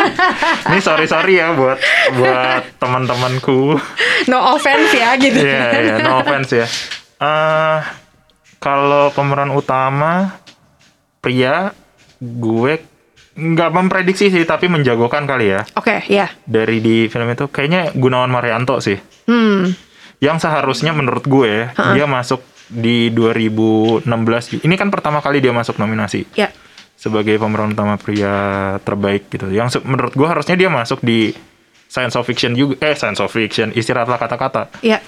Ini 0.74 0.80
sorry 0.82 1.06
sorry 1.06 1.38
ya 1.38 1.54
buat 1.54 1.78
buat 2.17 2.82
teman-temanku. 2.82 3.78
No 4.26 4.58
offense 4.58 4.89
ya 4.89 5.13
gitu. 5.21 5.38
Iya, 5.38 5.69
iya, 5.86 5.95
no 6.02 6.17
offense 6.17 6.50
ya. 6.50 6.65
Eh, 7.21 7.78
kalau 8.62 9.10
pemeran 9.10 9.50
utama 9.50 10.38
pria, 11.17 11.74
gue 12.17 12.74
nggak 13.32 13.71
memprediksi 13.71 14.30
sih, 14.30 14.43
tapi 14.43 14.67
menjagokan 14.67 15.26
kali 15.26 15.50
ya. 15.50 15.65
Oke, 15.74 16.04
ya. 16.06 16.30
Dari 16.43 16.78
di 16.78 17.08
film 17.08 17.26
itu, 17.28 17.47
kayaknya 17.47 17.89
Gunawan 17.91 18.30
Marianto 18.30 18.78
sih. 18.78 19.00
Hmm. 19.26 19.71
Yang 20.21 20.45
seharusnya 20.45 20.93
menurut 20.93 21.26
gue, 21.26 21.74
dia 21.74 22.06
masuk 22.06 22.45
di 22.67 23.10
2016. 23.10 24.06
Ini 24.62 24.76
kan 24.78 24.88
pertama 24.88 25.19
kali 25.19 25.41
dia 25.41 25.50
masuk 25.50 25.76
nominasi 25.76 26.30
Ya. 26.38 26.54
sebagai 26.93 27.36
pemeran 27.36 27.74
utama 27.74 27.97
pria 27.97 28.36
terbaik 28.80 29.28
gitu. 29.28 29.50
Yang 29.50 29.80
se- 29.80 29.84
menurut 29.84 30.13
gue 30.13 30.28
harusnya 30.30 30.54
dia 30.54 30.69
masuk 30.69 31.02
di 31.02 31.34
science 31.88 32.13
of 32.13 32.24
fiction 32.24 32.54
juga. 32.54 32.78
Eh, 32.80 32.93
science 32.93 33.17
of 33.17 33.28
fiction, 33.28 33.74
istirahatlah 33.74 34.15
kata-kata. 34.15 34.69
Ya. 34.80 35.02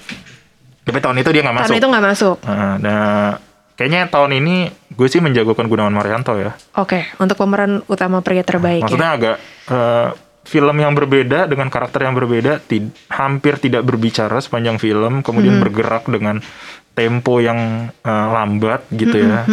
Tapi 0.84 0.98
tahun 1.00 1.18
itu 1.18 1.30
dia 1.30 1.42
nggak 1.42 1.56
masuk. 1.56 1.68
Tahun 1.70 1.80
itu 1.80 1.90
nggak 1.90 2.06
masuk. 2.06 2.38
Nah, 2.44 2.76
nah, 2.78 3.30
kayaknya 3.74 4.02
tahun 4.08 4.32
ini 4.36 4.56
gue 4.90 5.08
sih 5.08 5.18
menjagokan 5.18 5.66
Gunawan 5.66 5.92
Marianto 5.92 6.36
ya. 6.36 6.52
Oke, 6.76 7.08
untuk 7.18 7.36
pemeran 7.36 7.82
utama 7.88 8.20
pria 8.20 8.42
terbaik 8.42 8.84
Maksudnya 8.84 9.10
ya. 9.10 9.16
agak 9.16 9.36
eh, 9.68 10.08
film 10.44 10.76
yang 10.76 10.92
berbeda 10.92 11.48
dengan 11.48 11.68
karakter 11.68 12.04
yang 12.04 12.12
berbeda, 12.14 12.60
ti- 12.60 12.84
hampir 13.08 13.56
tidak 13.58 13.82
berbicara 13.82 14.38
sepanjang 14.38 14.76
film, 14.76 15.24
kemudian 15.24 15.56
Hmm. 15.56 15.64
bergerak 15.64 16.04
dengan 16.06 16.44
tempo 16.92 17.40
yang 17.40 17.60
eh, 17.90 18.10
lambat 18.30 18.84
gitu 18.92 19.16
ya. 19.16 19.48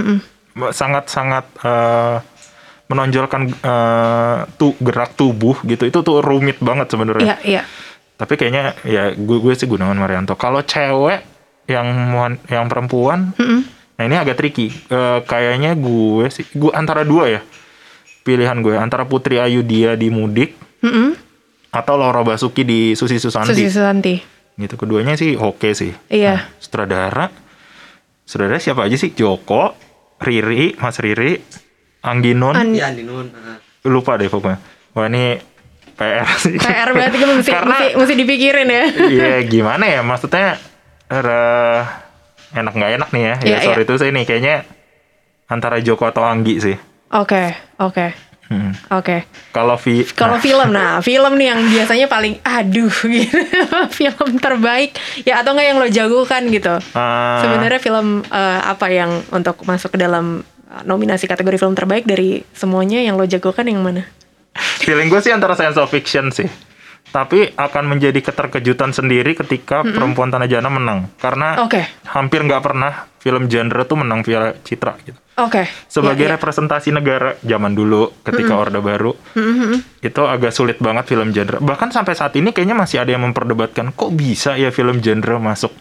Sangat-sangat 0.68 1.44
eh, 1.62 2.16
menonjolkan 2.86 3.42
eh, 3.46 4.38
tu 4.56 4.74
gerak 4.76 5.14
tubuh 5.14 5.62
gitu. 5.62 5.86
Itu 5.86 6.02
tuh 6.02 6.18
rumit 6.18 6.58
banget 6.58 6.90
sebenarnya. 6.90 7.22
Iya, 7.24 7.36
iya. 7.46 7.62
Tapi 8.20 8.36
kayaknya 8.36 8.76
ya 8.84 9.16
gue 9.16 9.38
gue 9.40 9.52
sih 9.52 9.64
Gunawan 9.64 9.96
Marianto. 9.96 10.36
Kalau 10.36 10.60
cewek 10.60 11.24
yang 11.64 11.86
wan- 12.12 12.42
yang 12.46 12.66
perempuan, 12.66 13.32
nah 13.96 14.04
ini 14.04 14.14
agak 14.14 14.36
tricky. 14.36 14.68
Eh, 14.68 15.18
kayaknya 15.24 15.72
gue 15.72 16.28
sih 16.28 16.44
gue 16.52 16.68
antara 16.70 17.00
dua 17.00 17.30
ya 17.30 17.40
pilihan 18.20 18.60
gue 18.60 18.76
antara 18.76 19.08
Putri 19.08 19.40
Ayu 19.40 19.64
dia 19.64 19.96
di 19.96 20.12
Mudik 20.12 20.52
Mm-mm. 20.84 21.16
atau 21.70 21.96
Laura 21.96 22.20
Basuki 22.20 22.60
di 22.62 22.92
Susi 22.92 23.16
Susanti. 23.16 23.56
Susi 23.56 23.66
Susanti. 23.66 24.14
Gitu 24.54 24.76
keduanya 24.76 25.16
sih 25.16 25.34
oke 25.34 25.72
sih. 25.72 25.96
Iya. 26.06 26.36
Nah, 26.36 26.42
sutradara, 26.60 27.26
sutradara 28.22 28.60
siapa 28.60 28.84
aja 28.84 28.92
sih? 28.94 29.10
Joko, 29.10 29.72
Riri, 30.20 30.76
Mas 30.76 31.00
Riri, 31.00 31.40
Angginun, 32.00 32.52
An- 32.52 32.76
Iya, 32.76 32.92
di 32.92 33.02
nun. 33.02 33.32
ah. 33.32 33.56
lupa 33.82 34.20
deh 34.20 34.28
pokoknya. 34.28 34.60
Wah 34.92 35.06
ini 35.06 35.40
PR 36.00 36.24
sih. 36.42 36.56
PR 36.56 36.88
berarti 36.90 37.16
kan 37.18 37.28
mesti, 37.30 37.52
Karena- 37.52 37.76
mesti, 37.76 37.86
mesti 37.94 38.14
dipikirin 38.16 38.68
ya. 38.68 38.84
Iya 39.06 39.30
gimana 39.44 39.84
ya 39.84 40.00
maksudnya 40.00 40.56
eh, 41.06 41.80
enak 42.52 42.72
nggak 42.72 42.92
enak 42.96 43.08
nih 43.10 43.22
ya. 43.22 43.34
Ya 43.36 43.46
Iya, 43.46 43.58
sorry 43.62 43.82
iya. 43.82 43.86
itu 43.86 43.94
saya 43.94 44.10
nih 44.10 44.24
kayaknya 44.24 44.54
antara 45.46 45.76
Joko 45.78 46.04
atau 46.04 46.22
Anggi 46.22 46.56
sih. 46.58 46.76
Oke, 47.10 47.50
oke, 47.76 48.06
Hmm. 48.46 48.70
oke. 48.88 49.26
Kalau 49.50 49.74
Vi 49.76 50.06
Kalau 50.08 50.34
nah, 50.34 50.42
film, 50.42 50.68
nah 50.70 50.92
film 51.04 51.32
nih 51.34 51.46
yang 51.48 51.60
biasanya 51.68 52.06
paling 52.06 52.38
aduh 52.40 52.90
gitu. 53.06 53.38
film 53.92 54.30
terbaik 54.36 54.94
ya 55.20 55.38
atau 55.38 55.52
enggak 55.52 55.66
yang 55.66 55.78
lo 55.78 55.86
jagokan 55.86 56.46
gitu. 56.48 56.74
eh, 56.78 57.38
Sebenarnya 57.40 57.78
film 57.78 58.22
eh, 58.24 58.60
apa 58.64 58.86
yang 58.88 59.22
untuk 59.30 59.58
masuk 59.64 59.94
ke 59.94 59.98
dalam 59.98 60.42
eh, 60.66 60.82
nominasi 60.82 61.26
kategori 61.26 61.58
film 61.58 61.74
terbaik 61.74 62.06
dari 62.06 62.46
semuanya 62.50 62.98
yang 62.98 63.14
lo 63.14 63.26
jagokan 63.26 63.66
yang 63.66 63.82
mana? 63.82 64.06
Feeling 64.54 65.06
gue 65.06 65.20
sih 65.20 65.30
antara 65.30 65.54
science 65.54 65.76
of 65.76 65.86
fiction 65.86 66.28
sih. 66.28 66.48
Tapi 67.10 67.50
akan 67.50 67.90
menjadi 67.90 68.22
keterkejutan 68.22 68.94
sendiri 68.94 69.34
ketika 69.34 69.82
Perempuan 69.82 70.30
Tanah 70.30 70.46
Jana 70.46 70.70
menang. 70.70 71.10
Karena 71.18 71.58
Oke. 71.58 71.82
hampir 72.06 72.38
nggak 72.40 72.62
pernah 72.62 73.10
film 73.18 73.50
genre 73.50 73.82
tuh 73.82 73.98
menang 73.98 74.22
Piala 74.22 74.54
Citra 74.56 74.94
gitu. 75.02 75.18
Oke. 75.36 75.66
Sebagai 75.90 76.22
Ya, 76.22 76.30
ya. 76.30 76.34
representasi 76.38 76.94
negara 76.94 77.34
zaman 77.40 77.74
dulu 77.74 78.14
ketika 78.22 78.54
Orde 78.54 78.78
Baru. 78.78 79.18
itu 79.98 80.22
agak 80.22 80.54
sulit 80.54 80.78
banget 80.78 81.10
film 81.10 81.34
genre. 81.34 81.58
Bahkan 81.58 81.90
sampai 81.90 82.14
saat 82.14 82.30
ini 82.34 82.54
kayaknya 82.54 82.78
masih 82.78 83.02
ada 83.02 83.10
yang 83.10 83.26
memperdebatkan 83.26 83.90
kok 83.90 84.14
bisa 84.14 84.54
ya 84.54 84.70
film 84.70 85.02
genre 85.02 85.42
masuk 85.42 85.74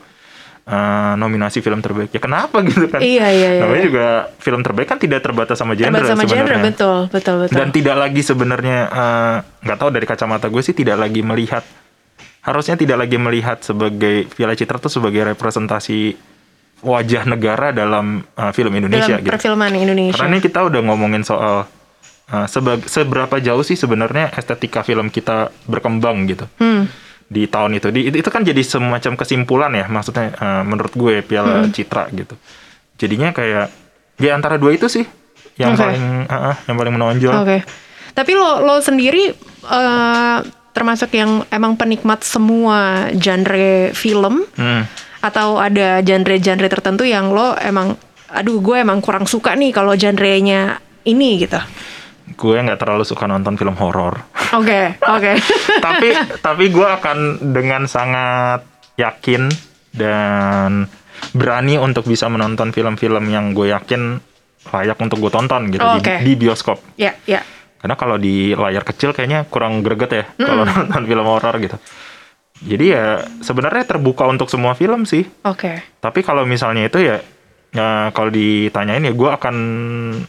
eh, 0.67 1.13
nominasi 1.15 1.59
film 1.61 1.79
terbaik. 1.79 2.09
Ya 2.11 2.21
kenapa 2.23 2.59
gitu 2.67 2.87
kan? 2.89 2.99
Iya, 2.99 3.27
iya, 3.31 3.49
iya. 3.55 3.61
Namanya 3.63 3.83
juga 3.85 4.07
film 4.39 4.61
terbaik 4.65 4.87
kan 4.89 4.99
tidak 4.99 5.19
terbatas 5.23 5.55
sama 5.55 5.77
genre 5.77 5.93
Terbatas 5.95 6.09
sama 6.11 6.23
genre 6.25 6.43
sebenarnya. 6.43 6.65
betul, 6.67 6.99
betul, 7.13 7.35
betul. 7.45 7.55
Dan 7.55 7.67
tidak 7.71 7.95
lagi 7.95 8.21
sebenarnya 8.23 8.79
eh, 8.89 9.35
nggak 9.67 9.77
tahu 9.77 9.89
dari 9.93 10.05
kacamata 10.05 10.47
gue 10.51 10.61
sih 10.65 10.75
tidak 10.75 10.97
lagi 10.99 11.21
melihat 11.23 11.63
harusnya 12.39 12.79
tidak 12.79 12.97
lagi 13.03 13.17
melihat 13.19 13.59
sebagai 13.59 14.25
Piala 14.31 14.55
Citra 14.55 14.79
itu 14.79 14.89
sebagai 14.89 15.21
representasi 15.35 16.15
wajah 16.79 17.27
negara 17.27 17.75
dalam 17.75 18.23
eh, 18.23 18.51
film 18.55 18.71
Indonesia 18.75 19.19
dalam 19.19 19.25
gitu. 19.27 19.31
perfilman 19.35 19.73
Indonesia. 19.75 20.17
Karena 20.19 20.39
ini 20.39 20.43
kita 20.43 20.59
udah 20.63 20.81
ngomongin 20.87 21.23
soal 21.27 21.67
uh, 22.29 22.47
seberapa 22.85 23.41
jauh 23.41 23.65
sih 23.65 23.75
sebenarnya 23.75 24.31
estetika 24.37 24.85
film 24.85 25.09
kita 25.09 25.49
berkembang 25.65 26.29
gitu 26.29 26.45
Hmm. 26.61 26.85
Di 27.29 27.45
tahun 27.45 27.77
itu. 27.77 27.87
Di, 27.93 28.09
itu 28.09 28.29
kan 28.29 28.41
jadi 28.41 28.59
semacam 28.59 29.13
kesimpulan 29.13 29.71
ya, 29.71 29.85
maksudnya 29.85 30.33
uh, 30.35 30.61
menurut 30.65 30.91
gue 30.91 31.21
Piala 31.21 31.61
Hmm. 31.63 31.71
Citra 31.71 32.09
gitu. 32.09 32.33
Jadinya 32.97 33.29
kayak 33.31 33.69
di 34.17 34.27
antara 34.27 34.57
dua 34.57 34.73
itu 34.73 34.89
sih 34.89 35.05
yang 35.55 35.77
Oke. 35.77 35.85
paling 35.85 36.05
uh, 36.25 36.35
uh, 36.51 36.55
yang 36.65 36.75
paling 36.75 36.93
menonjol. 36.97 37.33
Oke. 37.39 37.57
Tapi 38.09 38.31
lo 38.35 38.59
lo 38.59 38.83
sendiri 38.83 39.31
eh, 39.63 40.37
termasuk 40.75 41.07
yang 41.15 41.47
emang 41.47 41.79
penikmat 41.79 42.19
semua 42.19 43.07
genre 43.15 43.95
film 43.95 44.43
Hmm. 44.59 44.83
atau 45.23 45.55
ada 45.55 46.03
genre-genre 46.03 46.67
tertentu 46.67 47.07
yang 47.07 47.31
lo 47.31 47.55
emang 47.55 47.95
aduh 48.27 48.59
gue 48.59 48.75
emang 48.75 48.99
kurang 48.99 49.23
suka 49.23 49.55
nih 49.55 49.71
kalau 49.71 49.95
genrenya 49.95 50.83
ini 51.07 51.39
gitu. 51.39 51.59
Gue 52.33 52.57
nggak 52.59 52.77
terlalu 52.77 53.03
suka 53.03 53.25
nonton 53.25 53.55
film 53.55 53.73
horor. 53.77 54.19
Oke, 54.53 54.97
oke. 54.99 55.33
tapi 55.85 56.09
tapi 56.41 56.63
gue 56.69 56.87
akan 56.87 57.17
dengan 57.53 57.85
sangat 57.85 58.65
yakin 58.97 59.49
dan 59.93 60.85
berani 61.31 61.75
untuk 61.75 62.05
bisa 62.05 62.27
menonton 62.27 62.71
film-film 62.71 63.27
yang 63.27 63.51
gue 63.51 63.69
yakin 63.69 64.17
layak 64.69 64.97
untuk 64.99 65.19
gue 65.19 65.31
tonton 65.31 65.71
gitu 65.71 65.81
Oh, 65.81 65.97
di, 65.97 66.01
oke. 66.03 66.15
di 66.21 66.31
bioskop. 66.35 66.77
ya, 66.95 67.15
ya. 67.23 67.41
Karena 67.79 67.95
kalau 67.95 68.19
di 68.19 68.51
layar 68.51 68.83
kecil 68.83 69.15
kayaknya 69.15 69.47
kurang 69.47 69.79
greget 69.79 70.11
ya 70.11 70.25
kalau 70.35 70.67
nonton 70.69 71.03
film 71.07 71.25
horor 71.25 71.55
gitu. 71.59 71.77
Jadi 72.59 72.85
ya 72.91 73.23
sebenarnya 73.39 73.87
terbuka 73.87 74.27
untuk 74.27 74.51
semua 74.51 74.75
film 74.75 75.07
sih. 75.07 75.23
Oke. 75.47 75.79
Tapi 76.03 76.19
kalau 76.21 76.43
misalnya 76.43 76.91
itu 76.91 76.99
ya, 76.99 77.23
ya 77.69 78.09
kalau 78.11 78.33
ditanyain 78.33 79.05
ya 79.05 79.13
gue 79.13 79.29
akan 79.29 79.55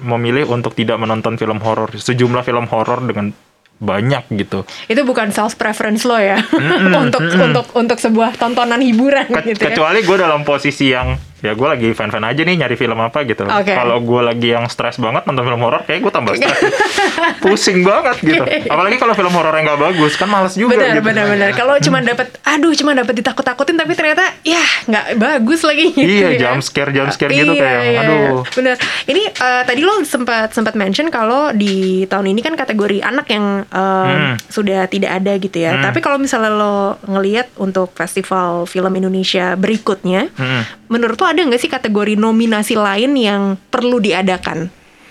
memilih 0.01 0.49
untuk 0.53 0.77
tidak 0.77 1.01
menonton 1.01 1.41
film 1.41 1.59
horor. 1.61 1.89
Sejumlah 1.97 2.45
film 2.45 2.69
horor 2.69 3.01
dengan 3.05 3.33
banyak 3.81 4.29
gitu. 4.37 4.69
Itu 4.93 5.03
bukan 5.09 5.33
self 5.33 5.57
preference 5.57 6.05
lo 6.05 6.21
ya 6.21 6.37
untuk 7.03 7.25
untuk 7.33 7.67
untuk 7.73 7.97
sebuah 7.97 8.37
tontonan 8.37 8.85
hiburan 8.85 9.33
Ke- 9.33 9.57
gitu 9.57 9.65
ya. 9.65 9.73
kecuali 9.73 10.05
gue 10.05 10.17
dalam 10.21 10.45
posisi 10.45 10.93
yang 10.93 11.17
ya 11.41 11.53
gue 11.53 11.67
lagi 11.67 11.89
fan-fan 11.91 12.23
aja 12.23 12.41
nih 12.41 12.57
nyari 12.57 12.75
film 12.75 12.97
apa 12.97 13.25
gitu. 13.25 13.43
Oke. 13.43 13.71
Kalau 13.71 13.97
gue 13.99 14.21
lagi 14.23 14.49
yang 14.51 14.65
stres 14.67 14.97
banget 14.97 15.25
nonton 15.25 15.43
film 15.43 15.61
horor, 15.61 15.83
kayak 15.83 16.01
gue 16.01 16.11
tambah 16.11 16.33
stres. 16.35 16.59
Pusing 17.43 17.81
banget 17.81 18.17
gitu. 18.21 18.43
Apalagi 18.67 18.97
kalau 18.97 19.13
film 19.13 19.33
horor 19.33 19.53
yang 19.53 19.67
nggak 19.67 19.81
bagus 19.83 20.15
kan 20.15 20.27
males 20.27 20.55
juga. 20.55 20.77
Benar, 20.77 20.95
gitu. 20.95 21.05
benar, 21.05 21.25
benar. 21.27 21.51
Kalau 21.53 21.75
cuma 21.79 21.99
dapat, 22.01 22.27
aduh, 22.43 22.73
cuma 22.73 22.93
dapat 22.93 23.15
ditakut-takutin, 23.15 23.77
tapi 23.77 23.93
ternyata 23.93 24.25
ya 24.43 24.61
nggak 24.87 25.07
bagus 25.17 25.61
lagi. 25.63 25.93
Gitu 25.93 26.07
Iya, 26.07 26.29
ya. 26.31 26.41
jump 26.43 26.61
scare, 26.61 26.91
jump 26.91 27.11
scare 27.11 27.31
gitu 27.31 27.53
Iya, 27.53 27.63
kayak, 27.63 27.83
iya, 27.85 28.01
aduh. 28.01 28.37
Benar. 28.51 28.77
Ini 29.07 29.23
eh, 29.31 29.63
tadi 29.65 29.81
lo 29.81 29.95
sempat 30.03 30.51
sempat 30.51 30.75
mention 30.75 31.09
kalau 31.09 31.51
di 31.51 31.75
tahun 32.05 32.27
ini 32.29 32.41
kan 32.41 32.55
kategori 32.55 33.01
anak 33.01 33.27
yang 33.29 33.47
eh, 33.65 33.79
Hmm. 34.11 34.35
sudah 34.47 34.85
tidak 34.87 35.11
ada 35.15 35.33
gitu 35.37 35.57
ya. 35.57 35.77
Hmm. 35.77 35.83
Tapi 35.83 35.99
kalau 35.99 36.17
misalnya 36.17 36.51
lo 36.51 36.77
ngelihat 37.07 37.49
untuk 37.57 37.93
festival 37.93 38.65
film 38.65 38.91
Indonesia 38.93 39.55
berikutnya, 39.55 40.29
Hmm. 40.33 40.63
Menurut 40.91 41.15
lo 41.15 41.25
ada 41.25 41.41
nggak 41.41 41.57
sih 41.57 41.71
kategori 41.71 42.15
nominasi 42.15 42.75
lain 42.75 43.15
yang 43.15 43.43
perlu 43.71 43.97
diadakan 43.97 44.67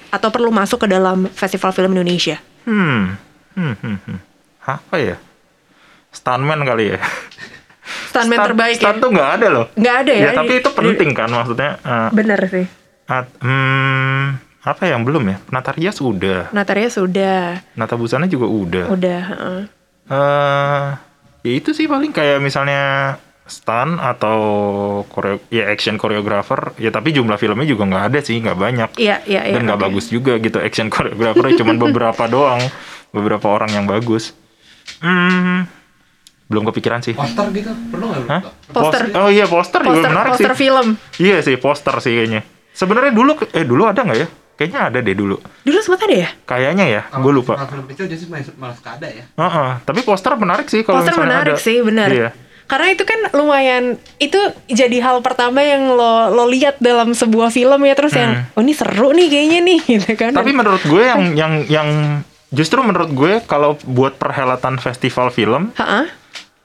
atau 0.09 0.29
perlu 0.29 0.51
masuk 0.51 0.83
ke 0.83 0.87
dalam 0.89 1.31
festival 1.31 1.71
film 1.71 1.95
Indonesia? 1.95 2.37
Hmm. 2.63 3.15
Hmm, 3.55 3.75
hmm, 3.75 3.97
hmm. 4.03 4.19
Apa 4.61 4.95
ya? 4.97 5.15
Stuntman 6.09 6.61
kali 6.61 6.93
ya. 6.93 6.99
Stuntman 8.07 8.37
Stunt- 8.37 8.47
terbaik 8.47 8.75
stunt 8.75 8.95
ya? 8.95 9.01
tuh 9.01 9.09
nggak 9.09 9.29
ada 9.31 9.47
loh. 9.49 9.65
Nggak 9.73 9.95
ada 9.97 10.11
ya? 10.11 10.21
Ya, 10.21 10.31
tapi 10.35 10.53
itu 10.55 10.69
penting 10.69 11.09
kan 11.11 11.29
maksudnya. 11.29 11.71
eh, 11.79 12.09
Bener 12.11 12.39
sih. 12.45 12.65
at- 13.05 13.33
hmm, 13.39 14.25
apa 14.61 14.83
yang 14.85 15.01
belum 15.01 15.23
ya? 15.25 15.37
Nataria 15.49 15.89
sudah. 15.89 16.51
Nataria 16.51 16.89
sudah, 16.89 17.57
Nata 17.73 17.95
Busana 17.95 18.25
juga 18.25 18.45
udah. 18.45 18.85
udah. 18.87 19.21
heeh. 19.25 19.61
eh 20.09 20.87
ya 21.39 21.51
itu 21.55 21.71
sih 21.71 21.85
paling 21.85 22.09
kayak 22.09 22.37
misalnya 22.39 23.15
stunt 23.49 23.97
atau 23.97 24.37
koreo 25.05 25.41
ya 25.47 25.67
action 25.67 25.95
choreographer 25.95 26.71
ya 26.75 26.87
tapi 26.87 27.09
jumlah 27.09 27.35
filmnya 27.35 27.65
juga 27.65 27.83
nggak 27.83 28.03
ada 28.07 28.19
sih 28.19 28.37
nggak 28.37 28.55
banyak 28.55 28.89
Iya, 28.95 29.25
iya, 29.25 29.41
iya. 29.43 29.53
dan 29.53 29.65
nggak 29.65 29.75
oke. 29.75 29.85
bagus 29.85 30.05
juga 30.07 30.37
gitu 30.37 30.57
action 30.57 30.87
choreographer 30.87 31.49
cuman 31.51 31.75
beberapa 31.83 32.23
doang 32.25 32.61
beberapa 33.09 33.47
orang 33.47 33.69
yang 33.71 33.85
bagus 33.85 34.31
hmm 34.97 35.65
belum 36.45 36.65
kepikiran 36.65 36.97
sih 36.99 37.13
Poster 37.13 37.45
gitu 37.51 37.69
perlu 37.89 38.09
nggak? 38.09 38.41
Poster. 38.69 39.01
Pos- 39.05 39.15
oh 39.15 39.29
iya 39.29 39.45
poster, 39.45 39.81
juga 39.81 39.93
Poster, 39.95 40.09
menarik 40.09 40.31
poster 40.33 40.49
sih 40.49 40.57
film. 40.59 40.87
iya 41.17 41.37
sih 41.41 41.55
poster 41.55 41.95
sih 41.99 42.13
kayaknya 42.15 42.41
sebenarnya 42.71 43.11
dulu 43.11 43.31
eh 43.47 43.61
dulu 43.63 43.85
ada 43.85 44.01
nggak 44.01 44.17
ya 44.17 44.27
kayaknya 44.55 44.79
ada 44.83 44.97
deh 44.99 45.13
dulu 45.13 45.37
Dulu 45.61 45.77
sempat 45.79 46.03
ada 46.03 46.15
ya? 46.17 46.29
kayaknya 46.43 46.85
ya 46.89 47.01
gue 47.07 47.31
lupa 47.31 47.53
Kalau 47.55 47.69
film 47.69 47.85
kecil 47.87 48.05
jadi 48.07 48.25
malah 48.55 48.73
suka 48.73 48.91
ada 48.91 49.07
ya. 49.07 49.23
Heeh, 49.29 49.69
tapi 49.79 49.99
poster 50.01 50.33
menarik 50.35 50.65
sih 50.65 50.81
kalau 50.81 50.99
Poster 50.99 51.15
menarik 51.15 51.53
ada. 51.53 51.61
sih, 51.61 51.79
benar. 51.79 52.09
Iya. 52.09 52.29
Karena 52.69 52.87
itu 52.87 53.01
kan 53.01 53.33
lumayan 53.33 53.83
itu 54.17 54.37
jadi 54.67 55.01
hal 55.01 55.19
pertama 55.19 55.59
yang 55.59 55.89
lo 55.89 56.29
lo 56.29 56.45
lihat 56.45 56.77
dalam 56.77 57.11
sebuah 57.11 57.49
film 57.49 57.81
ya 57.81 57.93
terus 57.93 58.13
yang 58.13 58.45
Hmm. 58.45 58.53
oh 58.53 58.61
ini 58.61 58.71
seru 58.71 59.09
nih 59.09 59.27
kayaknya 59.27 59.59
nih 59.59 59.79
gitu 59.97 60.11
kan. 60.13 60.31
Tapi 60.31 60.53
menurut 60.53 60.83
gue 60.83 61.01
yang 61.01 61.33
yang 61.33 61.53
yang 61.65 61.89
justru 62.49 62.79
menurut 62.79 63.09
gue 63.09 63.41
kalau 63.43 63.73
buat 63.83 64.15
perhelatan 64.15 64.77
festival 64.77 65.29
film 65.29 65.73
Heeh. 65.73 66.05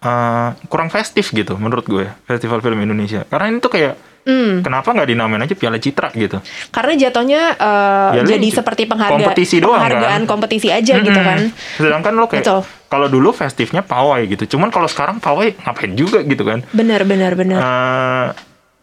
eh, 0.01 0.49
kurang 0.67 0.89
festif 0.89 1.29
gitu 1.31 1.57
menurut 1.57 1.85
gue 1.85 2.05
festival 2.23 2.61
film 2.61 2.77
Indonesia. 2.79 3.25
Karena 3.25 3.49
ini 3.49 3.59
tuh 3.59 3.73
kayak 3.73 3.97
Hmm. 4.25 4.65
kenapa 4.65 4.89
nggak 4.91 5.05
dinamain 5.07 5.41
aja 5.41 5.53
Piala 5.53 5.77
Citra 5.77 6.09
gitu? 6.13 6.41
Karena 6.69 6.93
jatuhnya 6.97 7.43
eh, 7.55 8.11
Ya, 8.17 8.23
jadi 8.27 8.49
seperti 8.51 8.89
penghargaan 8.89 9.21
kompetisi 9.21 9.61
doang, 9.61 9.79
penghargaan 9.79 10.25
kan? 10.25 10.31
kompetisi 10.31 10.69
aja 10.69 10.97
gitu 10.97 11.13
Mm-mm. 11.13 11.29
kan. 11.29 11.39
Sedangkan 11.77 12.13
lo 12.17 12.25
kayak 12.25 12.45
kalau 12.89 13.07
dulu 13.07 13.31
festifnya 13.31 13.81
pawai 13.81 14.25
gitu. 14.27 14.57
Cuman 14.57 14.69
kalau 14.69 14.89
sekarang 14.89 15.21
pawai 15.21 15.53
ngapain 15.59 15.93
juga 15.93 16.25
gitu 16.25 16.41
kan? 16.41 16.65
Benar 16.71 17.05
benar 17.05 17.37
benar. 17.37 17.59
eh 17.61 18.27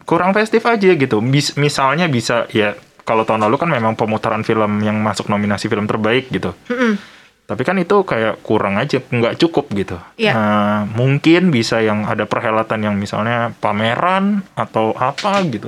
kurang 0.04 0.30
festif 0.32 0.62
aja 0.62 0.94
gitu. 0.94 1.18
Bis- 1.20 1.56
misalnya 1.56 2.06
bisa 2.06 2.46
ya 2.50 2.78
kalau 3.02 3.26
tahun 3.26 3.42
lalu 3.42 3.58
kan 3.58 3.70
memang 3.72 3.94
pemutaran 3.96 4.46
film 4.46 4.78
yang 4.80 5.00
masuk 5.00 5.26
nominasi 5.26 5.66
film 5.66 5.86
terbaik 5.86 6.30
gitu. 6.30 6.54
Mm-mm. 6.70 7.02
Tapi 7.46 7.68
kan 7.68 7.76
itu 7.76 8.08
kayak 8.08 8.40
kurang 8.48 8.80
aja, 8.80 9.04
nggak 9.04 9.36
cukup 9.36 9.68
gitu. 9.76 10.00
Iya. 10.16 10.32
Eh, 10.32 10.80
mungkin 10.96 11.52
bisa 11.52 11.84
yang 11.84 12.08
ada 12.08 12.24
perhelatan 12.24 12.80
yang 12.88 12.96
misalnya 12.96 13.52
pameran 13.60 14.46
atau 14.56 14.96
apa 14.96 15.44
gitu. 15.52 15.68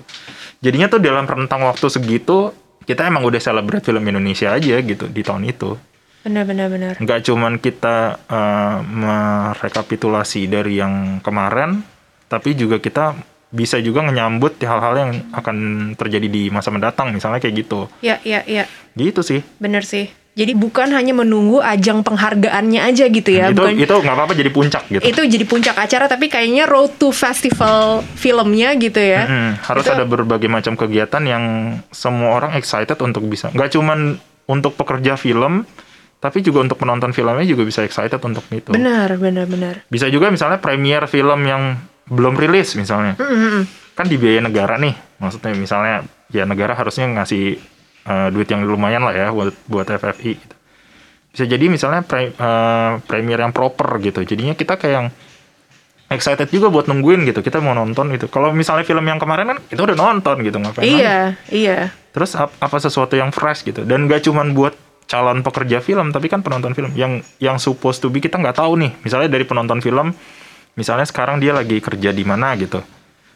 Jadinya 0.64 0.88
tuh 0.88 1.04
dalam 1.04 1.28
rentang 1.28 1.68
waktu 1.68 1.92
segitu 1.92 2.56
kita 2.88 3.08
emang 3.08 3.28
udah 3.28 3.40
celebrate 3.40 3.84
film 3.84 4.04
Indonesia 4.08 4.56
aja 4.56 4.80
gitu 4.80 5.12
di 5.12 5.22
tahun 5.24 5.44
itu. 5.44 5.76
Benar 6.24 6.48
benar 6.48 6.72
benar. 6.72 6.94
Nggak 7.04 7.20
cuman 7.28 7.60
kita 7.60 7.96
eh, 8.32 8.78
merekapitulasi 8.80 10.48
dari 10.48 10.80
yang 10.80 11.20
kemarin, 11.20 11.84
tapi 12.32 12.56
juga 12.56 12.80
kita 12.80 13.12
bisa 13.54 13.78
juga 13.84 14.02
menyambut 14.02 14.58
hal-hal 14.66 14.94
yang 14.98 15.12
akan 15.36 15.58
terjadi 15.94 16.26
di 16.26 16.44
masa 16.50 16.74
mendatang, 16.74 17.12
misalnya 17.14 17.44
kayak 17.44 17.68
gitu. 17.68 17.92
Ya 18.00 18.18
ya 18.24 18.42
ya. 18.48 18.66
Gitu 18.96 19.20
sih. 19.22 19.44
Benar 19.60 19.84
sih. 19.84 20.23
Jadi 20.34 20.58
bukan 20.58 20.90
hanya 20.98 21.14
menunggu 21.14 21.62
ajang 21.62 22.02
penghargaannya 22.02 22.82
aja 22.82 23.06
gitu 23.06 23.30
ya, 23.30 23.54
itu 23.54 23.62
bukan 23.62 23.78
itu 23.78 23.94
nggak 23.94 24.16
apa-apa 24.18 24.34
jadi 24.34 24.50
puncak 24.50 24.84
gitu. 24.90 25.04
itu 25.06 25.22
jadi 25.30 25.46
puncak 25.46 25.78
acara 25.78 26.10
tapi 26.10 26.26
kayaknya 26.26 26.66
road 26.66 26.90
to 26.98 27.14
festival 27.14 28.02
filmnya 28.18 28.74
gitu 28.82 28.98
ya. 28.98 29.30
Mm-mm, 29.30 29.62
harus 29.62 29.86
Itu- 29.86 29.94
ada 29.94 30.10
berbagai 30.10 30.50
macam 30.50 30.74
kegiatan 30.74 31.22
yang 31.22 31.44
semua 31.94 32.34
orang 32.34 32.58
excited 32.58 32.98
untuk 32.98 33.30
bisa. 33.30 33.54
Nggak 33.54 33.78
cuman 33.78 34.18
untuk 34.50 34.74
pekerja 34.74 35.22
film, 35.22 35.70
tapi 36.18 36.42
juga 36.42 36.66
untuk 36.66 36.82
penonton 36.82 37.14
filmnya 37.14 37.46
juga 37.46 37.62
bisa 37.62 37.86
excited 37.86 38.18
untuk 38.26 38.42
itu. 38.50 38.74
Benar, 38.74 39.14
benar, 39.22 39.46
benar. 39.46 39.86
Bisa 39.86 40.10
juga 40.10 40.34
misalnya 40.34 40.58
premier 40.58 41.06
film 41.06 41.46
yang 41.46 41.78
belum 42.10 42.34
rilis 42.42 42.74
misalnya. 42.74 43.14
Mm-mm. 43.22 43.70
Kan 43.94 44.10
dibiayai 44.10 44.42
negara 44.42 44.82
nih. 44.82 44.98
Maksudnya 45.22 45.54
misalnya 45.54 45.96
ya 46.34 46.50
negara 46.50 46.74
harusnya 46.74 47.06
ngasih 47.06 47.62
eh, 48.04 48.28
duit 48.32 48.48
yang 48.48 48.64
lumayan 48.64 49.04
lah 49.04 49.14
ya 49.14 49.28
buat 49.32 49.54
buat 49.68 49.88
FFI 49.88 50.32
gitu. 50.38 50.56
Bisa 51.34 51.44
jadi 51.50 51.66
misalnya 51.66 52.06
pre, 52.06 52.30
eh, 52.30 52.92
premier 53.06 53.42
yang 53.42 53.50
proper 53.50 53.98
gitu. 54.00 54.22
Jadinya 54.22 54.54
kita 54.54 54.78
kayak 54.78 54.94
yang 54.94 55.08
excited 56.14 56.46
juga 56.54 56.70
buat 56.70 56.86
nungguin 56.86 57.26
gitu. 57.26 57.42
Kita 57.42 57.58
mau 57.58 57.74
nonton 57.74 58.14
gitu. 58.14 58.30
Kalau 58.30 58.54
misalnya 58.54 58.86
film 58.86 59.02
yang 59.02 59.18
kemarin 59.18 59.50
kan 59.50 59.58
kita 59.66 59.82
udah 59.82 59.98
nonton 59.98 60.46
gitu 60.46 60.58
ngapain 60.62 60.86
lagi? 60.86 60.94
Iya, 61.02 61.18
iya. 61.50 61.78
Terus 62.14 62.38
ap- 62.38 62.54
apa 62.62 62.78
sesuatu 62.78 63.18
yang 63.18 63.34
fresh 63.34 63.66
gitu. 63.66 63.82
Dan 63.82 64.06
gak 64.06 64.30
cuman 64.30 64.54
buat 64.54 64.78
calon 65.04 65.44
pekerja 65.44 65.84
film 65.84 66.16
tapi 66.16 66.32
kan 66.32 66.40
penonton 66.40 66.72
film 66.72 66.96
yang 66.96 67.20
yang 67.38 67.60
supposed 67.60 68.00
to 68.00 68.08
be 68.08 68.24
kita 68.24 68.40
nggak 68.40 68.56
tahu 68.56 68.78
nih. 68.80 68.92
Misalnya 69.04 69.28
dari 69.28 69.44
penonton 69.44 69.82
film 69.84 70.14
misalnya 70.74 71.06
sekarang 71.06 71.38
dia 71.38 71.54
lagi 71.54 71.82
kerja 71.82 72.10
di 72.14 72.24
mana 72.24 72.54
gitu. 72.56 72.80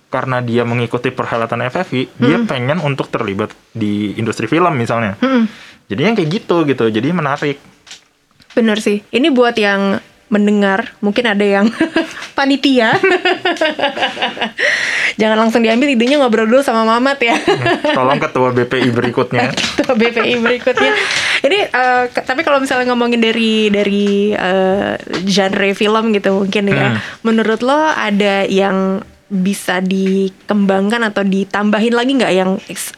Karena 0.07 0.39
dia 0.39 0.63
mengikuti 0.63 1.09
perhelatan 1.09 1.63
FFI, 1.63 2.01
dia 2.15 2.37
pengen 2.41 2.79
untuk 2.79 3.07
terlibat 3.07 3.51
di 3.69 4.15
industri 4.15 4.45
film 4.45 4.71
misalnya. 4.73 5.15
Jadinya 5.87 6.15
kayak 6.15 6.29
gitu 6.31 6.63
gitu. 6.63 6.87
Jadi 6.87 7.11
menarik. 7.11 7.57
Benar 8.51 8.79
sih. 8.79 9.03
Ini 9.05 9.29
buat 9.29 9.53
yang 9.53 10.01
mendengar, 10.27 10.91
mungkin 10.99 11.23
ada 11.23 11.39
yang 11.39 11.71
panitia. 12.37 12.95
Jangan 15.19 15.37
langsung 15.39 15.59
diambil 15.59 15.89
idenya 15.89 16.19
ngobrol 16.19 16.45
dulu 16.45 16.61
sama 16.61 16.83
Mamat 16.83 17.17
ya. 17.19 17.35
Tolong 17.95 18.17
ketua 18.17 18.51
BPI 18.51 18.89
berikutnya. 18.91 19.51
Ketua 19.77 19.95
BPI 19.95 20.33
berikutnya. 20.37 20.91
Ini 21.41 21.57
ke- 22.11 22.23
tapi 22.23 22.41
kalau 22.43 22.59
misalnya 22.59 22.91
ngomongin 22.91 23.19
dari 23.19 23.67
dari 23.67 24.31
eh, 24.31 24.93
genre 25.23 25.69
film 25.73 26.11
gitu 26.11 26.29
mungkin 26.37 26.63
ya. 26.69 26.87
Hmm. 26.91 26.97
Menurut 27.23 27.59
lo 27.59 27.87
ada 27.87 28.43
yang 28.45 29.01
bisa 29.27 29.83
dikembangkan 29.83 31.03
atau 31.03 31.19
ditambahin 31.21 31.91
lagi 31.91 32.11
nggak 32.15 32.33
yang 32.33 32.51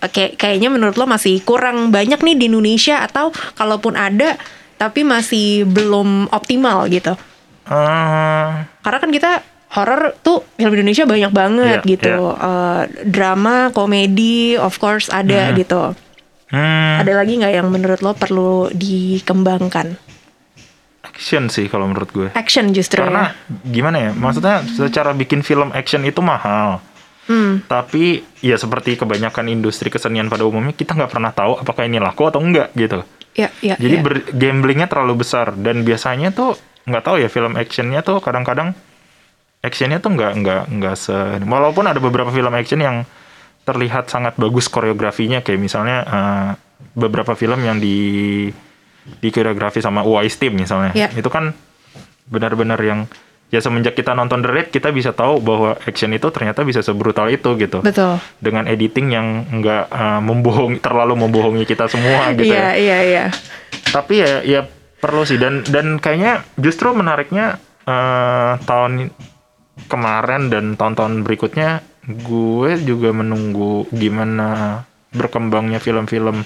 kayak 0.07 0.37
kayaknya 0.37 0.69
menurut 0.69 0.93
lo 0.93 1.09
masih 1.09 1.41
kurang 1.41 1.89
banyak 1.89 2.21
nih 2.21 2.37
di 2.37 2.45
Indonesia 2.45 3.01
atau 3.01 3.33
kalaupun 3.57 3.97
ada 3.97 4.37
tapi 4.77 5.01
masih 5.01 5.65
belum 5.65 6.29
optimal 6.29 6.85
gitu. 6.87 7.17
Eh, 7.65 8.47
Karena 8.79 8.97
kan 8.97 9.11
kita 9.11 9.31
horror 9.69 10.17
tuh 10.21 10.41
film 10.53 10.73
Indonesia 10.73 11.05
banyak 11.05 11.29
banget 11.29 11.79
Iya, 11.81 11.89
gitu. 11.89 12.15
Eh, 12.31 12.81
drama, 13.05 13.69
komedi, 13.69 14.53
of 14.55 14.77
course 14.77 15.09
ada 15.09 15.49
Hmm. 15.49 15.57
gitu. 15.57 15.81
hmm, 16.49 17.05
Ada 17.05 17.13
lagi 17.13 17.37
nggak 17.37 17.53
yang 17.53 17.67
menurut 17.69 17.99
lo 18.01 18.13
perlu 18.13 18.69
dikembangkan? 18.71 19.97
Action 21.19 21.51
sih 21.51 21.67
kalau 21.67 21.83
menurut 21.91 22.07
gue. 22.15 22.27
Action 22.31 22.71
justru 22.71 23.03
Karena 23.03 23.35
ya. 23.35 23.59
gimana 23.67 23.97
ya? 23.99 24.11
Maksudnya 24.15 24.63
secara 24.63 25.11
bikin 25.11 25.43
film 25.43 25.75
action 25.75 26.07
itu 26.07 26.23
mahal. 26.23 26.79
Hmm, 27.27 27.61
Tapi 27.67 28.23
ya 28.39 28.55
seperti 28.57 28.95
kebanyakan 28.95 29.51
industri 29.51 29.91
kesenian 29.91 30.31
pada 30.31 30.47
umumnya 30.47 30.71
kita 30.71 30.95
nggak 30.95 31.11
pernah 31.11 31.29
tahu 31.29 31.59
apakah 31.59 31.85
ini 31.85 31.99
laku 31.99 32.25
atau 32.25 32.39
enggak 32.39 32.71
gitu. 32.73 33.03
ya, 33.37 33.51
ya, 33.61 33.75
Jadi 33.77 33.95
ya. 33.99 34.01
ber- 34.01 34.25
gamblingnya 34.33 34.87
terlalu 34.89 35.21
besar 35.21 35.53
dan 35.53 35.83
biasanya 35.85 36.33
tuh 36.33 36.57
nggak 36.89 37.03
tahu 37.05 37.21
ya 37.21 37.29
film 37.29 37.53
actionnya 37.53 38.01
tuh 38.01 38.17
kadang-kadang 38.17 38.73
actionnya 39.61 40.01
tuh 40.01 40.15
nggak 40.17 40.31
nggak 40.41 40.61
nggak 40.73 40.95
se 40.97 41.13
walaupun 41.45 41.85
ada 41.85 42.01
beberapa 42.01 42.33
film 42.33 42.49
action 42.57 42.81
yang 42.81 43.05
terlihat 43.61 44.09
sangat 44.09 44.33
bagus 44.41 44.65
koreografinya 44.65 45.45
kayak 45.45 45.61
misalnya 45.61 45.97
eh, 46.01 46.49
beberapa 46.97 47.37
film 47.37 47.61
yang 47.61 47.77
di 47.77 48.49
di 49.17 49.29
koreografi 49.33 49.81
sama 49.81 50.05
Wise 50.05 50.37
Team 50.37 50.53
misalnya. 50.55 50.93
Ya. 50.93 51.09
Itu 51.09 51.33
kan 51.33 51.51
benar-benar 52.29 52.77
yang 52.85 53.09
ya 53.49 53.57
semenjak 53.57 53.97
kita 53.97 54.13
nonton 54.13 54.45
The 54.45 54.49
Raid 54.53 54.69
kita 54.69 54.93
bisa 54.93 55.09
tahu 55.09 55.41
bahwa 55.41 55.73
action 55.81 56.13
itu 56.13 56.29
ternyata 56.29 56.61
bisa 56.61 56.85
sebrutal 56.85 57.33
itu 57.33 57.57
gitu. 57.57 57.81
Betul. 57.81 58.21
Dengan 58.37 58.69
editing 58.69 59.07
yang 59.09 59.27
enggak 59.49 59.89
eh, 59.89 60.21
membohongi 60.21 60.77
terlalu 60.77 61.17
membohongi 61.17 61.65
kita 61.65 61.89
semua 61.89 62.29
gitu 62.37 62.53
Iya, 62.53 62.61
ya. 62.61 62.71
iya, 62.77 62.97
iya. 63.01 63.25
Tapi 63.89 64.13
ya 64.21 64.31
ya 64.45 64.61
perlu 65.01 65.25
sih 65.25 65.41
dan 65.41 65.65
dan 65.65 65.97
kayaknya 65.97 66.45
justru 66.61 66.93
menariknya 66.93 67.57
eh, 67.89 68.53
tahun 68.69 69.09
kemarin 69.89 70.51
dan 70.53 70.75
tahun-tahun 70.77 71.23
berikutnya 71.25 71.81
gue 72.09 72.71
juga 72.83 73.09
menunggu 73.15 73.87
gimana 73.95 74.81
berkembangnya 75.13 75.79
film-film 75.79 76.43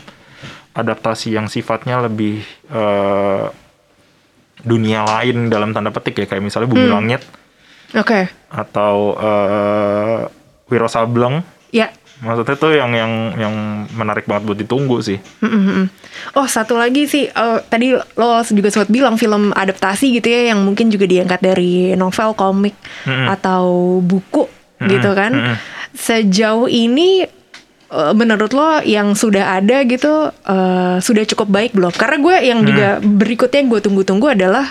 adaptasi 0.74 1.34
yang 1.34 1.46
sifatnya 1.46 2.02
lebih 2.02 2.42
eh, 2.68 3.46
dunia 4.64 5.04
lain 5.04 5.50
dalam 5.50 5.72
tanda 5.72 5.90
petik 5.90 6.18
ya 6.18 6.26
kayak 6.26 6.44
misalnya 6.44 6.70
Bumi 6.70 6.88
Hmm. 6.88 6.96
Langit 6.98 7.22
Oke. 7.94 8.26
atau 8.50 9.14
eh 9.18 10.20
Wiro 10.70 10.88
Sableng 10.88 11.44
Ya. 11.74 11.90
maksudnya 12.22 12.56
tuh 12.56 12.72
yang 12.72 12.94
yang 12.94 13.12
yang 13.36 13.54
menarik 13.92 14.24
banget 14.24 14.46
buat 14.46 14.58
ditunggu 14.58 14.98
sih 15.02 15.18
Mm-mm. 15.42 15.90
Oh 16.38 16.46
satu 16.46 16.78
lagi 16.78 17.06
sih 17.06 17.28
eh, 17.28 17.60
tadi 17.68 17.94
lo 17.94 18.28
juga 18.46 18.70
sempat 18.70 18.90
bilang 18.90 19.18
film 19.18 19.50
adaptasi 19.52 20.22
gitu 20.22 20.26
ya 20.26 20.54
yang 20.54 20.62
mungkin 20.64 20.90
juga 20.90 21.10
diangkat 21.10 21.42
dari 21.42 21.94
novel, 21.94 22.34
komik 22.34 22.78
Mm-mm. 23.04 23.28
atau 23.30 23.64
buku 24.00 24.46
Mm-mm. 24.46 24.90
gitu 24.90 25.10
kan. 25.14 25.32
Mm-mm. 25.34 25.56
Sejauh 25.94 26.66
ini 26.66 27.26
menurut 28.14 28.52
lo 28.52 28.82
yang 28.82 29.14
sudah 29.14 29.62
ada 29.62 29.86
gitu 29.86 30.10
eh, 30.34 30.98
sudah 30.98 31.24
cukup 31.30 31.48
baik 31.50 31.72
belum? 31.78 31.94
Karena 31.94 32.18
gue 32.18 32.36
yang 32.42 32.60
juga 32.66 32.90
berikutnya 33.00 33.62
yang 33.62 33.70
gue 33.70 33.82
tunggu-tunggu 33.82 34.28
adalah 34.34 34.66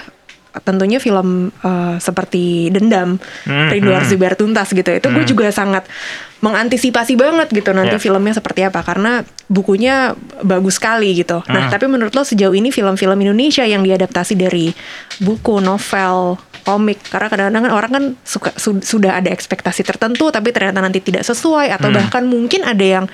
tentunya 0.53 1.01
film 1.01 1.49
eh, 1.65 1.97
seperti 1.97 2.69
Dendam, 2.69 3.17
Hmm, 3.47 3.69
Rindu 3.73 3.89
hmm. 3.89 3.97
Harus 3.97 4.11
Dibayar 4.13 4.35
Tuntas 4.37 4.69
gitu. 4.69 4.91
Itu 4.91 5.09
gue 5.09 5.25
juga 5.25 5.49
sangat 5.49 5.89
mengantisipasi 6.43 7.15
banget 7.15 7.55
gitu 7.55 7.71
nanti 7.71 7.97
Ya. 7.97 8.03
filmnya 8.03 8.35
seperti 8.35 8.67
apa 8.67 8.83
karena 8.83 9.23
bukunya 9.47 10.19
bagus 10.43 10.77
sekali 10.83 11.15
gitu. 11.15 11.39
Nah, 11.47 11.67
Hmm. 11.67 11.73
tapi 11.73 11.87
menurut 11.87 12.11
lo 12.13 12.27
sejauh 12.27 12.53
ini 12.53 12.75
film-film 12.75 13.15
Indonesia 13.15 13.63
yang 13.63 13.87
diadaptasi 13.87 14.35
dari 14.35 14.75
buku, 15.23 15.63
novel, 15.63 16.37
komik 16.63 16.99
karena 17.05 17.27
kadang-kadang 17.27 17.63
kan 17.63 17.73
orang 17.73 17.91
kan 17.91 18.05
suka 18.23 18.51
su- 18.55 18.81
sudah 18.81 19.15
ada 19.15 19.29
ekspektasi 19.29 19.83
tertentu 19.83 20.29
tapi 20.29 20.49
ternyata 20.49 20.79
nanti 20.79 20.99
tidak 20.99 21.23
sesuai 21.23 21.71
atau 21.71 21.87
Hmm. 21.87 21.97
bahkan 21.97 22.23
mungkin 22.25 22.63
ada 22.63 22.81
yang 22.81 23.05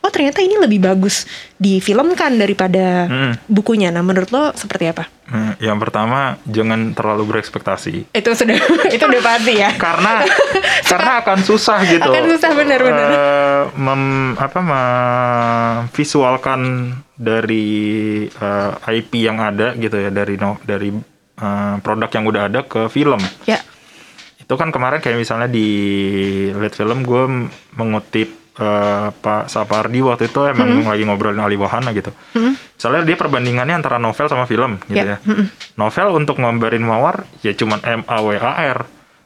oh 0.00 0.08
ternyata 0.08 0.38
ini 0.38 0.54
lebih 0.54 0.78
bagus 0.78 1.24
difilmkan 1.56 2.34
daripada 2.34 3.04
Hmm. 3.04 3.32
bukunya. 3.46 3.88
Nah, 3.88 4.00
menurut 4.00 4.28
lo 4.28 4.50
seperti 4.52 4.86
apa? 4.86 5.04
Nah, 5.24 5.56
yang 5.56 5.78
pertama 5.78 6.36
jangan 6.44 6.92
terlalu 6.92 7.24
berekspektasi 7.26 8.12
Itu 8.12 8.30
sudah 8.30 8.54
itu 8.92 9.00
udah 9.00 9.22
pasti 9.22 9.56
ya. 9.56 9.72
karena 9.74 10.20
karena 10.92 11.10
akan 11.20 11.38
susah 11.40 11.78
gitu. 11.86 12.04
Akan 12.04 12.24
susah, 12.28 12.50
benar-benar. 12.52 13.08
Eh, 13.08 13.62
mem- 13.74 14.36
apa 14.36 14.58
memvisualkan 14.60 16.60
dari 17.14 17.66
eh, 18.26 18.70
IP 18.92 19.10
yang 19.16 19.38
ada 19.38 19.72
gitu 19.74 19.96
ya 19.96 20.10
dari 20.10 20.34
no, 20.36 20.58
dari 20.60 21.13
eh, 21.36 21.74
produk 21.80 22.10
yang 22.10 22.24
udah 22.24 22.42
ada 22.46 22.60
ke 22.62 22.86
film. 22.88 23.18
Ya. 23.44 23.60
Itu 24.38 24.54
kan 24.54 24.68
kemarin 24.68 25.00
kayak 25.00 25.16
misalnya 25.16 25.48
di 25.48 25.68
Lead 26.52 26.76
Film 26.76 27.00
gue 27.00 27.22
mengutip 27.74 28.28
eh, 28.54 29.08
Pak 29.10 29.48
Sapardi 29.48 30.04
waktu 30.04 30.28
itu 30.28 30.40
emang 30.44 30.84
lagi 30.84 31.02
ngobrolin 31.02 31.40
Ali 31.40 31.56
Wahana 31.56 31.96
gitu. 31.96 32.12
Misalnya 32.36 33.02
dia 33.02 33.16
perbandingannya 33.16 33.80
antara 33.80 33.96
novel 33.96 34.28
sama 34.28 34.44
film 34.44 34.76
gitu 34.86 35.00
Ya. 35.00 35.16
ya. 35.16 35.18
Novel 35.74 36.12
untuk 36.12 36.36
ngambarin 36.38 36.84
mawar 36.84 37.24
ya 37.40 37.56
cuman 37.56 37.80
M 37.82 38.04
A 38.04 38.20
W 38.20 38.36
A 38.36 38.52
R. 38.68 38.78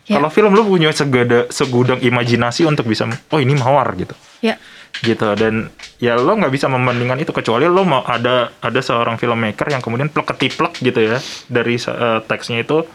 Ya. 0.09 0.17
Kalau 0.17 0.29
film 0.29 0.51
lu 0.51 0.65
punya 0.65 0.89
segada 0.91 1.45
segudang 1.49 2.01
imajinasi 2.01 2.65
untuk 2.65 2.85
bisa 2.85 3.05
oh 3.05 3.39
ini 3.39 3.53
mawar 3.53 3.93
gitu. 3.95 4.17
Ya. 4.41 4.57
Gitu 4.99 5.29
dan 5.35 5.69
ya 5.97 6.17
lo 6.17 6.33
nggak 6.33 6.49
bisa 6.49 6.65
membandingkan 6.67 7.17
itu 7.19 7.31
kecuali 7.31 7.65
lo 7.65 7.85
mau 7.85 8.01
ada 8.03 8.49
ada 8.59 8.81
seorang 8.81 9.15
filmmaker 9.15 9.69
yang 9.69 9.79
kemudian 9.79 10.09
plek 10.09 10.25
ketiplek 10.27 10.81
gitu 10.81 10.97
ya 10.99 11.21
dari 11.47 11.77
eh, 11.77 12.21
teksnya 12.23 12.65
itu 12.65 12.89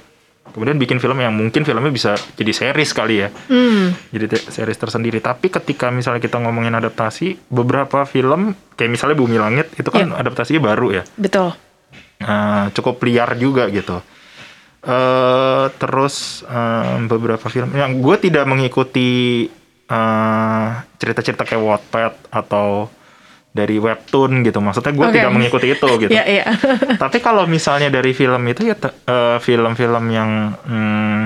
kemudian 0.43 0.75
bikin 0.75 0.97
film 0.97 1.15
yang 1.17 1.31
mungkin 1.31 1.61
filmnya 1.61 1.87
bisa 1.87 2.11
jadi 2.33 2.51
series 2.51 2.91
kali 2.91 3.15
ya 3.15 3.29
Hmm. 3.45 3.93
jadi 4.09 4.25
te- 4.27 4.43
series 4.43 4.75
tersendiri. 4.75 5.17
Tapi 5.17 5.47
ketika 5.47 5.87
misalnya 5.87 6.19
kita 6.19 6.35
ngomongin 6.35 6.73
adaptasi, 6.73 7.47
beberapa 7.47 8.03
film 8.03 8.51
kayak 8.73 8.91
misalnya 8.91 9.15
Bumi 9.15 9.37
Langit 9.37 9.69
itu 9.73 9.87
kan 9.87 10.03
Iya. 10.03 10.17
adaptasinya 10.17 10.61
baru 10.65 10.87
ya, 10.91 11.03
Betul. 11.13 11.53
Nah, 12.19 12.71
cukup 12.71 12.99
liar 13.03 13.35
juga 13.35 13.67
gitu. 13.67 14.01
Eh 14.83 15.65
terus 15.79 16.43
eh, 16.43 16.95
beberapa 17.07 17.47
film 17.47 17.71
yang 17.71 18.03
gue 18.03 18.15
tidak 18.19 18.43
mengikuti 18.43 19.47
eh, 19.87 20.67
cerita-cerita 20.99 21.47
kayak 21.47 21.63
Wattpad 21.63 22.13
atau 22.29 22.91
dari 23.53 23.77
webtoon 23.77 24.41
gitu. 24.43 24.59
Maksudnya 24.59 24.91
gue 24.91 25.07
Oke. 25.07 25.15
tidak 25.15 25.31
mengikuti 25.31 25.67
itu 25.71 25.87
gitu. 26.03 26.11
Iya, 26.11 26.25
iya. 26.25 26.45
Tapi 27.03 27.21
kalau 27.21 27.45
misalnya 27.45 27.87
dari 27.93 28.11
film 28.11 28.43
itu 28.49 28.67
ya 28.67 28.75
eh, 28.83 29.37
film-film 29.39 30.05
yang 30.11 30.31
hmm, 30.67 31.25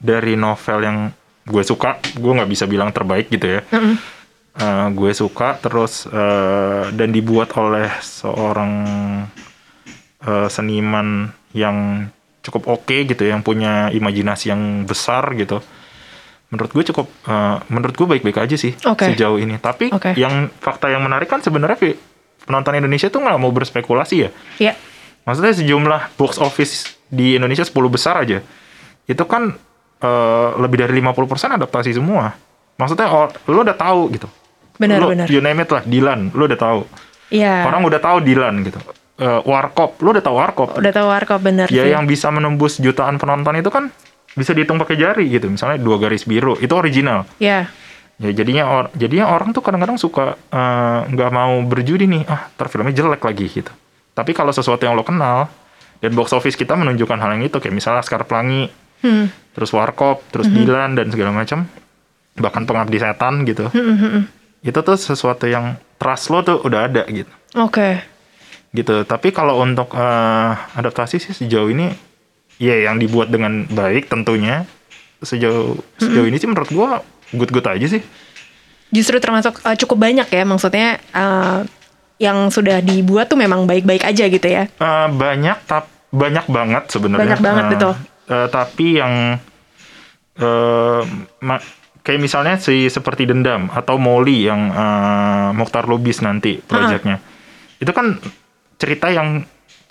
dari 0.00 0.34
novel 0.34 0.78
yang 0.82 0.98
gue 1.46 1.62
suka, 1.62 2.02
gue 2.18 2.32
nggak 2.42 2.50
bisa 2.50 2.64
bilang 2.66 2.90
terbaik 2.90 3.30
gitu 3.30 3.60
ya. 3.60 3.62
Eh, 4.56 4.86
gue 4.96 5.12
suka 5.12 5.60
terus 5.60 6.08
eh, 6.08 6.88
dan 6.96 7.12
dibuat 7.12 7.52
oleh 7.60 7.92
seorang 8.00 8.72
eh, 10.24 10.48
seniman 10.48 11.28
yang 11.52 12.08
cukup 12.46 12.80
oke 12.80 12.96
gitu, 13.06 13.26
yang 13.26 13.42
punya 13.42 13.90
imajinasi 13.90 14.54
yang 14.54 14.62
besar 14.86 15.34
gitu. 15.34 15.58
Menurut 16.46 16.70
gue 16.70 16.84
cukup, 16.94 17.06
eh, 17.26 17.56
menurut 17.68 17.94
gue 17.98 18.06
baik-baik 18.06 18.38
aja 18.46 18.54
sih 18.54 18.72
Oke. 18.86 19.10
sejauh 19.10 19.42
ini. 19.42 19.58
Tapi 19.58 19.90
Oke. 19.90 20.14
yang 20.14 20.46
fakta 20.62 20.86
yang 20.86 21.02
menarik 21.02 21.26
kan 21.26 21.42
sebenarnya 21.42 21.98
penonton 22.46 22.78
Indonesia 22.78 23.10
tuh 23.10 23.18
nggak 23.26 23.38
mau 23.42 23.50
berspekulasi 23.50 24.16
ya. 24.22 24.30
Ya. 24.62 24.72
Maksudnya 25.26 25.58
sejumlah 25.58 26.14
box 26.14 26.38
office 26.38 26.94
di 27.10 27.34
Indonesia 27.34 27.66
10 27.66 27.74
besar 27.90 28.22
aja. 28.22 28.38
Itu 29.10 29.26
kan 29.26 29.58
eh, 29.98 30.48
lebih 30.62 30.86
dari 30.86 31.02
50% 31.02 31.58
adaptasi 31.58 31.98
semua. 31.98 32.30
Maksudnya 32.76 33.08
or, 33.10 33.32
lu 33.50 33.64
udah 33.66 33.74
tahu 33.74 34.12
gitu. 34.14 34.28
Benar, 34.76 35.00
Lu- 35.00 35.10
benar. 35.16 35.26
You 35.26 35.40
name 35.40 35.64
it 35.64 35.72
lah, 35.72 35.82
Dilan, 35.82 36.30
lu 36.36 36.44
udah 36.44 36.60
tahu. 36.60 36.80
Iya. 37.32 37.64
Orang 37.66 37.82
udah 37.88 37.98
tahu 37.98 38.20
Dilan 38.22 38.60
gitu. 38.62 38.78
Eh, 39.16 39.40
Warkop, 39.42 39.96
lu 40.04 40.12
udah 40.12 40.20
tahu 40.20 40.36
Warkop. 40.36 40.68
udah 40.76 40.92
tahu 40.92 41.08
warkop 41.08 41.40
benar 41.40 41.72
Ya 41.72 41.88
sih. 41.88 41.90
yang 41.90 42.04
bisa 42.04 42.28
menembus 42.28 42.76
jutaan 42.76 43.16
penonton 43.16 43.56
itu 43.56 43.72
kan 43.72 43.88
bisa 44.32 44.52
dihitung 44.52 44.76
pakai 44.76 44.92
jari 44.94 45.24
gitu. 45.26 45.48
Misalnya 45.48 45.80
dua 45.80 45.96
garis 45.96 46.28
biru, 46.28 46.52
itu 46.56 46.68
original. 46.70 47.24
Ya. 47.40 47.72
Ya 48.16 48.30
jadinya 48.30 48.64
or, 48.66 48.84
jadinya 48.92 49.28
orang 49.28 49.52
tuh 49.52 49.60
kadang-kadang 49.60 49.96
suka 49.96 50.36
eh, 50.36 51.00
nggak 51.06 51.30
mau 51.30 51.56
berjudi 51.64 52.04
nih, 52.04 52.22
ah 52.24 52.52
ntar 52.52 52.68
filmnya 52.68 52.92
jelek 52.92 53.20
lagi 53.20 53.48
gitu. 53.50 53.72
Tapi 54.12 54.32
kalau 54.32 54.52
sesuatu 54.52 54.80
yang 54.80 54.92
lo 54.92 55.00
kenal 55.00 55.48
dan 55.96 56.12
box 56.12 56.32
office 56.32 56.52
kita 56.54 56.72
menunjukkan 56.72 57.16
hal 57.16 57.36
yang 57.36 57.44
itu 57.44 57.56
kayak 57.56 57.72
misalnya 57.72 58.00
Laskar 58.00 58.20
Pelangi, 58.22 58.68
Hmm. 58.96 59.28
terus 59.52 59.72
Warkop, 59.72 60.24
terus 60.28 60.48
Dilan 60.48 60.92
dan 60.92 61.08
segala 61.08 61.28
macam, 61.30 61.68
bahkan 62.34 62.64
Pengabdi 62.64 62.96
Setan 62.96 63.44
gitu. 63.44 63.68
Itu 64.60 64.78
tuh 64.78 64.96
sesuatu 64.96 65.44
yang 65.44 65.76
trust 65.96 66.28
lo 66.28 66.40
tuh 66.40 66.60
udah 66.60 66.84
ada 66.84 67.04
gitu. 67.06 67.28
Oke. 67.54 68.00
Gitu. 68.76 69.08
Tapi 69.08 69.32
kalau 69.32 69.64
untuk 69.64 69.96
eh, 69.96 70.52
adaptasi 70.76 71.16
sih 71.16 71.32
sejauh 71.32 71.72
ini 71.72 71.88
ya 72.60 72.88
yang 72.88 73.00
dibuat 73.00 73.32
dengan 73.32 73.64
baik 73.64 74.12
tentunya 74.12 74.68
sejauh 75.24 75.80
sejauh 75.96 76.28
ini 76.28 76.36
sih 76.36 76.44
menurut 76.44 76.68
gua 76.68 77.00
good-good 77.32 77.64
aja 77.64 77.88
sih. 77.88 78.04
Justru 78.92 79.16
termasuk 79.16 79.64
eh, 79.64 79.76
cukup 79.80 79.96
banyak 80.04 80.28
ya 80.28 80.44
maksudnya 80.44 81.00
eh, 81.00 81.60
yang 82.20 82.48
sudah 82.48 82.80
dibuat 82.80 83.28
tuh 83.28 83.40
memang 83.40 83.64
baik-baik 83.64 84.04
aja 84.04 84.24
gitu 84.28 84.44
ya. 84.44 84.68
Eh, 84.68 85.08
banyak 85.08 85.56
tap 85.64 85.88
banyak 86.12 86.44
banget 86.48 86.84
sebenarnya. 86.92 87.24
Banyak 87.24 87.40
banget, 87.40 87.64
betul. 87.72 87.92
eh, 88.28 88.48
tapi 88.52 88.86
yang 89.00 89.14
ma- 91.40 91.64
kayak 92.04 92.20
misalnya 92.20 92.54
si 92.60 92.92
seperti 92.92 93.24
dendam 93.24 93.72
atau 93.72 93.96
Molly 93.96 94.46
yang 94.46 94.68
eh, 94.68 95.48
Mokhtar 95.56 95.88
Lubis 95.88 96.20
nanti 96.20 96.60
proyeknya. 96.60 97.18
Itu 97.80 97.92
kan 97.92 98.20
cerita 98.76 99.08
yang 99.08 99.42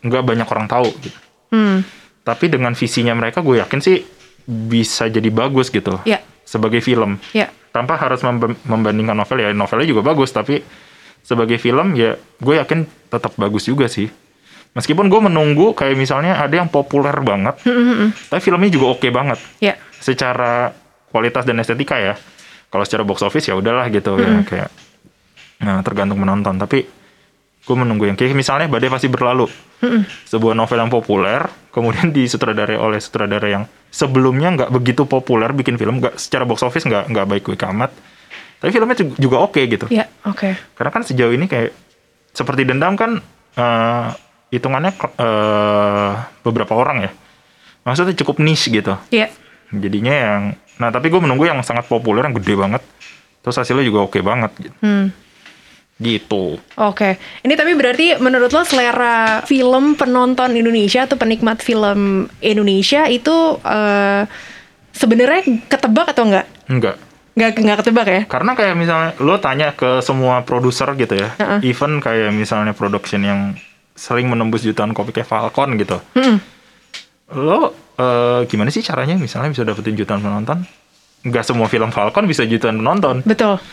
nggak 0.02 0.24
banyak 0.24 0.48
orang 0.48 0.68
tahu 0.70 0.90
gitu. 1.02 1.18
Hmm. 1.50 1.82
Tapi 2.26 2.50
dengan 2.50 2.74
visinya 2.74 3.14
mereka 3.14 3.42
gue 3.42 3.62
yakin 3.62 3.80
sih 3.82 4.02
bisa 4.46 5.10
jadi 5.10 5.30
bagus 5.30 5.70
gitu. 5.70 5.98
Ya. 6.06 6.22
Sebagai 6.46 6.82
film. 6.82 7.18
Ya. 7.34 7.50
Tanpa 7.74 7.98
harus 7.98 8.22
membandingkan 8.64 9.18
novel 9.18 9.42
ya 9.42 9.50
novelnya 9.52 9.90
juga 9.90 10.02
bagus 10.06 10.32
tapi 10.32 10.62
sebagai 11.26 11.58
film 11.58 11.98
ya 11.98 12.14
gue 12.38 12.56
yakin 12.56 12.86
tetap 13.10 13.34
bagus 13.36 13.66
juga 13.66 13.90
sih. 13.90 14.08
Meskipun 14.76 15.08
gue 15.08 15.22
menunggu 15.24 15.72
kayak 15.72 15.96
misalnya 15.96 16.36
ada 16.36 16.52
yang 16.52 16.68
populer 16.68 17.16
banget, 17.24 17.56
tapi 18.28 18.42
filmnya 18.44 18.68
juga 18.68 18.92
oke 18.92 19.08
banget 19.08 19.40
Ya. 19.64 19.80
secara 20.04 20.76
kualitas 21.16 21.48
dan 21.48 21.64
estetika 21.64 21.96
ya. 21.96 22.20
Kalau 22.68 22.84
secara 22.84 23.08
box 23.08 23.24
office 23.24 23.48
ya 23.48 23.56
udahlah 23.56 23.88
gitu 23.88 24.20
ya 24.20 24.44
kayak 24.44 24.68
nah 25.64 25.80
tergantung 25.80 26.20
menonton. 26.20 26.60
Tapi 26.60 26.84
gue 27.66 27.76
menunggu 27.76 28.06
yang 28.06 28.14
kayak 28.14 28.32
misalnya 28.32 28.70
Badai 28.70 28.88
Pasti 28.88 29.10
Berlalu. 29.10 29.50
Sebuah 30.26 30.54
novel 30.54 30.78
yang 30.80 30.90
populer, 30.90 31.42
kemudian 31.70 32.10
disutradarai 32.16 32.78
oleh 32.78 32.98
sutradara 32.98 33.46
yang 33.46 33.64
sebelumnya 33.90 34.54
nggak 34.54 34.70
begitu 34.72 35.04
populer 35.04 35.50
bikin 35.52 35.76
film, 35.76 35.98
nggak 35.98 36.16
secara 36.16 36.42
box 36.42 36.62
office 36.62 36.86
nggak 36.86 37.10
nggak 37.10 37.26
baik-baik 37.28 37.62
amat. 37.70 37.92
Tapi 38.56 38.70
filmnya 38.70 38.96
ju- 38.96 39.18
juga 39.20 39.42
oke 39.42 39.62
gitu. 39.62 39.86
Ya, 39.90 40.06
oke. 40.24 40.54
Karena 40.74 40.90
kan 40.90 41.02
sejauh 41.02 41.30
ini 41.30 41.46
kayak 41.46 41.74
seperti 42.32 42.66
dendam 42.66 42.96
kan 42.96 43.20
eh, 43.54 44.08
hitungannya 44.50 44.92
eh, 44.96 46.12
beberapa 46.42 46.74
orang 46.74 46.98
ya. 47.04 47.12
Maksudnya 47.84 48.14
cukup 48.16 48.42
niche 48.42 48.70
gitu. 48.70 48.94
Ya. 49.10 49.30
Jadinya 49.70 50.14
yang 50.14 50.42
nah 50.76 50.92
tapi 50.92 51.08
gue 51.08 51.18
menunggu 51.18 51.46
yang 51.46 51.62
sangat 51.62 51.86
populer 51.86 52.26
yang 52.26 52.34
gede 52.34 52.54
banget. 52.56 52.82
Terus 53.42 53.58
hasilnya 53.58 53.86
juga 53.86 54.02
oke 54.02 54.18
banget 54.22 54.52
gitu. 54.58 54.76
Hmm. 54.82 55.14
Gitu. 55.96 56.60
Oke, 56.76 57.16
ini 57.48 57.56
tapi 57.56 57.72
berarti 57.72 58.20
menurut 58.20 58.52
lo 58.52 58.68
selera 58.68 59.40
film 59.48 59.96
penonton 59.96 60.52
Indonesia 60.52 61.08
atau 61.08 61.16
penikmat 61.16 61.64
film 61.64 62.28
Indonesia 62.44 63.08
itu 63.08 63.56
eh, 63.64 64.28
sebenarnya 64.92 65.42
ketebak 65.72 66.12
atau 66.12 66.28
enggak? 66.28 66.48
Enggak. 66.68 66.96
Nggak 67.36 67.50
nggak 67.64 67.78
ketebak 67.80 68.08
ya? 68.08 68.22
Karena 68.28 68.52
kayak 68.60 68.76
misalnya 68.76 69.10
lo 69.24 69.40
tanya 69.40 69.72
ke 69.72 70.04
semua 70.04 70.44
produser 70.44 70.92
gitu 71.00 71.16
ya. 71.16 71.32
Heeh. 71.40 71.72
Even 71.72 72.04
kayak 72.04 72.36
misalnya 72.36 72.76
production 72.76 73.24
yang 73.24 73.40
sering 73.96 74.28
menembus 74.28 74.68
jutaan 74.68 74.92
kopi 74.92 75.16
kayak 75.16 75.32
Falcon 75.32 75.80
gitu. 75.80 75.96
Hmm. 76.12 76.44
Lo 77.32 77.72
eh, 77.96 78.44
gimana 78.52 78.68
sih 78.68 78.84
caranya 78.84 79.16
misalnya 79.16 79.48
bisa 79.48 79.64
dapetin 79.64 79.96
jutaan 79.96 80.20
penonton? 80.20 80.68
Enggak 81.24 81.48
semua 81.48 81.72
film 81.72 81.88
Falcon 81.96 82.28
bisa 82.28 82.44
jutaan 82.44 82.84
penonton. 82.84 83.24
Betul. 83.24 83.64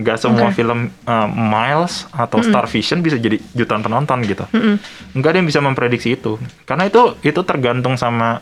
Nggak 0.00 0.16
semua 0.16 0.48
Oke. 0.48 0.56
film 0.56 0.88
uh, 1.04 1.28
Miles 1.28 2.08
atau 2.08 2.40
Star 2.40 2.64
Vision 2.64 3.04
bisa 3.04 3.20
jadi 3.20 3.36
jutaan 3.52 3.84
penonton 3.84 4.24
gitu. 4.24 4.48
Mm-mm. 4.48 4.80
Nggak 5.12 5.30
ada 5.30 5.38
yang 5.44 5.48
bisa 5.48 5.60
memprediksi 5.60 6.16
itu. 6.16 6.40
Karena 6.64 6.88
itu 6.88 7.20
itu 7.20 7.40
tergantung 7.44 8.00
sama 8.00 8.40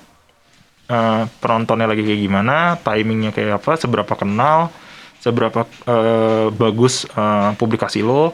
uh, 0.87 1.23
penontonnya 1.43 1.91
lagi 1.91 2.07
kayak 2.07 2.21
gimana, 2.23 2.79
timingnya 2.79 3.35
kayak 3.35 3.59
apa, 3.59 3.75
seberapa 3.75 4.15
kenal, 4.15 4.71
seberapa 5.19 5.67
uh, 5.91 6.55
bagus 6.55 7.05
uh, 7.13 7.53
publikasi 7.59 8.07
lo. 8.07 8.33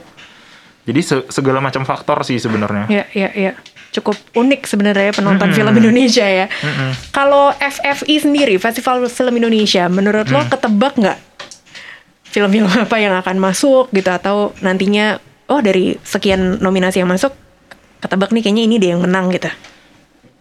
Jadi 0.85 1.01
se- 1.01 1.27
segala 1.33 1.65
macam 1.65 1.81
faktor 1.89 2.21
sih 2.29 2.37
sebenarnya. 2.37 2.85
Ya, 2.93 3.05
ya, 3.17 3.33
ya. 3.33 3.53
Cukup 3.95 4.21
unik 4.37 4.69
sebenarnya 4.69 5.15
penonton 5.15 5.55
film 5.55 5.71
Indonesia 5.71 6.27
ya. 6.27 6.51
Kalau 7.09 7.55
FFI 7.57 8.27
sendiri, 8.27 8.59
Festival 8.61 9.07
Film 9.07 9.39
Indonesia, 9.39 9.87
menurut 9.89 10.29
lo 10.29 10.45
ketebak 10.45 10.99
nggak 10.99 11.19
film-film 12.35 12.67
apa 12.67 12.99
yang 12.99 13.15
akan 13.15 13.39
masuk 13.39 13.95
gitu 13.95 14.11
atau 14.11 14.51
nantinya 14.59 15.23
oh 15.47 15.63
dari 15.63 15.95
sekian 16.03 16.59
nominasi 16.59 16.99
yang 16.99 17.11
masuk 17.11 17.31
ketebak 18.03 18.35
nih 18.35 18.43
kayaknya 18.43 18.63
ini 18.67 18.75
deh 18.83 18.91
yang 18.91 19.01
menang 19.07 19.31
gitu. 19.31 19.49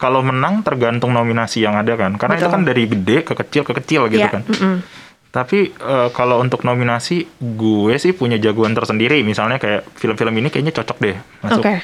Kalau 0.02 0.20
menang 0.20 0.66
tergantung 0.66 1.14
nominasi 1.16 1.64
yang 1.64 1.78
ada 1.80 1.94
kan. 1.96 2.18
Karena 2.20 2.36
itu 2.36 2.50
Betul. 2.50 2.56
kan 2.58 2.62
dari 2.68 2.84
gede 2.90 3.18
ke 3.24 3.34
kecil 3.40 3.62
ke 3.64 3.72
kecil 3.80 4.02
gitu 4.12 4.20
Ya, 4.20 4.34
kan. 4.34 4.44
mm-mm. 4.44 4.84
Tapi 5.32 5.72
eh, 5.72 6.10
kalau 6.12 6.44
untuk 6.44 6.62
nominasi, 6.68 7.24
gue 7.40 7.94
sih 7.96 8.12
punya 8.12 8.36
jagoan 8.36 8.76
tersendiri. 8.76 9.24
Misalnya 9.24 9.64
kayak 9.64 9.88
film-film 9.96 10.34
ini 10.44 10.52
kayaknya 10.52 10.76
cocok 10.76 10.98
deh 11.00 11.16
masuk 11.40 11.64
Oke. 11.64 11.76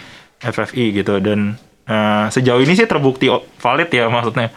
FFI 0.44 0.86
gitu. 1.00 1.24
Dan 1.24 1.56
eh, 1.88 2.26
sejauh 2.28 2.60
ini 2.60 2.76
sih 2.76 2.90
terbukti 2.90 3.32
valid 3.32 3.88
ya 3.88 4.12
maksudnya. 4.12 4.52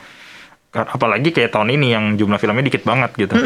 Apalagi 0.74 1.30
kayak 1.30 1.55
tahun 1.55 1.70
ini 1.78 1.86
yang 1.92 2.05
jumlah 2.18 2.42
filmnya 2.42 2.66
dikit 2.66 2.82
banget 2.82 3.14
gitu. 3.14 3.36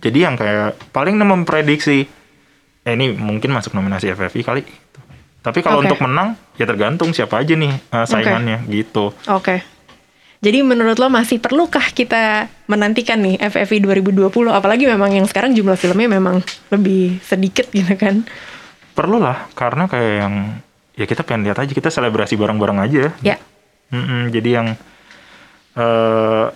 Jadi 0.00 0.18
yang 0.24 0.34
kayak 0.34 0.80
paling 0.96 1.20
memprediksi, 1.20 2.08
eh 2.84 2.92
ini 2.96 3.12
mungkin 3.12 3.52
masuk 3.52 3.76
nominasi 3.76 4.12
FFI 4.16 4.40
kali. 4.40 4.62
Tapi 5.40 5.64
kalau 5.64 5.80
Oke. 5.80 5.88
untuk 5.88 6.00
menang, 6.04 6.36
ya 6.56 6.68
tergantung 6.68 7.12
siapa 7.12 7.40
aja 7.40 7.56
nih 7.56 7.72
eh, 7.72 8.06
saingannya 8.08 8.64
gitu. 8.68 9.12
Oke. 9.28 9.64
Jadi 10.40 10.64
menurut 10.64 10.96
lo 10.96 11.12
masih 11.12 11.36
perlukah 11.36 11.84
kita 11.92 12.48
menantikan 12.64 13.20
nih 13.20 13.36
FFI 13.44 13.84
2020 13.84 14.32
apalagi 14.48 14.88
memang 14.88 15.12
yang 15.12 15.28
sekarang 15.28 15.52
jumlah 15.52 15.76
filmnya 15.76 16.16
memang 16.16 16.40
lebih 16.72 17.20
sedikit 17.20 17.68
gitu 17.68 17.92
kan. 18.00 18.24
Perlu 18.96 19.20
lah, 19.20 19.52
karena 19.52 19.84
kayak 19.84 20.14
yang 20.24 20.34
ya 20.96 21.04
kita 21.04 21.28
pengen 21.28 21.44
lihat 21.44 21.60
aja 21.60 21.72
kita 21.76 21.92
selebrasi 21.92 22.40
bareng-bareng 22.40 22.78
aja. 22.80 23.12
Ya. 23.20 23.36
Mm-mm, 23.92 24.32
jadi 24.32 24.48
yang 24.60 24.66
eh 25.76 26.46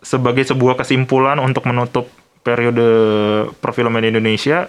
sebagai 0.00 0.48
sebuah 0.48 0.80
kesimpulan 0.80 1.36
untuk 1.36 1.68
menutup 1.68 2.08
periode 2.48 2.88
perfilman 3.54 4.00
Indonesia, 4.02 4.64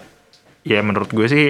ya 0.62 0.78
menurut 0.80 1.08
gue 1.08 1.24
sih 1.24 1.44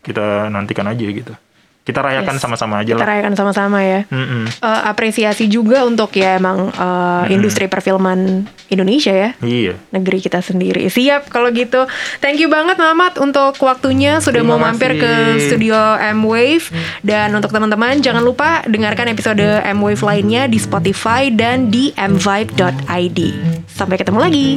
kita 0.00 0.48
nantikan 0.48 0.88
aja 0.88 1.04
gitu. 1.04 1.36
Kita 1.80 2.04
rayakan 2.04 2.36
Yes. 2.36 2.44
sama-sama 2.44 2.74
aja 2.78 2.92
Kita 2.92 3.00
lah. 3.00 3.08
rayakan 3.08 3.32
sama-sama 3.32 3.80
ya. 3.80 4.04
Eh, 4.04 4.48
apresiasi 4.84 5.48
juga 5.48 5.88
untuk 5.88 6.12
ya 6.12 6.36
emang 6.36 6.68
eh, 6.68 7.32
industri 7.32 7.64
perfilman 7.64 8.44
Indonesia 8.68 9.08
ya 9.08 9.30
Iya. 9.40 9.72
negeri 9.90 10.20
kita 10.20 10.44
sendiri 10.44 10.92
siap 10.92 11.32
kalau 11.32 11.48
gitu 11.48 11.88
thank 12.20 12.36
you 12.36 12.52
banget 12.52 12.76
Mamat 12.76 13.16
untuk 13.16 13.56
waktunya 13.58 14.20
sudah 14.20 14.44
Terima 14.44 14.60
mau 14.60 14.68
mampir 14.68 14.92
kasih. 14.92 15.00
ke 15.00 15.12
studio 15.42 15.80
M 15.96 16.20
Wave 16.22 16.68
dan 17.00 17.32
untuk 17.32 17.48
teman-teman 17.48 17.96
jangan 17.98 18.20
lupa 18.20 18.60
dengarkan 18.68 19.08
episode 19.08 19.40
M 19.40 19.80
Wave 19.80 20.04
lainnya 20.04 20.44
di 20.44 20.60
Spotify 20.60 21.32
dan 21.32 21.72
di 21.72 21.96
mvibe.id 21.96 23.18
sampai 23.66 23.96
ketemu 23.96 24.18
lagi 24.20 24.48